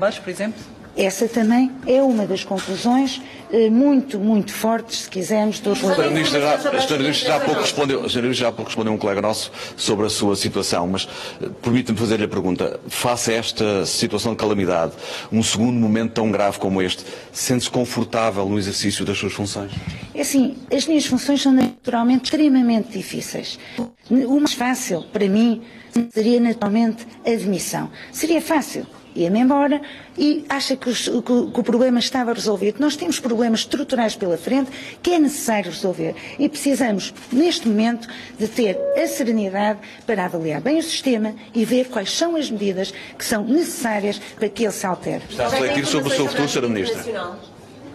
bombeiros, 0.00 0.18
por 0.18 0.30
exemplo? 0.30 0.58
Essa 0.96 1.28
também 1.28 1.70
é 1.86 2.02
uma 2.02 2.26
das 2.26 2.42
conclusões 2.42 3.22
eh, 3.52 3.70
muito, 3.70 4.18
muito 4.18 4.52
fortes, 4.52 5.02
se 5.02 5.08
quisermos, 5.08 5.60
do 5.60 5.72
Sra. 5.72 6.08
Ministra, 6.08 6.40
já, 6.40 6.58
Sra. 6.58 6.98
Ministra 6.98 7.28
já 7.28 7.36
há 7.36 7.40
pouco 7.40 7.60
respondeu, 7.60 8.06
Sra. 8.06 8.32
já 8.32 8.48
há 8.48 8.52
pouco 8.52 8.68
respondeu 8.68 8.92
um 8.92 8.98
colega 8.98 9.22
nosso 9.22 9.52
sobre 9.76 10.06
a 10.06 10.10
sua 10.10 10.34
situação, 10.34 10.88
mas 10.88 11.08
eh, 11.40 11.48
permita-me 11.62 11.96
fazer-lhe 11.96 12.24
a 12.24 12.28
pergunta. 12.28 12.80
Face 12.88 13.30
a 13.30 13.34
esta 13.34 13.86
situação 13.86 14.32
de 14.32 14.38
calamidade, 14.38 14.92
um 15.30 15.42
segundo 15.44 15.78
momento 15.78 16.14
tão 16.14 16.30
grave 16.30 16.58
como 16.58 16.82
este, 16.82 17.04
sente-se 17.32 17.70
confortável 17.70 18.44
no 18.46 18.58
exercício 18.58 19.04
das 19.04 19.16
suas 19.16 19.32
funções? 19.32 19.70
É 20.12 20.22
assim, 20.22 20.56
as 20.74 20.86
minhas 20.86 21.06
funções 21.06 21.40
são 21.40 21.52
naturalmente 21.52 22.24
extremamente 22.24 22.98
difíceis. 22.98 23.60
O 24.10 24.40
mais 24.40 24.54
fácil, 24.54 25.04
para 25.12 25.28
mim, 25.28 25.62
seria 26.12 26.40
naturalmente 26.40 27.06
a 27.24 27.30
admissão. 27.30 27.88
Seria 28.10 28.42
fácil 28.42 28.84
ia-me 29.22 29.40
embora 29.40 29.80
e 30.16 30.44
acha 30.48 30.76
que, 30.76 30.88
os, 30.88 31.08
que, 31.08 31.22
que, 31.52 31.60
o 31.60 31.62
problema 31.62 31.98
estava 31.98 32.32
resolvido. 32.32 32.80
Nós 32.80 32.96
temos 32.96 33.18
problemas 33.20 33.60
estruturais 33.60 34.14
pela 34.14 34.36
frente 34.36 34.70
que 35.02 35.12
é 35.12 35.18
necessário 35.18 35.70
resolver 35.70 36.14
e 36.38 36.48
precisamos, 36.48 37.14
neste 37.32 37.68
momento, 37.68 38.08
de 38.38 38.48
ter 38.48 38.78
a 38.96 39.06
serenidade 39.06 39.80
para 40.06 40.24
avaliar 40.24 40.60
bem 40.60 40.78
o 40.78 40.82
sistema 40.82 41.34
e 41.54 41.64
ver 41.64 41.88
quais 41.88 42.10
são 42.10 42.36
as 42.36 42.50
medidas 42.50 42.92
que 43.16 43.24
são 43.24 43.44
necessárias 43.44 44.18
para 44.18 44.48
que 44.48 44.64
ele 44.64 44.72
se 44.72 44.86
altere. 44.86 45.22
Está 45.28 45.46
a 45.46 45.48
refletir 45.48 45.86
sobre 45.86 46.12
o 46.12 46.16
seu 46.16 46.26
futuro, 46.26 46.48
Sra. 46.48 46.68
Ministra? 46.68 47.49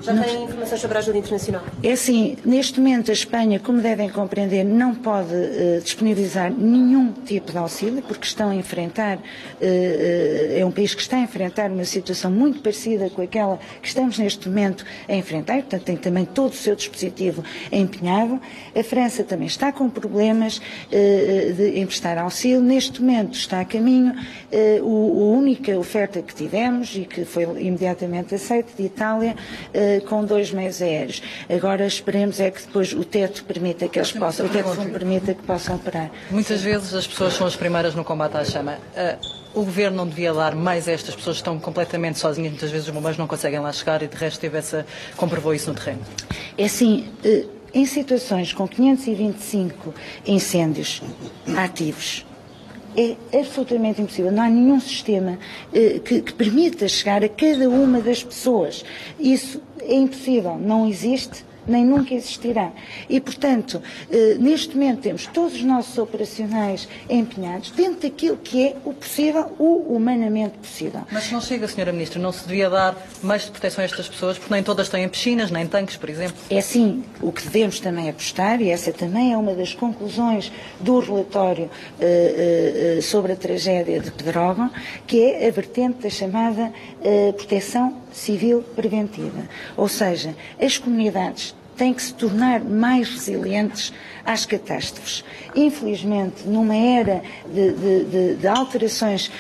Já 0.06 0.24
tem 0.24 0.44
informações 0.44 0.82
sobre 0.82 0.98
a 0.98 1.00
ajuda 1.00 1.18
internacional? 1.18 1.64
É 1.82 1.92
assim, 1.92 2.38
neste 2.46 2.80
momento 2.80 3.10
a 3.10 3.14
Espanha, 3.14 3.60
como 3.60 3.82
devem 3.82 4.08
compreender, 4.08 4.64
não 4.64 4.94
pode 4.94 5.34
uh, 5.34 5.82
disponibilizar 5.82 6.52
nenhum 6.52 7.12
tipo 7.12 7.52
de 7.52 7.58
auxílio, 7.58 8.04
porque 8.04 8.26
estão 8.26 8.50
a 8.50 8.56
enfrentar, 8.56 9.18
uh, 9.18 9.20
uh, 9.20 10.60
é 10.60 10.64
um 10.64 10.72
país 10.72 10.94
que 10.94 11.02
está 11.02 11.18
a 11.18 11.22
enfrentar 11.22 11.72
uma 11.72 11.86
situação 11.86 12.30
muito 12.30 12.62
parecida 12.62 13.10
com 13.10 13.22
aquela 13.24 13.58
que 13.82 13.88
estamos 13.88 14.20
neste 14.20 14.48
momento 14.48 14.86
a 15.10 15.16
enfrentar, 15.16 15.56
portanto 15.56 15.84
tem 15.84 15.98
também 15.98 16.24
todo 16.24 16.52
o 16.52 16.56
seu 16.56 16.76
dispositivo 16.76 17.44
empenhado. 17.72 18.40
A 18.76 18.84
França 18.84 19.24
também 19.24 19.48
está 19.48 19.72
com 19.72 19.90
problemas 19.90 20.62
de 20.92 21.80
emprestar 21.80 22.18
auxílio. 22.18 22.62
Neste 22.62 23.02
momento 23.02 23.34
está 23.34 23.62
a 23.62 23.66
caminho 23.66 24.14
a 24.52 24.84
única 24.84 25.78
oferta 25.78 26.22
que 26.22 26.34
tivemos 26.34 26.96
e 26.96 27.06
que 27.06 27.26
foi 27.26 27.44
imediatamente 27.60 28.36
aceita 28.36 28.70
de 28.78 28.84
Itália 28.84 29.36
com 30.02 30.24
dois 30.24 30.52
meios 30.52 30.82
aéreos. 30.82 31.22
Agora 31.50 31.86
esperemos 31.86 32.40
é 32.40 32.52
que 32.52 32.62
depois 32.62 32.94
o 32.94 33.04
teto 33.04 33.44
permita 33.44 33.88
que 33.88 34.00
eles 34.00 34.12
possam, 34.12 34.46
o 34.46 34.50
teto 34.50 34.70
permita 34.92 35.34
que 35.34 35.44
possam 35.44 35.76
operar. 35.76 36.12
Muitas 36.30 36.62
vezes 36.62 36.94
as 36.94 37.08
pessoas 37.08 37.34
são 37.34 37.48
as 37.48 37.56
primeiras 37.56 37.96
no 37.96 38.04
combate 38.04 38.38
à 38.38 38.46
chama. 38.46 38.78
Uh, 38.96 39.46
o 39.56 39.64
governo 39.64 39.98
não 39.98 40.08
devia 40.08 40.34
dar 40.34 40.54
mais 40.54 40.88
a 40.88 40.92
estas 40.92 41.16
pessoas 41.16 41.38
que 41.38 41.42
estão 41.42 41.58
completamente 41.58 42.20
sozinhas, 42.20 42.52
muitas 42.52 42.72
vezes 42.72 42.88
os 42.88 42.94
bombeiros 42.94 43.18
não 43.18 43.26
conseguem 43.26 43.60
lá 43.60 43.72
chegar 43.72 44.02
e 44.04 44.08
de 44.08 44.16
resto 44.16 44.40
teve 44.40 44.58
essa, 44.58 44.86
comprovou 45.16 45.54
isso 45.54 45.70
no 45.70 45.76
terreno. 45.76 46.02
É 46.58 46.66
assim, 46.66 47.08
uh, 47.24 47.50
em 47.74 47.86
situações 47.86 48.54
com 48.54 48.68
525 48.68 49.94
incêndios 50.26 51.02
ativos, 51.58 52.26
é 52.98 53.16
absolutamente 53.40 54.02
impossível. 54.02 54.32
Não 54.32 54.44
há 54.44 54.50
nenhum 54.50 54.80
sistema 54.80 55.38
eh, 55.74 56.00
que, 56.04 56.22
que, 56.22 56.34
permita 56.34 56.88
chegar 56.88 57.24
a 57.24 57.30
cada 57.30 57.70
uma 57.70 58.00
das 58.00 58.24
pessoas. 58.24 58.84
Isso 59.20 59.62
é 59.82 59.96
impossível, 59.96 60.58
não 60.58 60.88
existe 60.88 61.44
nem 61.68 61.86
nunca 61.86 62.14
existirá. 62.14 62.72
E, 63.10 63.20
portanto, 63.20 63.82
eh, 64.12 64.36
neste 64.40 64.76
momento 64.76 65.02
temos 65.02 65.28
todos 65.28 65.56
os 65.56 65.64
nossos 65.64 65.98
operacionais 65.98 66.88
empenhados 67.10 67.72
dentro 67.72 68.10
daquilo 68.10 68.38
que 68.38 68.68
é 68.68 68.76
o 68.84 68.94
possível, 68.94 69.54
o 69.58 69.96
humanamente 69.96 70.58
possível. 70.58 71.02
Mas 71.12 71.32
não 71.32 71.42
chega, 71.42 71.66
Sra. 71.66 71.92
Ministra, 71.92 72.20
não 72.20 72.32
se 72.32 72.48
devia 72.48 72.70
dar 72.70 72.96
mais 73.22 73.46
de 73.46 73.52
proteção 73.52 73.82
a 73.82 73.86
estas 73.86 74.08
pessoas, 74.08 74.38
porque 74.38 74.54
nem 74.54 74.64
todas 74.64 74.90
têm 74.90 75.08
piscinas, 75.08 75.52
nem 75.52 75.68
tanques, 75.68 75.98
por 75.98 76.10
exemplo? 76.10 76.36
É 76.50 76.62
sim, 76.62 77.04
o 77.22 77.32
que 77.32 77.44
devemos 77.44 77.80
também 77.80 78.10
apostar, 78.10 78.62
e 78.62 78.70
essa 78.70 78.92
também 78.92 79.34
é 79.34 79.38
uma 79.38 79.54
das 79.54 79.74
conclusões 79.74 80.52
do 80.80 81.00
relatório 81.00 81.66
uh, 81.66 83.00
uh, 83.00 83.02
sobre 83.02 83.34
a 83.34 83.36
tragédia 83.36 84.00
de 84.00 84.12
Pedrógão, 84.12 84.70
que 85.06 85.22
é 85.22 85.48
a 85.48 85.52
vertente 85.52 86.04
da 86.04 86.10
chamada 86.10 86.72
proteção 87.38 88.05
civil 88.16 88.64
preventiva. 88.76 89.48
Ou 89.76 89.88
seja, 89.88 90.36
as 90.60 90.78
comunidades 90.78 91.56
têm 91.76 91.94
que 91.94 92.02
se 92.02 92.14
tornar 92.14 92.62
mais 92.64 93.10
resilientes 93.10 93.94
às 94.26 94.46
catástrofes. 94.46 95.26
Infelizmente, 95.54 96.48
numa 96.48 96.76
era 96.76 97.22
de, 97.46 97.74
de, 97.74 98.36
de, 98.36 98.48
alterações 98.48 99.28
uh, 99.28 99.32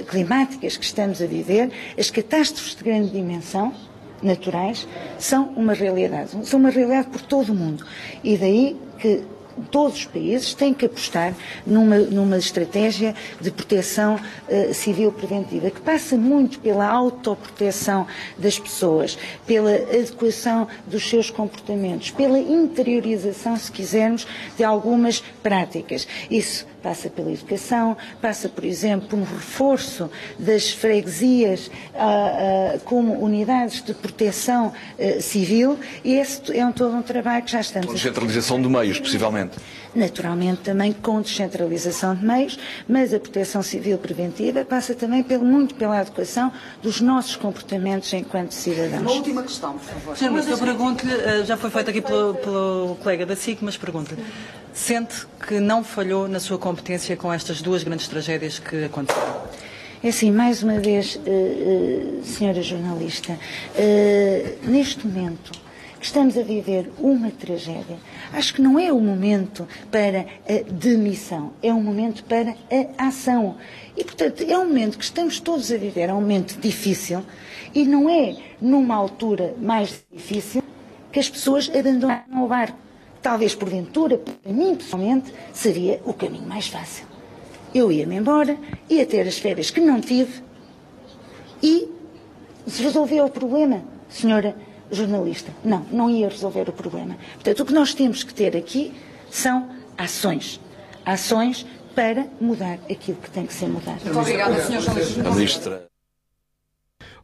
uh, 0.00 0.04
climáticas 0.06 0.76
que 0.78 0.84
estamos 0.84 1.20
a 1.20 1.26
viver, 1.26 1.70
as 1.98 2.10
catástrofes 2.10 2.74
de 2.74 2.82
grande 2.82 3.10
dimensão, 3.10 3.74
naturais, 4.22 4.88
são 5.18 5.44
uma 5.54 5.74
realidade. 5.74 6.30
São 6.44 6.58
uma 6.58 6.70
realidade 6.70 7.08
por 7.08 7.20
todo 7.20 7.52
o 7.52 7.54
mundo. 7.54 7.86
E 8.24 8.36
daí 8.36 8.76
que 8.98 9.22
todos 9.70 9.98
os 9.98 10.04
países 10.04 10.54
têm 10.54 10.72
que 10.74 10.86
apostar 10.86 11.34
numa, 11.66 11.98
numa 11.98 12.38
estratégia 12.38 13.14
de 13.40 13.50
proteção 13.50 14.16
uh, 14.16 14.74
civil 14.74 15.12
preventiva, 15.12 15.70
que 15.70 15.80
passa 15.80 16.16
muito 16.16 16.58
pela 16.60 16.86
autoproteção 16.86 18.06
das 18.36 18.58
pessoas, 18.58 19.18
pela 19.46 19.74
adequação 19.74 20.68
dos 20.86 21.08
seus 21.08 21.30
comportamentos, 21.30 22.10
pela 22.10 22.38
interiorização, 22.38 23.56
se 23.56 23.70
quisermos, 23.70 24.26
de 24.56 24.64
algumas 24.64 25.22
práticas. 25.42 26.06
Isso 26.30 26.66
passa 26.82 27.10
pela 27.10 27.30
educação, 27.30 27.96
passa, 28.20 28.48
por 28.48 28.64
exemplo, 28.64 29.08
por 29.08 29.18
um 29.18 29.24
reforço 29.24 30.10
das 30.38 30.70
freguesias 30.70 31.66
uh, 31.66 32.76
uh, 32.76 32.80
como 32.84 33.14
unidades 33.22 33.82
de 33.82 33.94
proteção 33.94 34.72
uh, 34.98 35.22
civil 35.22 35.78
e 36.04 36.14
esse 36.14 36.56
é 36.56 36.64
um, 36.64 36.72
todo 36.72 36.94
um 36.94 37.02
trabalho 37.02 37.44
que 37.44 37.52
já 37.52 37.60
estamos 37.60 37.86
com 37.86 37.94
Descentralização 37.94 38.60
de 38.60 38.68
meios, 38.68 38.98
possivelmente. 38.98 39.56
Naturalmente 39.94 40.62
também 40.62 40.92
com 40.92 41.20
descentralização 41.20 42.14
de 42.14 42.24
meios, 42.24 42.58
mas 42.88 43.12
a 43.12 43.18
proteção 43.18 43.62
civil 43.62 43.98
preventiva 43.98 44.64
passa 44.64 44.94
também 44.94 45.22
pelo, 45.22 45.44
muito 45.44 45.74
pela 45.74 46.00
educação 46.00 46.52
dos 46.82 47.00
nossos 47.00 47.36
comportamentos 47.36 48.12
enquanto 48.12 48.52
cidadãos. 48.52 49.00
Uma 49.02 49.12
última 49.12 49.42
questão, 49.42 49.72
por 49.72 49.80
favor. 49.80 50.16
Sr. 50.16 50.30
Ministro, 50.30 50.54
eu 50.54 50.58
pergunto-lhe, 50.58 51.44
já 51.44 51.56
foi 51.56 51.70
feito 51.70 51.90
aqui 51.90 52.00
pelo, 52.00 52.34
pelo 52.34 52.96
colega 53.02 53.26
da 53.26 53.34
SIC, 53.34 53.58
mas 53.62 53.76
pergunto-lhe, 53.76 54.22
sente 54.78 55.26
que 55.46 55.58
não 55.58 55.82
falhou 55.82 56.28
na 56.28 56.38
sua 56.38 56.56
competência 56.56 57.16
com 57.16 57.32
estas 57.32 57.60
duas 57.60 57.82
grandes 57.82 58.06
tragédias 58.06 58.60
que 58.60 58.84
aconteceram? 58.84 59.42
É 60.02 60.08
assim, 60.08 60.30
mais 60.30 60.62
uma 60.62 60.78
vez, 60.78 61.16
uh, 61.16 61.20
uh, 61.20 62.24
senhora 62.24 62.62
jornalista, 62.62 63.32
uh, 63.32 64.70
neste 64.70 65.04
momento 65.04 65.50
que 65.98 66.06
estamos 66.06 66.38
a 66.38 66.42
viver 66.42 66.92
uma 66.96 67.28
tragédia, 67.32 67.98
acho 68.32 68.54
que 68.54 68.62
não 68.62 68.78
é 68.78 68.92
o 68.92 69.00
momento 69.00 69.66
para 69.90 70.20
a 70.48 70.70
demissão, 70.70 71.52
é 71.60 71.74
um 71.74 71.82
momento 71.82 72.22
para 72.22 72.54
a 72.96 73.08
ação. 73.08 73.56
E, 73.96 74.04
portanto, 74.04 74.44
é 74.48 74.56
um 74.56 74.68
momento 74.68 74.96
que 74.96 75.02
estamos 75.02 75.40
todos 75.40 75.72
a 75.72 75.76
viver, 75.76 76.08
é 76.08 76.14
um 76.14 76.20
momento 76.20 76.56
difícil, 76.60 77.24
e 77.74 77.84
não 77.84 78.08
é 78.08 78.36
numa 78.60 78.94
altura 78.94 79.56
mais 79.60 80.04
difícil 80.12 80.62
que 81.10 81.18
as 81.18 81.28
pessoas 81.28 81.68
abandonam 81.74 82.44
o 82.44 82.46
barco 82.46 82.87
talvez 83.22 83.54
porventura, 83.54 84.18
para 84.18 84.52
mim 84.52 84.74
pessoalmente, 84.74 85.32
seria 85.52 86.00
o 86.04 86.12
caminho 86.12 86.46
mais 86.46 86.68
fácil. 86.68 87.06
Eu 87.74 87.92
ia-me 87.92 88.16
embora, 88.16 88.56
ia 88.88 89.04
ter 89.04 89.26
as 89.26 89.38
férias 89.38 89.70
que 89.70 89.80
não 89.80 90.00
tive 90.00 90.42
e 91.62 91.88
se 92.66 92.82
resolveu 92.82 93.26
o 93.26 93.30
problema, 93.30 93.82
senhora 94.08 94.54
jornalista. 94.90 95.52
Não, 95.64 95.84
não 95.90 96.10
ia 96.10 96.28
resolver 96.28 96.68
o 96.68 96.72
problema. 96.72 97.16
Portanto, 97.34 97.60
o 97.60 97.66
que 97.66 97.72
nós 97.72 97.94
temos 97.94 98.22
que 98.22 98.32
ter 98.32 98.56
aqui 98.56 98.92
são 99.30 99.68
ações. 99.96 100.60
Ações 101.04 101.66
para 101.94 102.26
mudar 102.40 102.78
aquilo 102.90 103.18
que 103.18 103.30
tem 103.30 103.46
que 103.46 103.52
ser 103.52 103.66
mudado. 103.66 104.00
Muito 104.04 104.18
obrigada, 104.18 104.62
senhor 104.62 104.82
jornalista. 104.82 105.88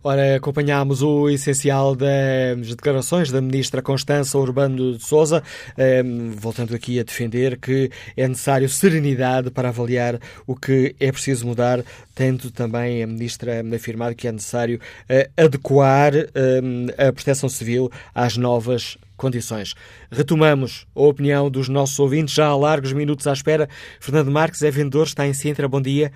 Ora, 0.07 0.37
acompanhámos 0.37 1.01
o 1.01 1.31
essencial 1.31 1.97
das 1.97 2.75
declarações 2.77 3.33
da 3.33 3.41
ministra 3.41 3.81
Constança 3.81 4.37
Urbano 4.37 4.99
de 4.99 5.03
Souza, 5.03 5.43
ehm, 5.79 6.29
voltando 6.33 6.75
aqui 6.75 7.01
a 7.01 7.03
defender 7.03 7.59
que 7.59 7.91
é 8.15 8.29
necessário 8.29 8.69
serenidade 8.69 9.51
para 9.51 9.71
avaliar 9.71 10.21
o 10.47 10.55
que 10.55 10.95
é 11.01 11.11
preciso 11.11 11.47
mudar, 11.47 11.83
tendo 12.15 12.51
também 12.51 13.03
a 13.03 13.07
ministra 13.07 13.63
afirmado 13.75 14.15
que 14.15 14.29
é 14.29 14.33
necessário 14.33 14.79
eh, 15.09 15.31
adequar 15.39 16.13
ehm, 16.15 16.91
a 16.99 17.11
proteção 17.11 17.49
civil 17.49 17.91
às 18.15 18.37
novas 18.37 18.99
condições. 19.17 19.75
Retomamos 20.11 20.87
a 20.95 21.01
opinião 21.01 21.51
dos 21.51 21.71
nossos 21.71 21.99
ouvintes, 21.99 22.35
já 22.35 22.49
há 22.49 22.55
largos 22.55 22.93
minutos 22.93 23.27
à 23.27 23.33
espera. 23.33 23.71
Fernando 23.99 24.31
Marques 24.31 24.63
é 24.63 24.71
vendedor, 24.71 25.07
está 25.07 25.27
em 25.27 25.33
Sintra. 25.33 25.67
Bom 25.67 25.81
dia. 25.81 26.13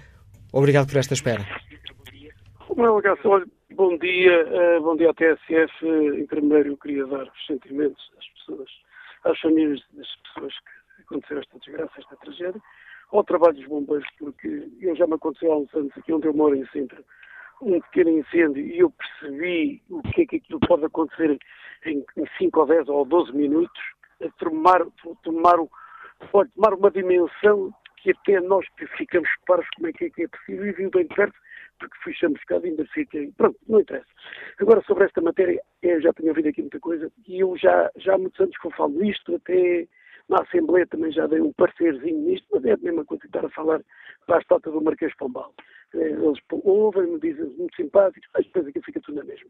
Obrigado 0.52 0.86
por 0.88 0.98
esta 0.98 1.14
espera. 1.14 1.46
Olha, 2.76 3.46
Bom 3.74 3.98
dia, 3.98 4.46
uh, 4.46 4.82
bom 4.82 4.96
dia 4.96 5.10
à 5.10 5.14
TSF. 5.14 5.86
Em 5.86 6.26
primeiro, 6.26 6.70
eu 6.70 6.76
queria 6.78 7.06
dar 7.06 7.24
os 7.24 7.46
sentimentos 7.46 8.10
das 8.14 8.26
pessoas, 8.28 8.70
às 9.24 9.38
famílias 9.40 9.84
das 9.92 10.08
pessoas 10.16 10.54
que 10.58 11.02
aconteceram 11.02 11.40
esta 11.42 11.58
desgraça, 11.58 11.92
esta 11.98 12.16
tragédia, 12.16 12.62
ao 13.12 13.22
trabalho 13.24 13.54
dos 13.56 13.66
bombeiros, 13.66 14.08
porque 14.18 14.70
eu 14.80 14.96
já 14.96 15.06
me 15.06 15.14
aconteceu 15.14 15.52
há 15.52 15.58
uns 15.58 15.74
anos 15.74 15.92
aqui 15.98 16.10
onde 16.14 16.26
eu 16.26 16.32
moro 16.32 16.56
em 16.56 16.66
Sintra, 16.68 17.04
um 17.60 17.78
pequeno 17.82 18.10
incêndio 18.10 18.64
e 18.64 18.78
eu 18.78 18.90
percebi 18.90 19.82
o 19.90 20.00
que 20.00 20.22
é 20.22 20.26
que 20.26 20.36
aquilo 20.36 20.60
pode 20.60 20.86
acontecer 20.86 21.38
em 21.84 22.02
5 22.38 22.60
ou 22.60 22.66
10 22.66 22.88
ou 22.88 23.04
12 23.04 23.32
minutos, 23.36 23.82
a 24.24 24.30
tomar, 24.38 24.80
tomar, 25.22 25.58
pode 26.32 26.50
tomar 26.52 26.72
uma 26.72 26.90
dimensão 26.90 27.70
que 27.98 28.12
até 28.12 28.40
nós 28.40 28.64
ficamos 28.96 29.28
paros 29.46 29.68
como 29.76 29.88
é 29.88 29.92
que 29.92 30.06
é, 30.06 30.10
que 30.10 30.22
é 30.22 30.28
possível 30.28 30.66
e 30.66 30.72
viu 30.72 30.90
bem 30.90 31.06
de 31.06 31.14
perto 31.14 31.38
porque 31.78 31.96
fui 32.02 32.12
chamuscado 32.14 32.66
e 32.66 32.70
ainda 32.70 32.84
fiquei. 32.86 33.32
Pronto, 33.36 33.58
não 33.68 33.80
interessa. 33.80 34.08
Agora, 34.58 34.82
sobre 34.82 35.04
esta 35.04 35.20
matéria, 35.20 35.60
eu 35.82 36.00
já 36.00 36.12
tenho 36.12 36.30
ouvido 36.30 36.48
aqui 36.48 36.60
muita 36.60 36.80
coisa 36.80 37.10
e 37.26 37.40
eu 37.40 37.56
já, 37.56 37.90
já 37.96 38.14
há 38.14 38.18
muitos 38.18 38.40
anos 38.40 38.56
que 38.56 38.66
eu 38.66 38.70
falo 38.72 38.92
nisto, 39.00 39.34
até 39.34 39.86
na 40.28 40.42
Assembleia 40.42 40.86
também 40.86 41.10
já 41.10 41.26
dei 41.26 41.40
um 41.40 41.52
parcerzinho 41.52 42.20
nisto, 42.20 42.46
mas 42.52 42.64
é 42.64 42.72
a 42.72 42.76
mesma 42.76 43.04
coisa 43.04 43.20
que 43.22 43.28
estar 43.28 43.44
a 43.44 43.50
falar 43.50 43.80
para 44.26 44.36
a 44.36 44.40
estátua 44.40 44.72
do 44.72 44.82
Marquês 44.82 45.14
Pombal. 45.16 45.54
Eh, 45.94 46.10
eles 46.10 46.38
ouvem-me, 46.50 47.18
dizem 47.18 47.46
muito 47.56 47.74
simpáticos, 47.74 48.28
mas 48.34 48.44
depois 48.44 48.66
aqui 48.66 48.80
fica 48.82 49.00
tudo 49.00 49.16
na 49.16 49.24
mesma. 49.24 49.48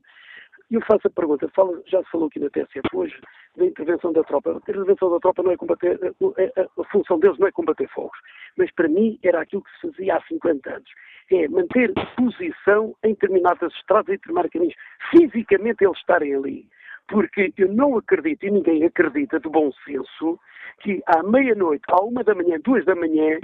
E 0.71 0.75
eu 0.75 0.83
faço 0.83 1.09
a 1.09 1.11
pergunta, 1.11 1.49
fala, 1.49 1.83
já 1.87 2.03
se 2.03 2.11
falou 2.11 2.29
aqui 2.29 2.39
na 2.39 2.51
TSF 2.51 2.95
hoje, 2.95 3.19
da 3.57 3.65
intervenção 3.65 4.13
da 4.13 4.23
tropa. 4.23 4.53
A 4.53 4.57
intervenção 4.57 5.11
da 5.11 5.19
tropa 5.19 5.43
não 5.43 5.51
é 5.51 5.57
combater, 5.57 5.99
a, 6.03 6.61
a, 6.61 6.81
a 6.81 6.85
função 6.85 7.19
deles 7.19 7.39
não 7.39 7.49
é 7.49 7.53
combater 7.53 7.89
fogos, 7.89 8.19
mas 8.57 8.71
para 8.73 8.89
mim 8.89 9.19
era 9.23 9.41
aquilo 9.41 9.63
que 9.63 9.71
se 9.81 9.91
fazia 9.91 10.17
há 10.17 10.23
50 10.23 10.71
anos 10.71 10.91
é 11.31 11.49
manter 11.49 11.93
posição 12.17 12.95
em 13.05 13.11
determinadas 13.11 13.73
estradas 13.75 14.09
e 14.09 14.19
determinados 14.19 14.51
caminhos. 14.51 14.75
Fisicamente 15.11 15.85
eles 15.85 15.99
estarem 15.99 16.35
ali. 16.35 16.69
Porque 17.09 17.53
eu 17.57 17.73
não 17.73 17.97
acredito, 17.97 18.45
e 18.45 18.51
ninguém 18.51 18.85
acredita 18.85 19.41
de 19.41 19.49
bom 19.49 19.71
senso, 19.85 20.39
que 20.81 21.03
à 21.07 21.23
meia-noite, 21.23 21.85
à 21.89 22.03
uma 22.03 22.23
da 22.23 22.35
manhã, 22.35 22.59
duas 22.63 22.85
da 22.85 22.95
manhã, 22.95 23.39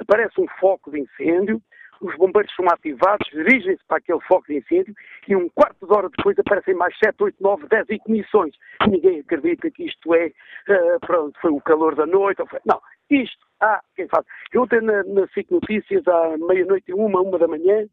aparece 0.00 0.40
um 0.40 0.46
foco 0.58 0.90
de 0.90 1.00
incêndio, 1.00 1.60
os 2.02 2.16
bombeiros 2.16 2.52
são 2.54 2.66
ativados, 2.68 3.28
dirigem-se 3.30 3.82
para 3.86 3.98
aquele 3.98 4.20
foco 4.22 4.46
de 4.48 4.58
incêndio 4.58 4.92
e 5.28 5.36
um 5.36 5.48
quarto 5.50 5.86
de 5.86 5.92
hora 5.92 6.08
depois 6.08 6.36
aparecem 6.38 6.74
mais 6.74 6.96
7, 6.98 7.14
8, 7.22 7.36
9, 7.40 7.68
10 7.68 7.90
ignições. 7.90 8.54
Ninguém 8.88 9.20
acredita 9.20 9.70
que 9.70 9.84
isto 9.84 10.12
é, 10.14 10.26
uh, 10.26 11.00
pronto, 11.00 11.38
foi 11.40 11.52
o 11.52 11.60
calor 11.60 11.94
da 11.94 12.04
noite. 12.04 12.42
Não, 12.66 12.80
isto 13.08 13.46
há 13.62 13.80
quem 13.96 14.08
faz. 14.08 14.26
Eu 14.52 14.62
ontem 14.62 14.80
na, 14.80 15.02
na 15.04 15.26
SIC 15.28 15.50
Notícias, 15.50 16.06
à 16.06 16.36
meia-noite 16.36 16.90
e 16.90 16.94
uma, 16.94 17.20
uma 17.20 17.38
da 17.38 17.48
manhã, 17.48 17.86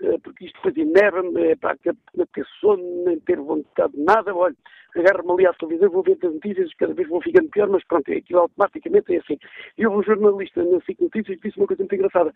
uh, 0.00 0.20
porque 0.20 0.46
isto 0.46 0.56
depois 0.56 0.76
enerva-me, 0.76 1.52
é 1.52 1.56
para 1.56 1.76
não 2.14 2.26
ter 2.26 2.44
sono, 2.60 3.04
nem 3.04 3.18
ter 3.20 3.38
vontade 3.38 3.94
de 3.94 4.02
nada, 4.02 4.34
olha, 4.34 4.56
agarro-me 4.96 5.32
ali 5.32 5.46
à 5.46 5.52
televisão, 5.54 5.90
vou 5.90 6.02
ver 6.02 6.18
as 6.22 6.34
notícias, 6.34 6.74
cada 6.74 6.94
vez 6.94 7.08
vou 7.08 7.22
ficando 7.22 7.48
pior, 7.50 7.68
mas 7.68 7.84
pronto, 7.84 8.08
é 8.10 8.16
aquilo 8.16 8.40
automaticamente 8.40 9.14
é 9.14 9.18
assim. 9.18 9.38
E 9.78 9.82
eu, 9.82 9.92
um 9.92 10.02
jornalista 10.02 10.62
na 10.62 10.80
SIC 10.80 11.00
Notícias, 11.00 11.38
disse 11.40 11.58
uma 11.58 11.66
coisa 11.66 11.82
muito 11.82 11.94
engraçada. 11.94 12.32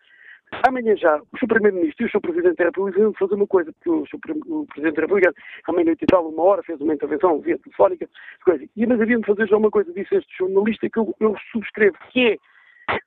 Amanhã 0.67 0.97
já, 0.97 1.21
o 1.21 1.39
Sr. 1.39 1.47
Primeiro-Ministro 1.47 2.07
e 2.07 2.09
o 2.09 2.11
Sr. 2.11 2.21
Presidente 2.21 2.57
da 2.57 2.65
República 2.65 3.01
vão 3.01 3.13
fazer 3.15 3.35
uma 3.35 3.47
coisa, 3.47 3.73
porque 3.73 3.91
o, 3.91 4.61
o 4.61 4.67
Presidente 4.67 4.97
da 4.97 5.03
República, 5.03 5.35
à 5.67 5.73
meia-noite 5.73 6.05
e 6.05 6.07
tal, 6.07 6.29
uma 6.29 6.43
hora, 6.43 6.63
fez 6.63 6.81
uma 6.81 6.95
intervenção 6.95 7.41
via 7.41 7.59
telefónica, 7.59 8.09
coisa. 8.45 8.65
E 8.77 8.87
mas 8.87 9.01
havia 9.01 9.19
de 9.19 9.27
fazer 9.27 9.47
já 9.47 9.57
uma 9.57 9.71
coisa, 9.71 9.93
disse 9.93 10.15
este 10.15 10.37
jornalista, 10.37 10.89
que 10.89 10.99
eu, 10.99 11.15
eu 11.21 11.37
subscrevo, 11.53 11.97
que 12.11 12.33
é, 12.33 12.37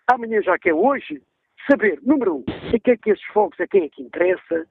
amanhã 0.07 0.41
já 0.41 0.57
que 0.57 0.69
é 0.69 0.73
hoje, 0.73 1.21
saber, 1.69 1.99
número 2.03 2.38
um, 2.38 2.45
a 2.47 2.79
que 2.79 2.91
é 2.91 2.97
que 2.97 3.11
estes 3.11 3.27
fogos, 3.32 3.59
a 3.59 3.67
quem 3.67 3.86
é 3.86 3.89
que 3.89 4.01
interessa, 4.01 4.65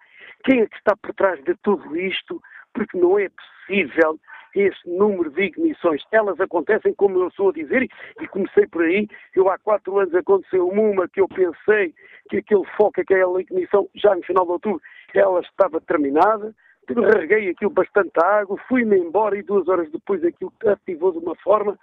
quem 0.44 0.60
é 0.60 0.66
que 0.66 0.76
está 0.76 0.96
por 0.96 1.14
trás 1.14 1.42
de 1.44 1.54
tudo 1.62 1.96
isto, 1.96 2.40
porque 2.72 2.98
não 2.98 3.18
é 3.18 3.28
possível 3.28 4.18
esse 4.54 4.88
número 4.88 5.30
de 5.30 5.42
ignições. 5.42 6.02
Elas 6.10 6.40
acontecem, 6.40 6.94
como 6.94 7.18
eu 7.20 7.30
sou 7.30 7.50
a 7.50 7.52
dizer, 7.52 7.88
e 8.20 8.28
comecei 8.28 8.66
por 8.66 8.82
aí. 8.82 9.08
Eu 9.34 9.48
há 9.48 9.58
quatro 9.58 9.98
anos 9.98 10.14
aconteceu 10.14 10.68
uma 10.68 11.08
que 11.08 11.20
eu 11.20 11.28
pensei 11.28 11.94
que 12.28 12.38
aquele 12.38 12.64
foco, 12.76 13.00
aquela 13.00 13.40
ignição, 13.40 13.88
já 13.94 14.14
no 14.14 14.22
final 14.22 14.44
de 14.44 14.52
outubro, 14.52 14.80
ela 15.14 15.40
estava 15.40 15.80
terminada. 15.80 16.54
Reguei 16.88 17.48
aquilo 17.50 17.70
bastante 17.70 18.18
água, 18.20 18.58
fui-me 18.66 18.98
embora 18.98 19.38
e 19.38 19.42
duas 19.42 19.68
horas 19.68 19.90
depois 19.92 20.24
aquilo 20.24 20.52
ativou 20.66 21.12
de 21.12 21.18
uma 21.18 21.36
forma. 21.36 21.78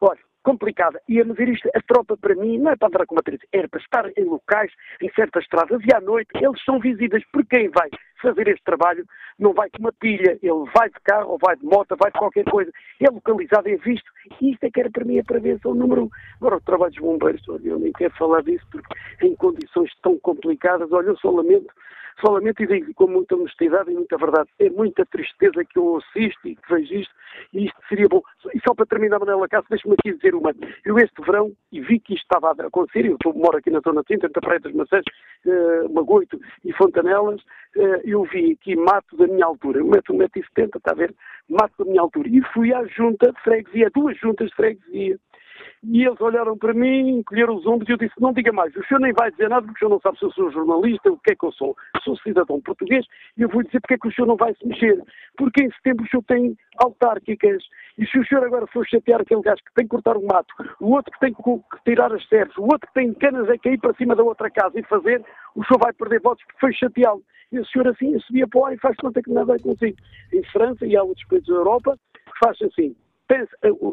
Olha, 0.00 0.18
complicada. 0.44 1.00
E 1.08 1.20
a 1.20 1.24
ver 1.24 1.48
isto, 1.48 1.68
a 1.74 1.80
tropa 1.80 2.16
para 2.16 2.36
mim 2.36 2.58
não 2.58 2.70
é 2.70 2.76
para 2.76 2.88
andar 2.88 3.02
a 3.02 3.06
combater, 3.06 3.40
era 3.52 3.68
para 3.68 3.80
estar 3.80 4.08
em 4.16 4.24
locais, 4.24 4.70
em 5.02 5.10
certas 5.12 5.42
estradas, 5.42 5.80
e 5.82 5.92
à 5.92 6.00
noite 6.00 6.30
eles 6.34 6.62
são 6.64 6.78
visíveis 6.78 7.24
por 7.32 7.44
quem 7.46 7.68
vai 7.70 7.88
fazer 8.22 8.48
este 8.48 8.62
trabalho, 8.64 9.04
não 9.38 9.52
vai 9.52 9.68
com 9.70 9.78
uma 9.80 9.92
pilha, 9.92 10.38
ele 10.42 10.70
vai 10.74 10.88
de 10.88 11.00
carro, 11.04 11.32
ou 11.32 11.38
vai 11.38 11.56
de 11.56 11.64
moto, 11.64 11.96
vai 11.98 12.10
de 12.10 12.18
qualquer 12.18 12.44
coisa, 12.44 12.70
é 13.00 13.10
localizado, 13.10 13.68
é 13.68 13.76
visto, 13.76 14.10
e 14.40 14.52
isto 14.52 14.64
é 14.64 14.70
que 14.70 14.80
era 14.80 14.90
para 14.90 15.04
mim 15.04 15.18
a 15.18 15.24
prevenção 15.24 15.74
número 15.74 16.04
um. 16.04 16.10
Agora, 16.36 16.56
o 16.56 16.60
trabalho 16.60 16.92
dos 16.92 17.00
bombeiros, 17.00 17.42
eu 17.48 17.78
nem 17.78 17.92
quero 17.92 18.14
falar 18.16 18.42
disso, 18.42 18.64
porque 18.70 18.94
em 19.26 19.34
condições 19.36 19.90
tão 20.02 20.18
complicadas, 20.20 20.90
olha, 20.92 21.08
eu 21.08 21.16
só 21.18 21.30
lamento 21.30 21.72
Solamente 22.20 22.62
e 22.62 22.66
digo 22.66 22.94
com 22.94 23.06
muita 23.06 23.34
honestidade 23.34 23.90
e 23.90 23.94
muita 23.94 24.16
verdade, 24.16 24.48
é 24.58 24.70
muita 24.70 25.04
tristeza 25.06 25.64
que 25.64 25.78
eu 25.78 25.96
assisto 25.96 26.48
e 26.48 26.56
que 26.56 26.68
vejo 26.68 26.94
isto, 26.94 27.14
e 27.52 27.66
isto 27.66 27.76
seria 27.88 28.08
bom. 28.08 28.22
E 28.54 28.60
só 28.66 28.74
para 28.74 28.86
terminar, 28.86 29.18
Manela 29.18 29.48
Cássio, 29.48 29.68
deixe-me 29.70 29.94
aqui 29.98 30.14
dizer 30.14 30.34
uma. 30.34 30.54
Eu 30.84 30.98
este 30.98 31.20
verão, 31.22 31.52
e 31.72 31.80
vi 31.80 31.98
que 31.98 32.14
isto 32.14 32.22
estava 32.22 32.48
a 32.48 32.66
acontecer, 32.66 33.06
eu 33.06 33.18
moro 33.34 33.58
aqui 33.58 33.70
na 33.70 33.80
zona 33.80 34.02
de 34.02 34.08
Sintra, 34.08 34.28
entre 34.28 34.40
Praia 34.40 34.60
das 34.60 34.72
Maçãs, 34.72 35.04
uh, 35.46 35.92
Magoito 35.92 36.38
e 36.64 36.72
Fontanelas, 36.72 37.40
uh, 37.76 38.00
eu 38.04 38.22
vi 38.24 38.52
aqui 38.52 38.76
mato 38.76 39.16
da 39.16 39.26
minha 39.26 39.46
altura, 39.46 39.80
1,70m, 39.80 40.76
está 40.76 40.92
a 40.92 40.94
ver? 40.94 41.14
Mato 41.48 41.84
da 41.84 41.84
minha 41.84 42.00
altura. 42.00 42.28
E 42.28 42.40
fui 42.52 42.72
à 42.72 42.84
junta 42.86 43.32
de 43.32 43.40
freguesia, 43.42 43.90
duas 43.94 44.16
juntas 44.18 44.48
de 44.48 44.54
freguesia, 44.54 45.18
e 45.82 46.04
eles 46.04 46.20
olharam 46.20 46.56
para 46.56 46.72
mim, 46.72 47.18
encolheram 47.18 47.56
os 47.56 47.66
ombros 47.66 47.88
e 47.88 47.92
eu 47.92 47.98
disse, 47.98 48.14
não 48.18 48.32
diga 48.32 48.52
mais, 48.52 48.74
o 48.74 48.84
senhor 48.84 49.00
nem 49.00 49.12
vai 49.12 49.30
dizer 49.30 49.48
nada 49.48 49.66
porque 49.66 49.76
o 49.76 49.78
senhor 49.78 49.90
não 49.90 50.00
sabe 50.00 50.18
se 50.18 50.24
eu 50.24 50.32
sou 50.32 50.50
jornalista, 50.50 51.12
o 51.12 51.18
que 51.18 51.32
é 51.32 51.36
que 51.36 51.44
eu 51.44 51.52
sou. 51.52 51.76
Sou 52.02 52.16
cidadão 52.18 52.60
português 52.60 53.06
e 53.36 53.42
eu 53.42 53.48
vou 53.48 53.62
dizer 53.62 53.80
porque 53.80 53.94
é 53.94 53.98
que 53.98 54.08
o 54.08 54.12
senhor 54.12 54.26
não 54.26 54.36
vai 54.36 54.54
se 54.54 54.66
mexer. 54.66 55.02
Porque 55.36 55.62
em 55.62 55.70
setembro 55.72 56.04
o 56.04 56.08
senhor 56.08 56.22
tem 56.24 56.56
autárquicas 56.78 57.62
e 57.98 58.06
se 58.06 58.18
o 58.18 58.26
senhor 58.26 58.44
agora 58.44 58.66
for 58.66 58.86
chatear 58.86 59.20
aquele 59.20 59.42
gajo 59.42 59.62
que 59.64 59.74
tem 59.74 59.84
que 59.84 59.90
cortar 59.90 60.16
o 60.16 60.26
mato, 60.26 60.52
o 60.80 60.92
outro 60.92 61.12
que 61.12 61.20
tem 61.20 61.34
que 61.34 61.42
tirar 61.84 62.12
as 62.12 62.26
serras, 62.28 62.56
o 62.56 62.62
outro 62.62 62.88
que 62.88 62.94
tem 62.94 63.12
canas 63.14 63.48
a 63.48 63.58
cair 63.58 63.78
para 63.78 63.94
cima 63.94 64.16
da 64.16 64.22
outra 64.22 64.50
casa 64.50 64.78
e 64.78 64.82
fazer, 64.84 65.24
o 65.54 65.64
senhor 65.64 65.78
vai 65.80 65.92
perder 65.92 66.20
votos 66.20 66.44
porque 66.44 66.60
foi 66.60 66.72
chateá-lo. 66.72 67.22
E 67.52 67.58
o 67.58 67.66
senhor 67.66 67.86
assim 67.88 68.18
subia 68.20 68.48
para 68.48 68.60
o 68.60 68.66
ar 68.66 68.74
e 68.74 68.78
faz 68.78 68.96
conta 68.96 69.22
que 69.22 69.30
nada 69.30 69.54
é 69.54 69.58
consigo. 69.58 69.96
Em 70.32 70.42
França 70.44 70.86
e 70.86 70.96
há 70.96 71.02
outros 71.02 71.26
países 71.28 71.46
da 71.46 71.54
Europa 71.54 71.96
que 72.12 72.38
faz 72.40 72.60
assim 72.62 72.96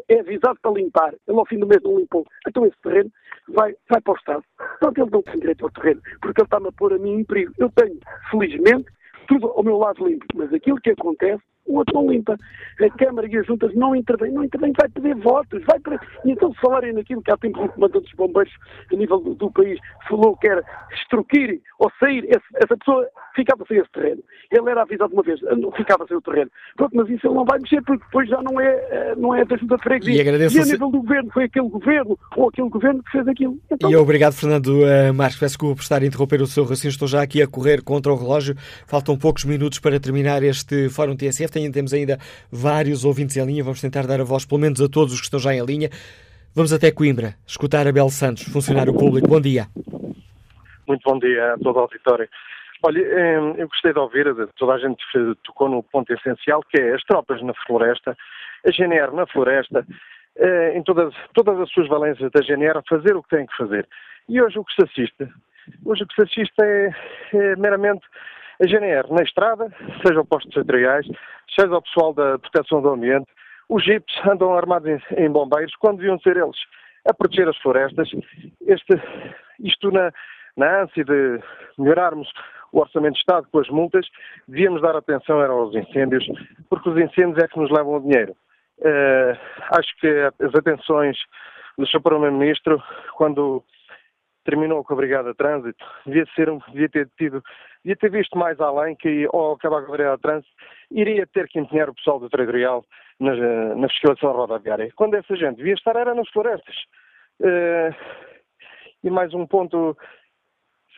é 0.10 0.20
avisado 0.20 0.60
para 0.62 0.72
limpar, 0.72 1.14
ele 1.28 1.40
ao 1.40 1.46
fim 1.46 1.60
do 1.60 1.68
mês 1.68 1.82
não 1.84 1.98
limpou, 1.98 2.26
então 2.48 2.66
esse 2.66 2.76
terreno 2.82 3.10
vai, 3.50 3.76
vai 3.90 4.02
para 4.02 4.14
o 4.14 4.18
Estado. 4.18 4.44
Portanto, 4.58 4.98
ele 4.98 5.12
não 5.12 5.22
tem 5.22 5.40
direito 5.40 5.66
ao 5.66 5.72
terreno, 5.72 6.02
porque 6.22 6.42
ele 6.42 6.48
está-me 6.48 6.68
a 6.68 6.72
pôr 6.72 6.94
a 6.94 6.98
mim 6.98 7.20
em 7.20 7.24
perigo. 7.24 7.54
Eu 7.58 7.70
tenho, 7.72 7.98
felizmente, 8.30 8.92
tudo 9.28 9.48
ao 9.48 9.64
meu 9.64 9.78
lado 9.78 10.06
limpo, 10.06 10.26
mas 10.36 10.54
aquilo 10.54 10.82
que 10.82 10.92
acontece 10.92 11.44
o 11.66 11.78
outro 11.78 11.94
não 11.94 12.10
limpa. 12.10 12.38
A 12.80 12.90
Câmara 12.98 13.28
e 13.28 13.38
as 13.38 13.46
juntas 13.46 13.74
não 13.76 13.96
intervêm, 13.96 14.32
não 14.32 14.44
intervêm, 14.44 14.74
vai 14.78 14.90
pedir 14.90 15.16
votos, 15.16 15.64
vai 15.66 15.80
para... 15.80 16.00
E 16.26 16.32
então 16.32 16.54
se 16.54 16.60
falarem 16.60 16.94
naquilo 16.94 17.22
que 17.22 17.32
há 17.32 17.38
tempo 17.38 17.64
o 17.64 17.70
comandante 17.70 18.06
dos 18.06 18.14
bombeiros 18.14 18.54
a 18.92 18.96
nível 18.96 19.20
do, 19.20 19.36
do, 19.36 19.52
país 19.52 19.80
falou 20.08 20.36
que 20.38 20.48
era 20.48 20.64
extruir 20.92 21.62
ou 21.80 21.92
sair, 22.00 22.26
esse, 22.26 22.46
essa 22.56 22.76
pessoa 22.78 23.08
ficava 23.36 23.66
sem 23.68 23.78
esse 23.78 23.92
terreno. 23.92 24.24
Ele 24.52 24.70
era 24.70 24.82
avisado 24.82 25.14
uma 25.14 25.24
vez, 25.24 25.40
ficava 25.76 26.06
sem 26.08 26.18
o 26.18 26.22
terreno. 26.22 26.52
Pronto, 26.76 26.96
mas 26.96 27.10
isso 27.10 27.28
ele 27.28 27.36
não 27.36 27.46
vai 27.46 27.60
mexer 27.60 27.82
porque 27.84 28.04
depois 28.06 28.30
já 28.30 28.42
não 28.42 28.60
é, 28.60 28.88
eh, 28.92 29.16
não 29.18 29.36
é 29.36 29.46
da 29.46 29.58
junta 29.58 29.78
de 29.78 29.84
freguesia. 29.84 30.16
E, 30.16 30.22
agradeço 30.22 30.58
e 30.58 30.62
a 30.62 30.66
nível 30.66 30.90
do 30.90 31.02
governo, 31.02 31.32
foi 31.32 31.44
aquele 31.46 31.70
governo 31.70 32.20
ou 32.36 32.50
aquele 32.50 32.70
governo 32.70 33.04
que 33.04 33.12
fez 33.12 33.28
aquilo. 33.28 33.58
Então... 33.72 33.90
E 33.90 33.96
obrigado, 33.96 34.34
Fernando 34.34 34.68
uh, 34.68 35.14
Marques. 35.14 35.40
Peço 35.40 35.54
desculpa 35.54 35.76
por 35.76 35.82
estar 35.82 36.02
a 36.02 36.06
interromper 36.06 36.42
o 36.42 36.48
seu 36.48 36.64
raciocínio. 36.64 36.92
Estou 36.92 37.08
já 37.08 37.22
aqui 37.22 37.42
a 37.42 37.48
correr 37.48 37.82
contra 37.84 38.12
o 38.12 38.16
relógio. 38.16 38.56
Faltam 38.88 39.18
poucos 39.18 39.46
minutos 39.46 39.80
para 39.80 40.00
terminar 40.00 40.44
este 40.44 40.90
Fórum 40.90 41.16
TSF. 41.16 41.52
Temos 41.72 41.94
ainda 41.94 42.18
vários 42.52 43.06
ouvintes 43.06 43.38
em 43.38 43.46
linha. 43.46 43.64
Vamos 43.64 43.82
tentar 43.82 44.06
dar 44.06 44.20
a 44.20 44.24
voz, 44.24 44.46
pelo 44.46 44.62
menos 44.62 44.82
a 44.82 44.90
todos 44.90 45.14
os 45.14 45.20
que 45.20 45.26
estão 45.26 45.40
já 45.40 45.54
em 45.54 45.64
linha. 45.66 45.90
Vamos 46.54 46.74
até 46.74 46.92
Coimbra, 46.92 47.36
escutar 47.48 47.88
a 47.88 47.92
Bel 47.94 48.10
Santos, 48.10 48.44
funcionário 48.44 48.94
público. 48.94 49.26
Bom 49.26 49.40
dia. 49.40 49.68
Muito 50.86 51.02
bom 51.06 51.18
dia 51.18 51.54
a 51.54 51.58
todo 51.58 51.78
o 51.78 51.80
auditório. 51.80 52.28
Olha, 52.84 53.00
hum, 53.00 53.54
eu 53.58 53.68
gostei 53.68 53.94
de 53.94 54.00
ouvir, 54.00 54.26
toda 54.58 54.74
a 54.74 54.78
gente 54.80 55.04
tocou 55.44 55.70
no 55.70 55.84
ponto 55.84 56.12
essencial, 56.12 56.64
que 56.64 56.82
é 56.82 56.96
as 56.96 57.04
tropas 57.04 57.42
na 57.44 57.54
floresta, 57.68 58.18
a 58.66 58.72
GNR 58.72 59.14
na 59.14 59.28
floresta, 59.28 59.86
eh, 60.36 60.74
em 60.76 60.82
todas, 60.82 61.14
todas 61.34 61.60
as 61.60 61.70
suas 61.70 61.88
valências 61.88 62.32
da 62.32 62.42
GNR, 62.42 62.82
fazer 62.90 63.16
o 63.16 63.22
que 63.22 63.36
tem 63.36 63.46
que 63.46 63.56
fazer. 63.56 63.88
E 64.28 64.42
hoje 64.42 64.58
o 64.58 64.66
que 64.66 64.74
se 64.74 64.84
assiste? 64.84 65.32
Hoje 65.86 66.04
o 66.04 66.08
que 66.08 66.16
se 66.16 66.24
assiste 66.24 66.56
é, 66.60 66.92
é 67.34 67.56
meramente 67.56 68.04
a 68.60 68.66
GNR 68.66 69.12
na 69.12 69.24
estrada, 69.24 69.72
seja 70.06 70.22
o 70.22 70.26
postos 70.26 70.54
setoriais, 70.54 71.06
seja 71.56 71.76
o 71.76 71.82
pessoal 71.84 72.14
da 72.14 72.40
proteção 72.40 72.82
do 72.82 72.90
ambiente, 72.90 73.28
os 73.70 73.84
jipes 73.84 74.16
andam 74.26 74.58
armados 74.58 74.90
em, 74.90 75.24
em 75.24 75.30
bombeiros, 75.30 75.76
quando 75.76 75.98
deviam 75.98 76.20
ser 76.20 76.36
eles 76.36 76.58
a 77.08 77.14
proteger 77.14 77.48
as 77.48 77.58
florestas. 77.58 78.10
Este, 78.66 79.02
isto 79.60 79.92
na, 79.92 80.12
na 80.58 80.82
ânsia 80.84 81.04
de 81.04 81.40
melhorarmos 81.78 82.32
o 82.72 82.80
Orçamento 82.80 83.14
de 83.14 83.20
Estado 83.20 83.48
com 83.52 83.60
as 83.60 83.70
multas, 83.70 84.08
devíamos 84.48 84.82
dar 84.82 84.96
atenção 84.96 85.40
aos 85.40 85.76
incêndios, 85.76 86.26
porque 86.70 86.90
os 86.90 86.98
incêndios 86.98 87.44
é 87.44 87.48
que 87.48 87.60
nos 87.60 87.70
levam 87.72 87.96
o 87.96 88.02
dinheiro. 88.02 88.36
Uh, 88.80 89.38
acho 89.78 89.96
que 90.00 90.08
as 90.08 90.56
atenções 90.56 91.18
do 91.78 91.86
Sr. 91.86 92.02
Primeiro-Ministro, 92.02 92.82
quando 93.16 93.64
terminou 94.44 94.84
com 94.84 94.94
a 94.94 94.98
Brigada 94.98 95.32
de 95.32 95.38
Trânsito, 95.38 95.86
devia, 96.06 96.26
ser, 96.36 96.50
devia 96.72 96.90
ter 96.90 97.10
tido, 97.18 97.44
devia 97.84 97.96
ter 97.96 98.10
visto 98.10 98.38
mais 98.38 98.60
além 98.60 98.96
que, 98.96 99.28
ao 99.32 99.54
acabar 99.54 99.82
com 99.84 99.94
a 99.94 99.98
Brigada 99.98 100.16
de 100.16 100.22
Trânsito, 100.22 100.54
iria 100.90 101.28
ter 101.28 101.48
que 101.48 101.60
empenhar 101.60 101.90
o 101.90 101.94
pessoal 101.94 102.20
do 102.20 102.30
territorial 102.30 102.84
na, 103.20 103.36
na 103.76 103.88
fiscalização 103.90 104.32
rodoviária. 104.32 104.92
Quando 104.96 105.16
essa 105.16 105.36
gente 105.36 105.58
devia 105.58 105.74
estar 105.74 105.96
era 105.96 106.16
nas 106.16 106.30
florestas. 106.30 106.76
Uh, 107.40 107.94
e 109.04 109.10
mais 109.10 109.34
um 109.34 109.48
ponto 109.48 109.98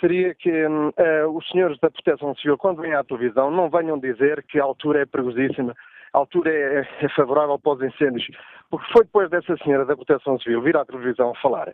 seria 0.03 0.35
que 0.35 0.51
uh, 0.51 1.29
os 1.33 1.47
senhores 1.47 1.79
da 1.79 1.89
Proteção 1.89 2.35
Civil, 2.35 2.57
quando 2.57 2.81
vêm 2.81 2.93
à 2.93 3.03
televisão, 3.05 3.49
não 3.49 3.69
venham 3.69 3.97
dizer 3.97 4.43
que 4.43 4.59
a 4.59 4.63
altura 4.63 5.03
é 5.03 5.05
perigosíssima, 5.05 5.73
a 6.11 6.17
altura 6.17 6.51
é, 6.51 6.87
é 7.01 7.09
favorável 7.15 7.57
para 7.57 7.73
os 7.73 7.81
incêndios, 7.81 8.27
porque 8.69 8.91
foi 8.91 9.03
depois 9.05 9.29
dessa 9.29 9.55
senhora 9.63 9.85
da 9.85 9.95
Proteção 9.95 10.37
Civil 10.39 10.61
vir 10.61 10.75
à 10.75 10.83
televisão 10.83 11.33
falar 11.41 11.73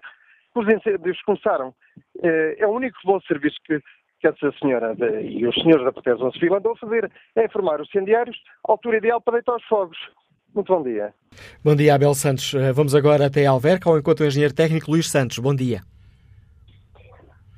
os 0.55 0.67
incêndios 0.67 1.21
começaram. 1.23 1.69
Uh, 2.17 2.55
é 2.57 2.67
o 2.67 2.71
único 2.71 2.97
bom 3.05 3.19
serviço 3.21 3.57
que, 3.65 3.79
que 4.19 4.27
essa 4.27 4.51
senhora 4.59 4.95
de, 4.95 5.21
e 5.21 5.47
os 5.47 5.55
senhores 5.55 5.83
da 5.83 5.91
Proteção 5.91 6.31
Civil 6.33 6.55
andam 6.55 6.73
a 6.73 6.77
fazer, 6.77 7.11
é 7.35 7.45
informar 7.45 7.81
os 7.81 7.87
incendiários 7.89 8.37
a 8.67 8.71
altura 8.71 8.97
ideal 8.97 9.21
para 9.21 9.33
deitar 9.33 9.55
os 9.55 9.63
fogos. 9.65 9.97
Muito 10.53 10.73
bom 10.73 10.83
dia. 10.83 11.13
Bom 11.63 11.75
dia, 11.75 11.93
Abel 11.93 12.13
Santos. 12.15 12.55
Eh, 12.55 12.73
vamos 12.73 12.95
agora 12.95 13.27
até 13.27 13.45
Alverca, 13.45 13.87
ao 13.87 13.99
encontro 13.99 14.25
do 14.25 14.27
engenheiro 14.27 14.53
técnico 14.53 14.89
Luís 14.89 15.09
Santos. 15.09 15.37
Bom 15.37 15.55
dia. 15.55 15.81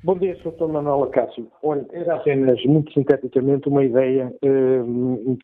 Bom 0.04 0.18
dia, 0.18 0.36
Sr. 0.42 0.66
Manuel 0.66 1.04
Acácio. 1.04 1.46
Olha, 1.62 1.86
era 1.92 2.16
apenas, 2.16 2.60
muito 2.64 2.92
sinteticamente, 2.92 3.68
uma 3.68 3.84
ideia 3.84 4.34
eh, 4.42 4.82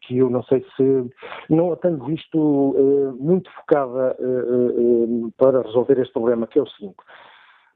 que 0.02 0.18
eu 0.18 0.28
não 0.28 0.42
sei 0.42 0.64
se 0.76 1.08
não 1.48 1.72
a 1.72 1.76
tenho 1.76 2.04
visto 2.04 2.74
eh, 2.76 3.22
muito 3.22 3.48
focada 3.52 4.16
eh, 4.18 4.24
eh, 4.24 5.30
para 5.36 5.62
resolver 5.62 6.00
este 6.00 6.12
problema, 6.12 6.48
que 6.48 6.58
é 6.58 6.62
o 6.62 6.66
seguinte. 6.66 6.96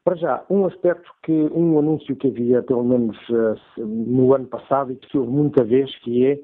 Para 0.04 0.16
já, 0.16 0.44
um 0.50 0.66
aspecto 0.66 1.08
que, 1.22 1.32
um 1.32 1.78
anúncio 1.78 2.16
que 2.16 2.26
havia, 2.26 2.60
pelo 2.64 2.82
menos 2.82 3.16
eh, 3.30 3.54
no 3.78 4.34
ano 4.34 4.46
passado, 4.46 4.90
e 4.90 4.96
que 4.96 5.08
se 5.08 5.16
ouve 5.16 5.30
muita 5.30 5.62
vez, 5.62 5.96
que 6.00 6.26
é 6.26 6.32
eh, 6.32 6.40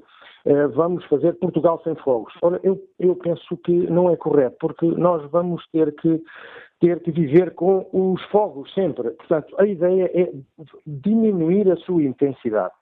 vamos 0.74 1.04
fazer 1.06 1.34
Portugal 1.34 1.80
sem 1.84 1.94
fogos. 1.96 2.32
Ora, 2.42 2.60
eu, 2.62 2.80
eu 2.98 3.14
penso 3.16 3.56
que 3.58 3.72
não 3.72 4.10
é 4.10 4.16
correto, 4.16 4.56
porque 4.60 4.86
nós 4.86 5.28
vamos 5.30 5.66
ter 5.70 5.94
que 5.96 6.22
ter 6.80 7.00
que 7.00 7.10
viver 7.10 7.54
com 7.54 7.88
os 7.92 8.22
fogos 8.26 8.72
sempre. 8.72 9.10
Portanto, 9.10 9.54
a 9.58 9.66
ideia 9.66 10.10
é 10.14 10.32
diminuir 10.86 11.70
a 11.70 11.76
sua 11.76 12.02
intensidade. 12.02 12.72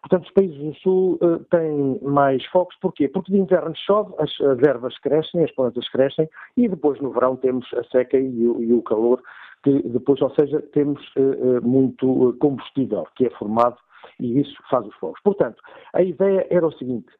Portanto, 0.00 0.26
os 0.26 0.32
países 0.32 0.58
do 0.58 0.74
Sul 0.76 1.18
uh, 1.22 1.38
têm 1.50 1.98
mais 2.02 2.44
fogos. 2.46 2.76
Porquê? 2.80 3.08
Porque 3.08 3.32
de 3.32 3.38
inverno 3.38 3.74
chove, 3.74 4.12
as, 4.18 4.30
as, 4.40 4.58
ervas 4.62 4.98
crescem, 4.98 5.42
as 5.42 5.50
plantas 5.52 5.88
crescem, 5.88 6.28
e 6.56 6.68
depois 6.68 7.00
no 7.00 7.10
verão 7.10 7.36
temos 7.36 7.66
a 7.72 7.82
seca 7.84 8.18
e 8.18 8.46
o, 8.46 8.62
e 8.62 8.72
o 8.72 8.82
calor, 8.82 9.22
que 9.62 9.82
depois, 9.88 10.20
ou 10.20 10.28
seja, 10.34 10.60
temos 10.72 11.00
uh, 11.16 11.66
muito 11.66 12.36
combustível 12.38 13.06
que 13.16 13.26
é 13.26 13.30
formado 13.30 13.76
e 14.20 14.40
isso 14.40 14.56
faz 14.70 14.86
os 14.86 14.94
fogos. 14.96 15.20
Portanto, 15.22 15.60
a 15.92 16.02
ideia 16.02 16.46
era 16.50 16.66
o 16.66 16.72
seguinte: 16.72 17.12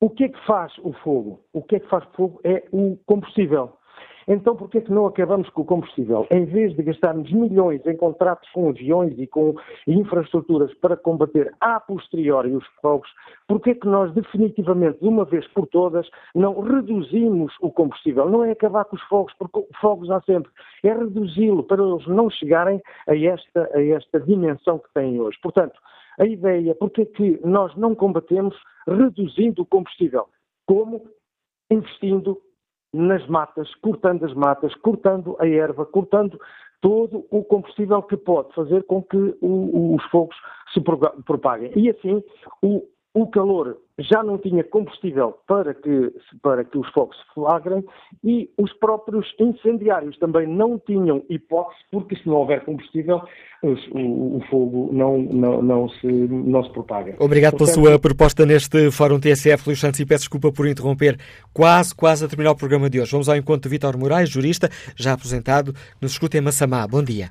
o 0.00 0.10
que 0.10 0.24
é 0.24 0.28
que 0.28 0.46
faz 0.46 0.72
o 0.78 0.92
fogo? 0.92 1.44
O 1.52 1.62
que 1.62 1.76
é 1.76 1.80
que 1.80 1.88
faz 1.88 2.04
o 2.04 2.12
fogo 2.12 2.40
é 2.44 2.64
o 2.72 2.96
combustível. 3.06 3.76
Então, 4.26 4.56
por 4.56 4.70
que 4.70 4.78
é 4.78 4.80
que 4.80 4.92
não 4.92 5.06
acabamos 5.06 5.48
com 5.50 5.62
o 5.62 5.64
combustível? 5.64 6.26
Em 6.30 6.44
vez 6.44 6.74
de 6.74 6.82
gastarmos 6.82 7.30
milhões 7.30 7.84
em 7.86 7.96
contratos 7.96 8.48
com 8.50 8.68
aviões 8.68 9.14
e 9.18 9.26
com 9.26 9.54
infraestruturas 9.86 10.72
para 10.74 10.96
combater 10.96 11.54
a 11.60 11.78
posteriori 11.80 12.54
os 12.54 12.66
fogos, 12.80 13.08
por 13.46 13.60
que 13.60 13.70
é 13.70 13.74
que 13.74 13.86
nós 13.86 14.12
definitivamente, 14.14 15.00
de 15.00 15.08
uma 15.08 15.24
vez 15.24 15.46
por 15.48 15.66
todas, 15.66 16.08
não 16.34 16.60
reduzimos 16.60 17.52
o 17.60 17.70
combustível? 17.70 18.28
Não 18.28 18.44
é 18.44 18.52
acabar 18.52 18.84
com 18.84 18.96
os 18.96 19.02
fogos, 19.02 19.34
porque 19.38 19.66
fogos 19.80 20.10
há 20.10 20.20
sempre, 20.22 20.50
é 20.82 20.92
reduzi-lo 20.92 21.62
para 21.62 21.82
eles 21.82 22.06
não 22.06 22.30
chegarem 22.30 22.80
a 23.06 23.16
esta, 23.16 23.70
a 23.74 23.82
esta 23.82 24.20
dimensão 24.20 24.78
que 24.78 24.92
têm 24.94 25.20
hoje. 25.20 25.38
Portanto, 25.42 25.78
a 26.18 26.24
ideia, 26.24 26.74
porque 26.74 27.02
é 27.02 27.06
que 27.06 27.40
nós 27.44 27.74
não 27.76 27.94
combatemos 27.94 28.56
reduzindo 28.86 29.62
o 29.62 29.66
combustível? 29.66 30.28
Como? 30.66 31.02
Investindo 31.70 32.40
nas 32.94 33.26
matas, 33.26 33.74
cortando 33.76 34.24
as 34.24 34.32
matas, 34.34 34.72
cortando 34.76 35.36
a 35.40 35.48
erva, 35.48 35.84
cortando 35.84 36.38
todo 36.80 37.26
o 37.30 37.42
combustível 37.42 38.02
que 38.02 38.16
pode 38.16 38.54
fazer 38.54 38.84
com 38.84 39.02
que 39.02 39.36
o, 39.40 39.96
os 39.96 40.04
fogos 40.10 40.36
se 40.72 40.80
propaguem. 40.80 41.72
E 41.74 41.90
assim, 41.90 42.22
o, 42.62 42.86
o 43.14 43.28
calor 43.28 43.78
já 43.96 44.24
não 44.24 44.36
tinha 44.38 44.64
combustível 44.64 45.38
para 45.46 45.72
que, 45.72 46.12
para 46.42 46.64
que 46.64 46.76
os 46.76 46.88
fogos 46.90 47.16
se 47.16 47.34
flagrem 47.34 47.84
e 48.24 48.50
os 48.58 48.72
próprios 48.74 49.32
incendiários 49.38 50.18
também 50.18 50.48
não 50.48 50.80
tinham 50.80 51.24
hipótese, 51.30 51.78
porque 51.92 52.16
se 52.16 52.26
não 52.26 52.34
houver 52.34 52.64
combustível, 52.64 53.22
o, 53.62 54.36
o 54.36 54.40
fogo 54.50 54.90
não, 54.92 55.18
não, 55.18 55.62
não, 55.62 55.88
se, 55.88 56.08
não 56.08 56.64
se 56.64 56.72
propaga. 56.72 57.14
Obrigado 57.20 57.56
Portanto, 57.56 57.74
pela 57.76 57.90
sua 57.90 57.98
proposta 58.00 58.44
neste 58.44 58.90
Fórum 58.90 59.20
TSF, 59.20 59.68
Luís 59.68 59.78
Santos, 59.78 60.00
e 60.00 60.06
peço 60.06 60.22
desculpa 60.22 60.50
por 60.50 60.66
interromper 60.66 61.16
quase, 61.52 61.94
quase 61.94 62.24
a 62.24 62.28
terminar 62.28 62.50
o 62.50 62.56
programa 62.56 62.90
de 62.90 63.00
hoje. 63.00 63.12
Vamos 63.12 63.28
ao 63.28 63.36
encontro 63.36 63.62
de 63.62 63.68
Vítor 63.68 63.96
Moraes, 63.96 64.28
jurista, 64.28 64.68
já 64.96 65.12
aposentado, 65.12 65.72
nos 66.02 66.10
escuta 66.12 66.36
em 66.36 66.40
Massamá. 66.40 66.84
Bom 66.88 67.02
dia. 67.02 67.30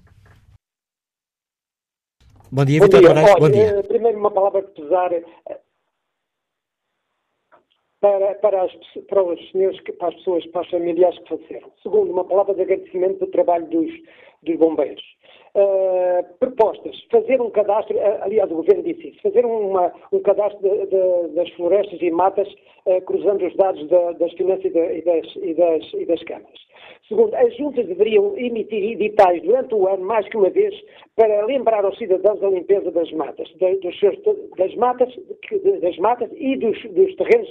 Bom 2.49 2.63
dia, 2.63 2.79
Vítor 2.79 3.01
Moraes. 3.01 3.33
Bom 3.39 3.49
dia. 3.49 3.79
Eh, 3.79 3.81
primeiro, 3.81 4.19
uma 4.19 4.29
palavra 4.29 4.61
de 4.61 4.67
pesar 4.79 5.09
para, 8.03 8.35
para, 8.35 8.63
as, 8.63 8.71
para 9.07 9.23
os 9.23 9.51
senhores, 9.51 9.79
para 9.97 10.09
as 10.09 10.15
pessoas, 10.15 10.45
para 10.47 10.61
as 10.61 10.69
familiares 10.69 11.17
que 11.19 11.29
faleceram. 11.29 11.71
Segundo, 11.81 12.11
uma 12.11 12.25
palavra 12.25 12.53
de 12.53 12.63
agradecimento 12.63 13.19
do 13.19 13.27
trabalho 13.27 13.65
dos, 13.67 13.89
dos 14.43 14.57
bombeiros. 14.57 15.01
Uh, 15.55 16.23
propostas, 16.39 16.99
fazer 17.11 17.39
um 17.39 17.51
cadastro, 17.51 17.95
uh, 17.95 18.23
aliás, 18.23 18.49
o 18.49 18.55
Governo 18.55 18.81
disse 18.81 19.09
isso, 19.09 19.21
fazer 19.21 19.45
uma, 19.45 19.93
um 20.11 20.19
cadastro 20.19 20.59
de, 20.63 20.87
de, 20.87 21.35
das 21.35 21.47
florestas 21.51 22.01
e 22.01 22.09
matas, 22.09 22.47
uh, 22.87 22.99
cruzando 23.01 23.45
os 23.45 23.55
dados 23.55 23.87
da, 23.87 24.13
das 24.13 24.33
finanças 24.33 24.65
e, 24.65 24.71
das, 24.71 25.35
e, 25.35 25.53
das, 25.53 25.93
e 25.93 26.05
das 26.07 26.23
câmaras. 26.23 26.59
Segundo, 27.07 27.35
as 27.35 27.55
juntas 27.55 27.85
deveriam 27.85 28.35
emitir 28.35 28.83
editais 28.93 29.43
durante 29.43 29.75
o 29.75 29.87
ano, 29.87 30.03
mais 30.03 30.27
que 30.27 30.37
uma 30.37 30.49
vez, 30.49 30.73
para 31.15 31.45
lembrar 31.45 31.85
aos 31.85 31.99
cidadãos 31.99 32.41
a 32.41 32.49
limpeza 32.49 32.89
das 32.89 33.11
matas, 33.11 33.47
dos 33.79 33.99
seus, 33.99 34.17
das, 34.57 34.73
matas, 34.73 35.13
das 35.81 35.97
matas 35.97 36.31
e 36.33 36.57
dos, 36.57 36.81
dos 36.81 37.15
terrenos 37.15 37.49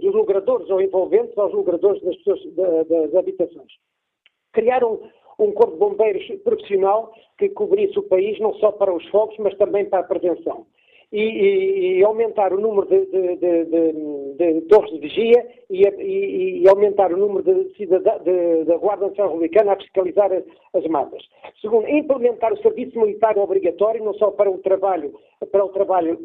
dos 0.00 0.14
logradores 0.14 0.70
ou 0.70 0.80
envolventes 0.80 1.36
aos 1.36 1.52
logradores 1.52 2.02
das, 2.02 2.88
das 2.88 3.14
habitações. 3.14 3.72
Criaram 4.52 5.00
um 5.38 5.52
corpo 5.52 5.72
de 5.72 5.78
bombeiros 5.78 6.24
profissional 6.42 7.12
que 7.38 7.48
cobrisse 7.50 7.98
o 7.98 8.02
país 8.02 8.38
não 8.38 8.54
só 8.54 8.72
para 8.72 8.94
os 8.94 9.06
fogos, 9.08 9.36
mas 9.38 9.56
também 9.56 9.84
para 9.84 10.00
a 10.00 10.04
prevenção. 10.04 10.66
E, 11.12 11.20
e, 11.20 11.98
e 11.98 12.04
aumentar 12.04 12.54
o 12.54 12.60
número 12.60 12.86
de, 12.86 13.04
de, 13.04 13.36
de, 13.36 14.34
de 14.34 14.60
torres 14.62 14.90
de 14.92 14.98
vigia 14.98 15.46
e, 15.68 15.82
e, 16.62 16.66
aumentar 16.66 17.12
o 17.12 17.18
número 17.18 17.42
da 17.44 18.76
Guarda 18.78 19.08
Nacional 19.08 19.32
Republicana 19.32 19.72
a 19.72 19.76
fiscalizar 19.76 20.30
as 20.72 20.86
matas. 20.86 21.22
Segundo, 21.60 21.86
implementar 21.86 22.54
o 22.54 22.62
serviço 22.62 22.98
militar 22.98 23.36
obrigatório, 23.36 24.02
não 24.02 24.14
só 24.14 24.30
para 24.30 24.50
o 24.50 24.56
trabalho, 24.58 25.12
para 25.50 25.62
o 25.62 25.68
trabalho 25.68 26.18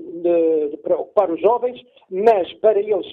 para 0.82 0.98
ocupar 0.98 1.32
os 1.32 1.42
jovens, 1.42 1.82
mas 2.10 2.54
para 2.54 2.80
eles 2.80 3.06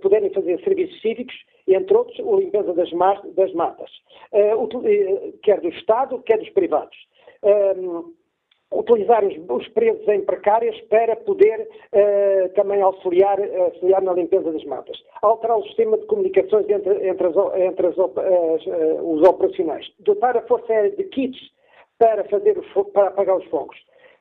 poderem 0.00 0.30
fazer 0.30 0.62
serviços 0.62 1.00
cívicos, 1.00 1.34
entre 1.74 1.96
outros, 1.96 2.18
a 2.20 2.36
limpeza 2.36 2.72
das, 2.74 2.90
das 3.34 3.52
matas, 3.54 3.90
uh, 4.32 5.38
quer 5.42 5.60
do 5.60 5.68
Estado, 5.68 6.22
quer 6.22 6.38
dos 6.38 6.50
privados. 6.50 6.96
Um, 7.42 8.14
utilizar 8.72 9.24
os, 9.24 9.34
os, 9.48 9.68
presos 9.68 10.06
em 10.08 10.24
precárias 10.24 10.78
para 10.82 11.16
poder 11.16 11.68
uh, 11.92 12.48
também 12.54 12.82
auxiliar, 12.82 13.38
auxiliar, 13.40 14.02
na 14.02 14.12
limpeza 14.12 14.52
das 14.52 14.64
matas. 14.64 14.96
Alterar 15.22 15.58
o 15.58 15.64
sistema 15.64 15.96
de 15.98 16.06
comunicações 16.06 16.68
entre, 16.68 17.08
entre, 17.08 17.26
as, 17.26 17.36
entre 17.60 17.86
as, 17.86 17.96
uh, 17.96 19.12
os 19.12 19.28
operacionais. 19.28 19.86
Dotar 20.00 20.36
a 20.36 20.42
Força 20.42 20.72
Aérea 20.72 20.90
de 20.90 21.04
kits 21.04 21.38
para, 21.98 22.24
fazer 22.24 22.56
para 22.92 23.08
apagar 23.08 23.36
os 23.36 23.44
fogos. 23.46 23.76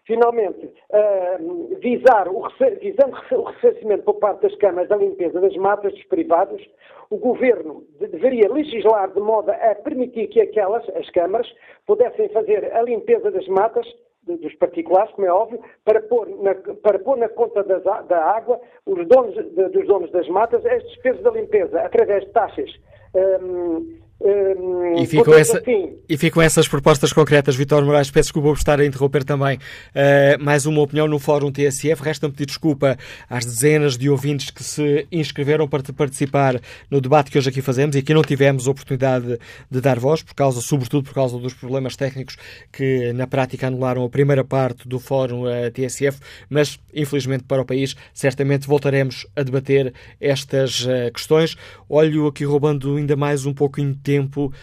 Finalmente, 0.05 0.67
uh, 0.67 1.79
visar 1.79 2.27
o, 2.27 2.47
visando 2.79 3.17
o 3.31 3.43
ressarcimento 3.43 4.03
por 4.03 4.15
parte 4.15 4.43
das 4.43 4.55
câmaras 4.57 4.87
da 4.87 4.97
limpeza 4.97 5.41
das 5.41 5.55
matas 5.55 5.93
dos 5.93 6.03
privados, 6.03 6.61
o 7.09 7.17
Governo 7.17 7.83
de, 7.99 8.07
deveria 8.07 8.47
legislar 8.51 9.11
de 9.11 9.19
modo 9.19 9.51
a 9.51 9.75
permitir 9.75 10.27
que 10.27 10.41
aquelas, 10.41 10.87
as 10.95 11.09
câmaras, 11.09 11.51
pudessem 11.87 12.29
fazer 12.29 12.71
a 12.71 12.83
limpeza 12.83 13.31
das 13.31 13.47
matas 13.47 13.87
dos 14.27 14.53
particulares, 14.55 15.11
como 15.13 15.27
é 15.27 15.31
óbvio, 15.31 15.59
para 15.83 16.01
pôr 16.01 16.27
na, 16.41 16.53
para 16.55 16.99
pôr 16.99 17.17
na 17.17 17.29
conta 17.29 17.63
das, 17.63 17.83
da 17.83 18.23
água 18.23 18.59
os 18.85 19.07
donos, 19.07 19.33
de, 19.33 19.69
dos 19.69 19.87
donos 19.87 20.11
das 20.11 20.27
matas 20.29 20.63
as 20.65 20.83
despesas 20.83 21.21
da 21.23 21.31
limpeza, 21.31 21.81
através 21.81 22.25
de 22.25 22.31
taxas. 22.31 22.71
Um, 23.15 24.04
Hum, 24.21 24.95
e, 24.97 25.05
ficam 25.05 25.33
essa, 25.33 25.57
assim, 25.57 25.93
e 26.07 26.17
ficam 26.17 26.41
essas 26.41 26.67
propostas 26.67 27.11
concretas, 27.11 27.55
Vitor 27.55 27.83
Moraes. 27.83 28.09
Peço 28.09 28.27
desculpa 28.27 28.49
por 28.49 28.57
estar 28.57 28.79
a 28.79 28.85
interromper 28.85 29.25
também 29.25 29.57
uh, 29.57 30.41
mais 30.43 30.65
uma 30.65 30.81
opinião 30.81 31.05
no 31.07 31.19
Fórum 31.19 31.51
TSF. 31.51 32.01
Resta-me 32.01 32.31
pedir 32.31 32.45
desculpa 32.45 32.97
às 33.29 33.43
dezenas 33.43 33.97
de 33.97 34.09
ouvintes 34.09 34.49
que 34.49 34.63
se 34.63 35.05
inscreveram 35.11 35.67
para 35.67 35.83
participar 35.93 36.61
no 36.89 37.01
debate 37.01 37.29
que 37.29 37.37
hoje 37.37 37.49
aqui 37.49 37.61
fazemos 37.61 37.95
e 37.95 38.01
que 38.01 38.13
não 38.13 38.21
tivemos 38.21 38.67
oportunidade 38.67 39.25
de, 39.25 39.39
de 39.69 39.81
dar 39.81 39.99
voz, 39.99 40.23
por 40.23 40.33
causa, 40.33 40.61
sobretudo 40.61 41.03
por 41.03 41.13
causa 41.13 41.37
dos 41.37 41.53
problemas 41.53 41.97
técnicos 41.97 42.37
que 42.71 43.11
na 43.13 43.27
prática 43.27 43.67
anularam 43.67 44.05
a 44.05 44.09
primeira 44.09 44.45
parte 44.45 44.87
do 44.87 44.97
Fórum 44.97 45.41
uh, 45.43 45.49
eh, 45.49 45.69
TSF, 45.71 46.19
mas 46.49 46.79
infelizmente 46.93 47.43
para 47.43 47.61
o 47.61 47.65
país, 47.65 47.95
certamente 48.13 48.65
voltaremos 48.65 49.27
a 49.35 49.43
debater 49.43 49.93
estas 50.21 50.85
uh, 50.85 51.11
questões. 51.13 51.57
Olho 51.89 52.27
aqui 52.27 52.45
roubando 52.45 52.95
ainda 52.95 53.15
mais 53.17 53.45
um 53.45 53.53
pouco 53.53 53.81
tempo 54.05 54.53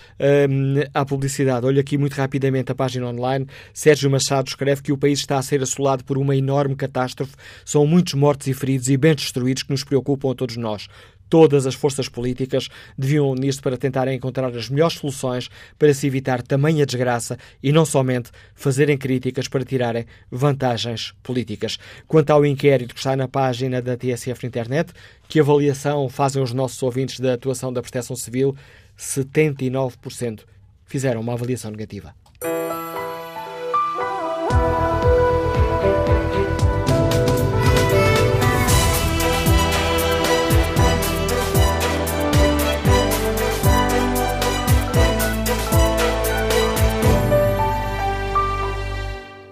um, 0.49 0.75
à 0.95 1.05
publicidade. 1.05 1.67
Olho 1.67 1.81
aqui 1.81 1.99
muito 1.99 2.15
rapidamente 2.15 2.71
a 2.71 2.75
página 2.75 3.09
online. 3.09 3.47
Sérgio 3.75 4.09
Machado 4.09 4.49
escreve 4.49 4.83
que 4.83 4.93
o 4.93 4.97
país 4.97 5.19
está 5.19 5.37
a 5.37 5.43
ser 5.43 5.61
assolado 5.61 6.05
por 6.05 6.17
uma 6.17 6.37
enorme 6.37 6.77
catástrofe. 6.77 7.35
São 7.65 7.85
muitos 7.85 8.15
mortos 8.15 8.47
e 8.47 8.55
feridos 8.55 8.89
e 8.89 8.97
bens 8.97 9.17
destruídos 9.17 9.65
que 9.65 9.73
nos 9.73 9.83
preocupam 9.83 10.31
a 10.31 10.35
todos 10.35 10.57
nós. 10.57 10.89
Todas 11.33 11.67
as 11.67 11.75
forças 11.75 12.11
políticas 12.11 12.69
deviam 12.97 13.31
unir-se 13.31 13.59
para 13.59 13.79
tentarem 13.79 14.15
encontrar 14.15 14.55
as 14.55 14.69
melhores 14.69 14.99
soluções 14.99 15.49
para 15.79 15.95
se 15.95 16.07
evitar 16.07 16.43
tamanha 16.43 16.85
desgraça 16.85 17.39
e 17.63 17.73
não 17.73 17.87
somente 17.87 18.31
fazerem 18.55 18.99
críticas 18.99 19.49
para 19.49 19.65
tirarem 19.65 20.05
vantagens 20.31 21.15
políticas. 21.23 21.79
Quanto 22.07 22.29
ao 22.33 22.45
inquérito 22.45 22.93
que 22.93 23.01
está 23.01 23.17
na 23.17 23.29
página 23.29 23.81
da 23.81 23.97
TSF 23.97 24.43
na 24.43 24.49
internet, 24.49 24.93
que 25.27 25.41
avaliação 25.41 26.07
fazem 26.11 26.43
os 26.43 26.53
nossos 26.53 26.83
ouvintes 26.83 27.19
da 27.19 27.33
atuação 27.33 27.73
da 27.73 27.81
Proteção 27.81 28.15
Civil? 28.15 28.55
79% 28.99 30.45
fizeram 30.85 31.21
uma 31.21 31.33
avaliação 31.33 31.71
negativa. 31.71 32.15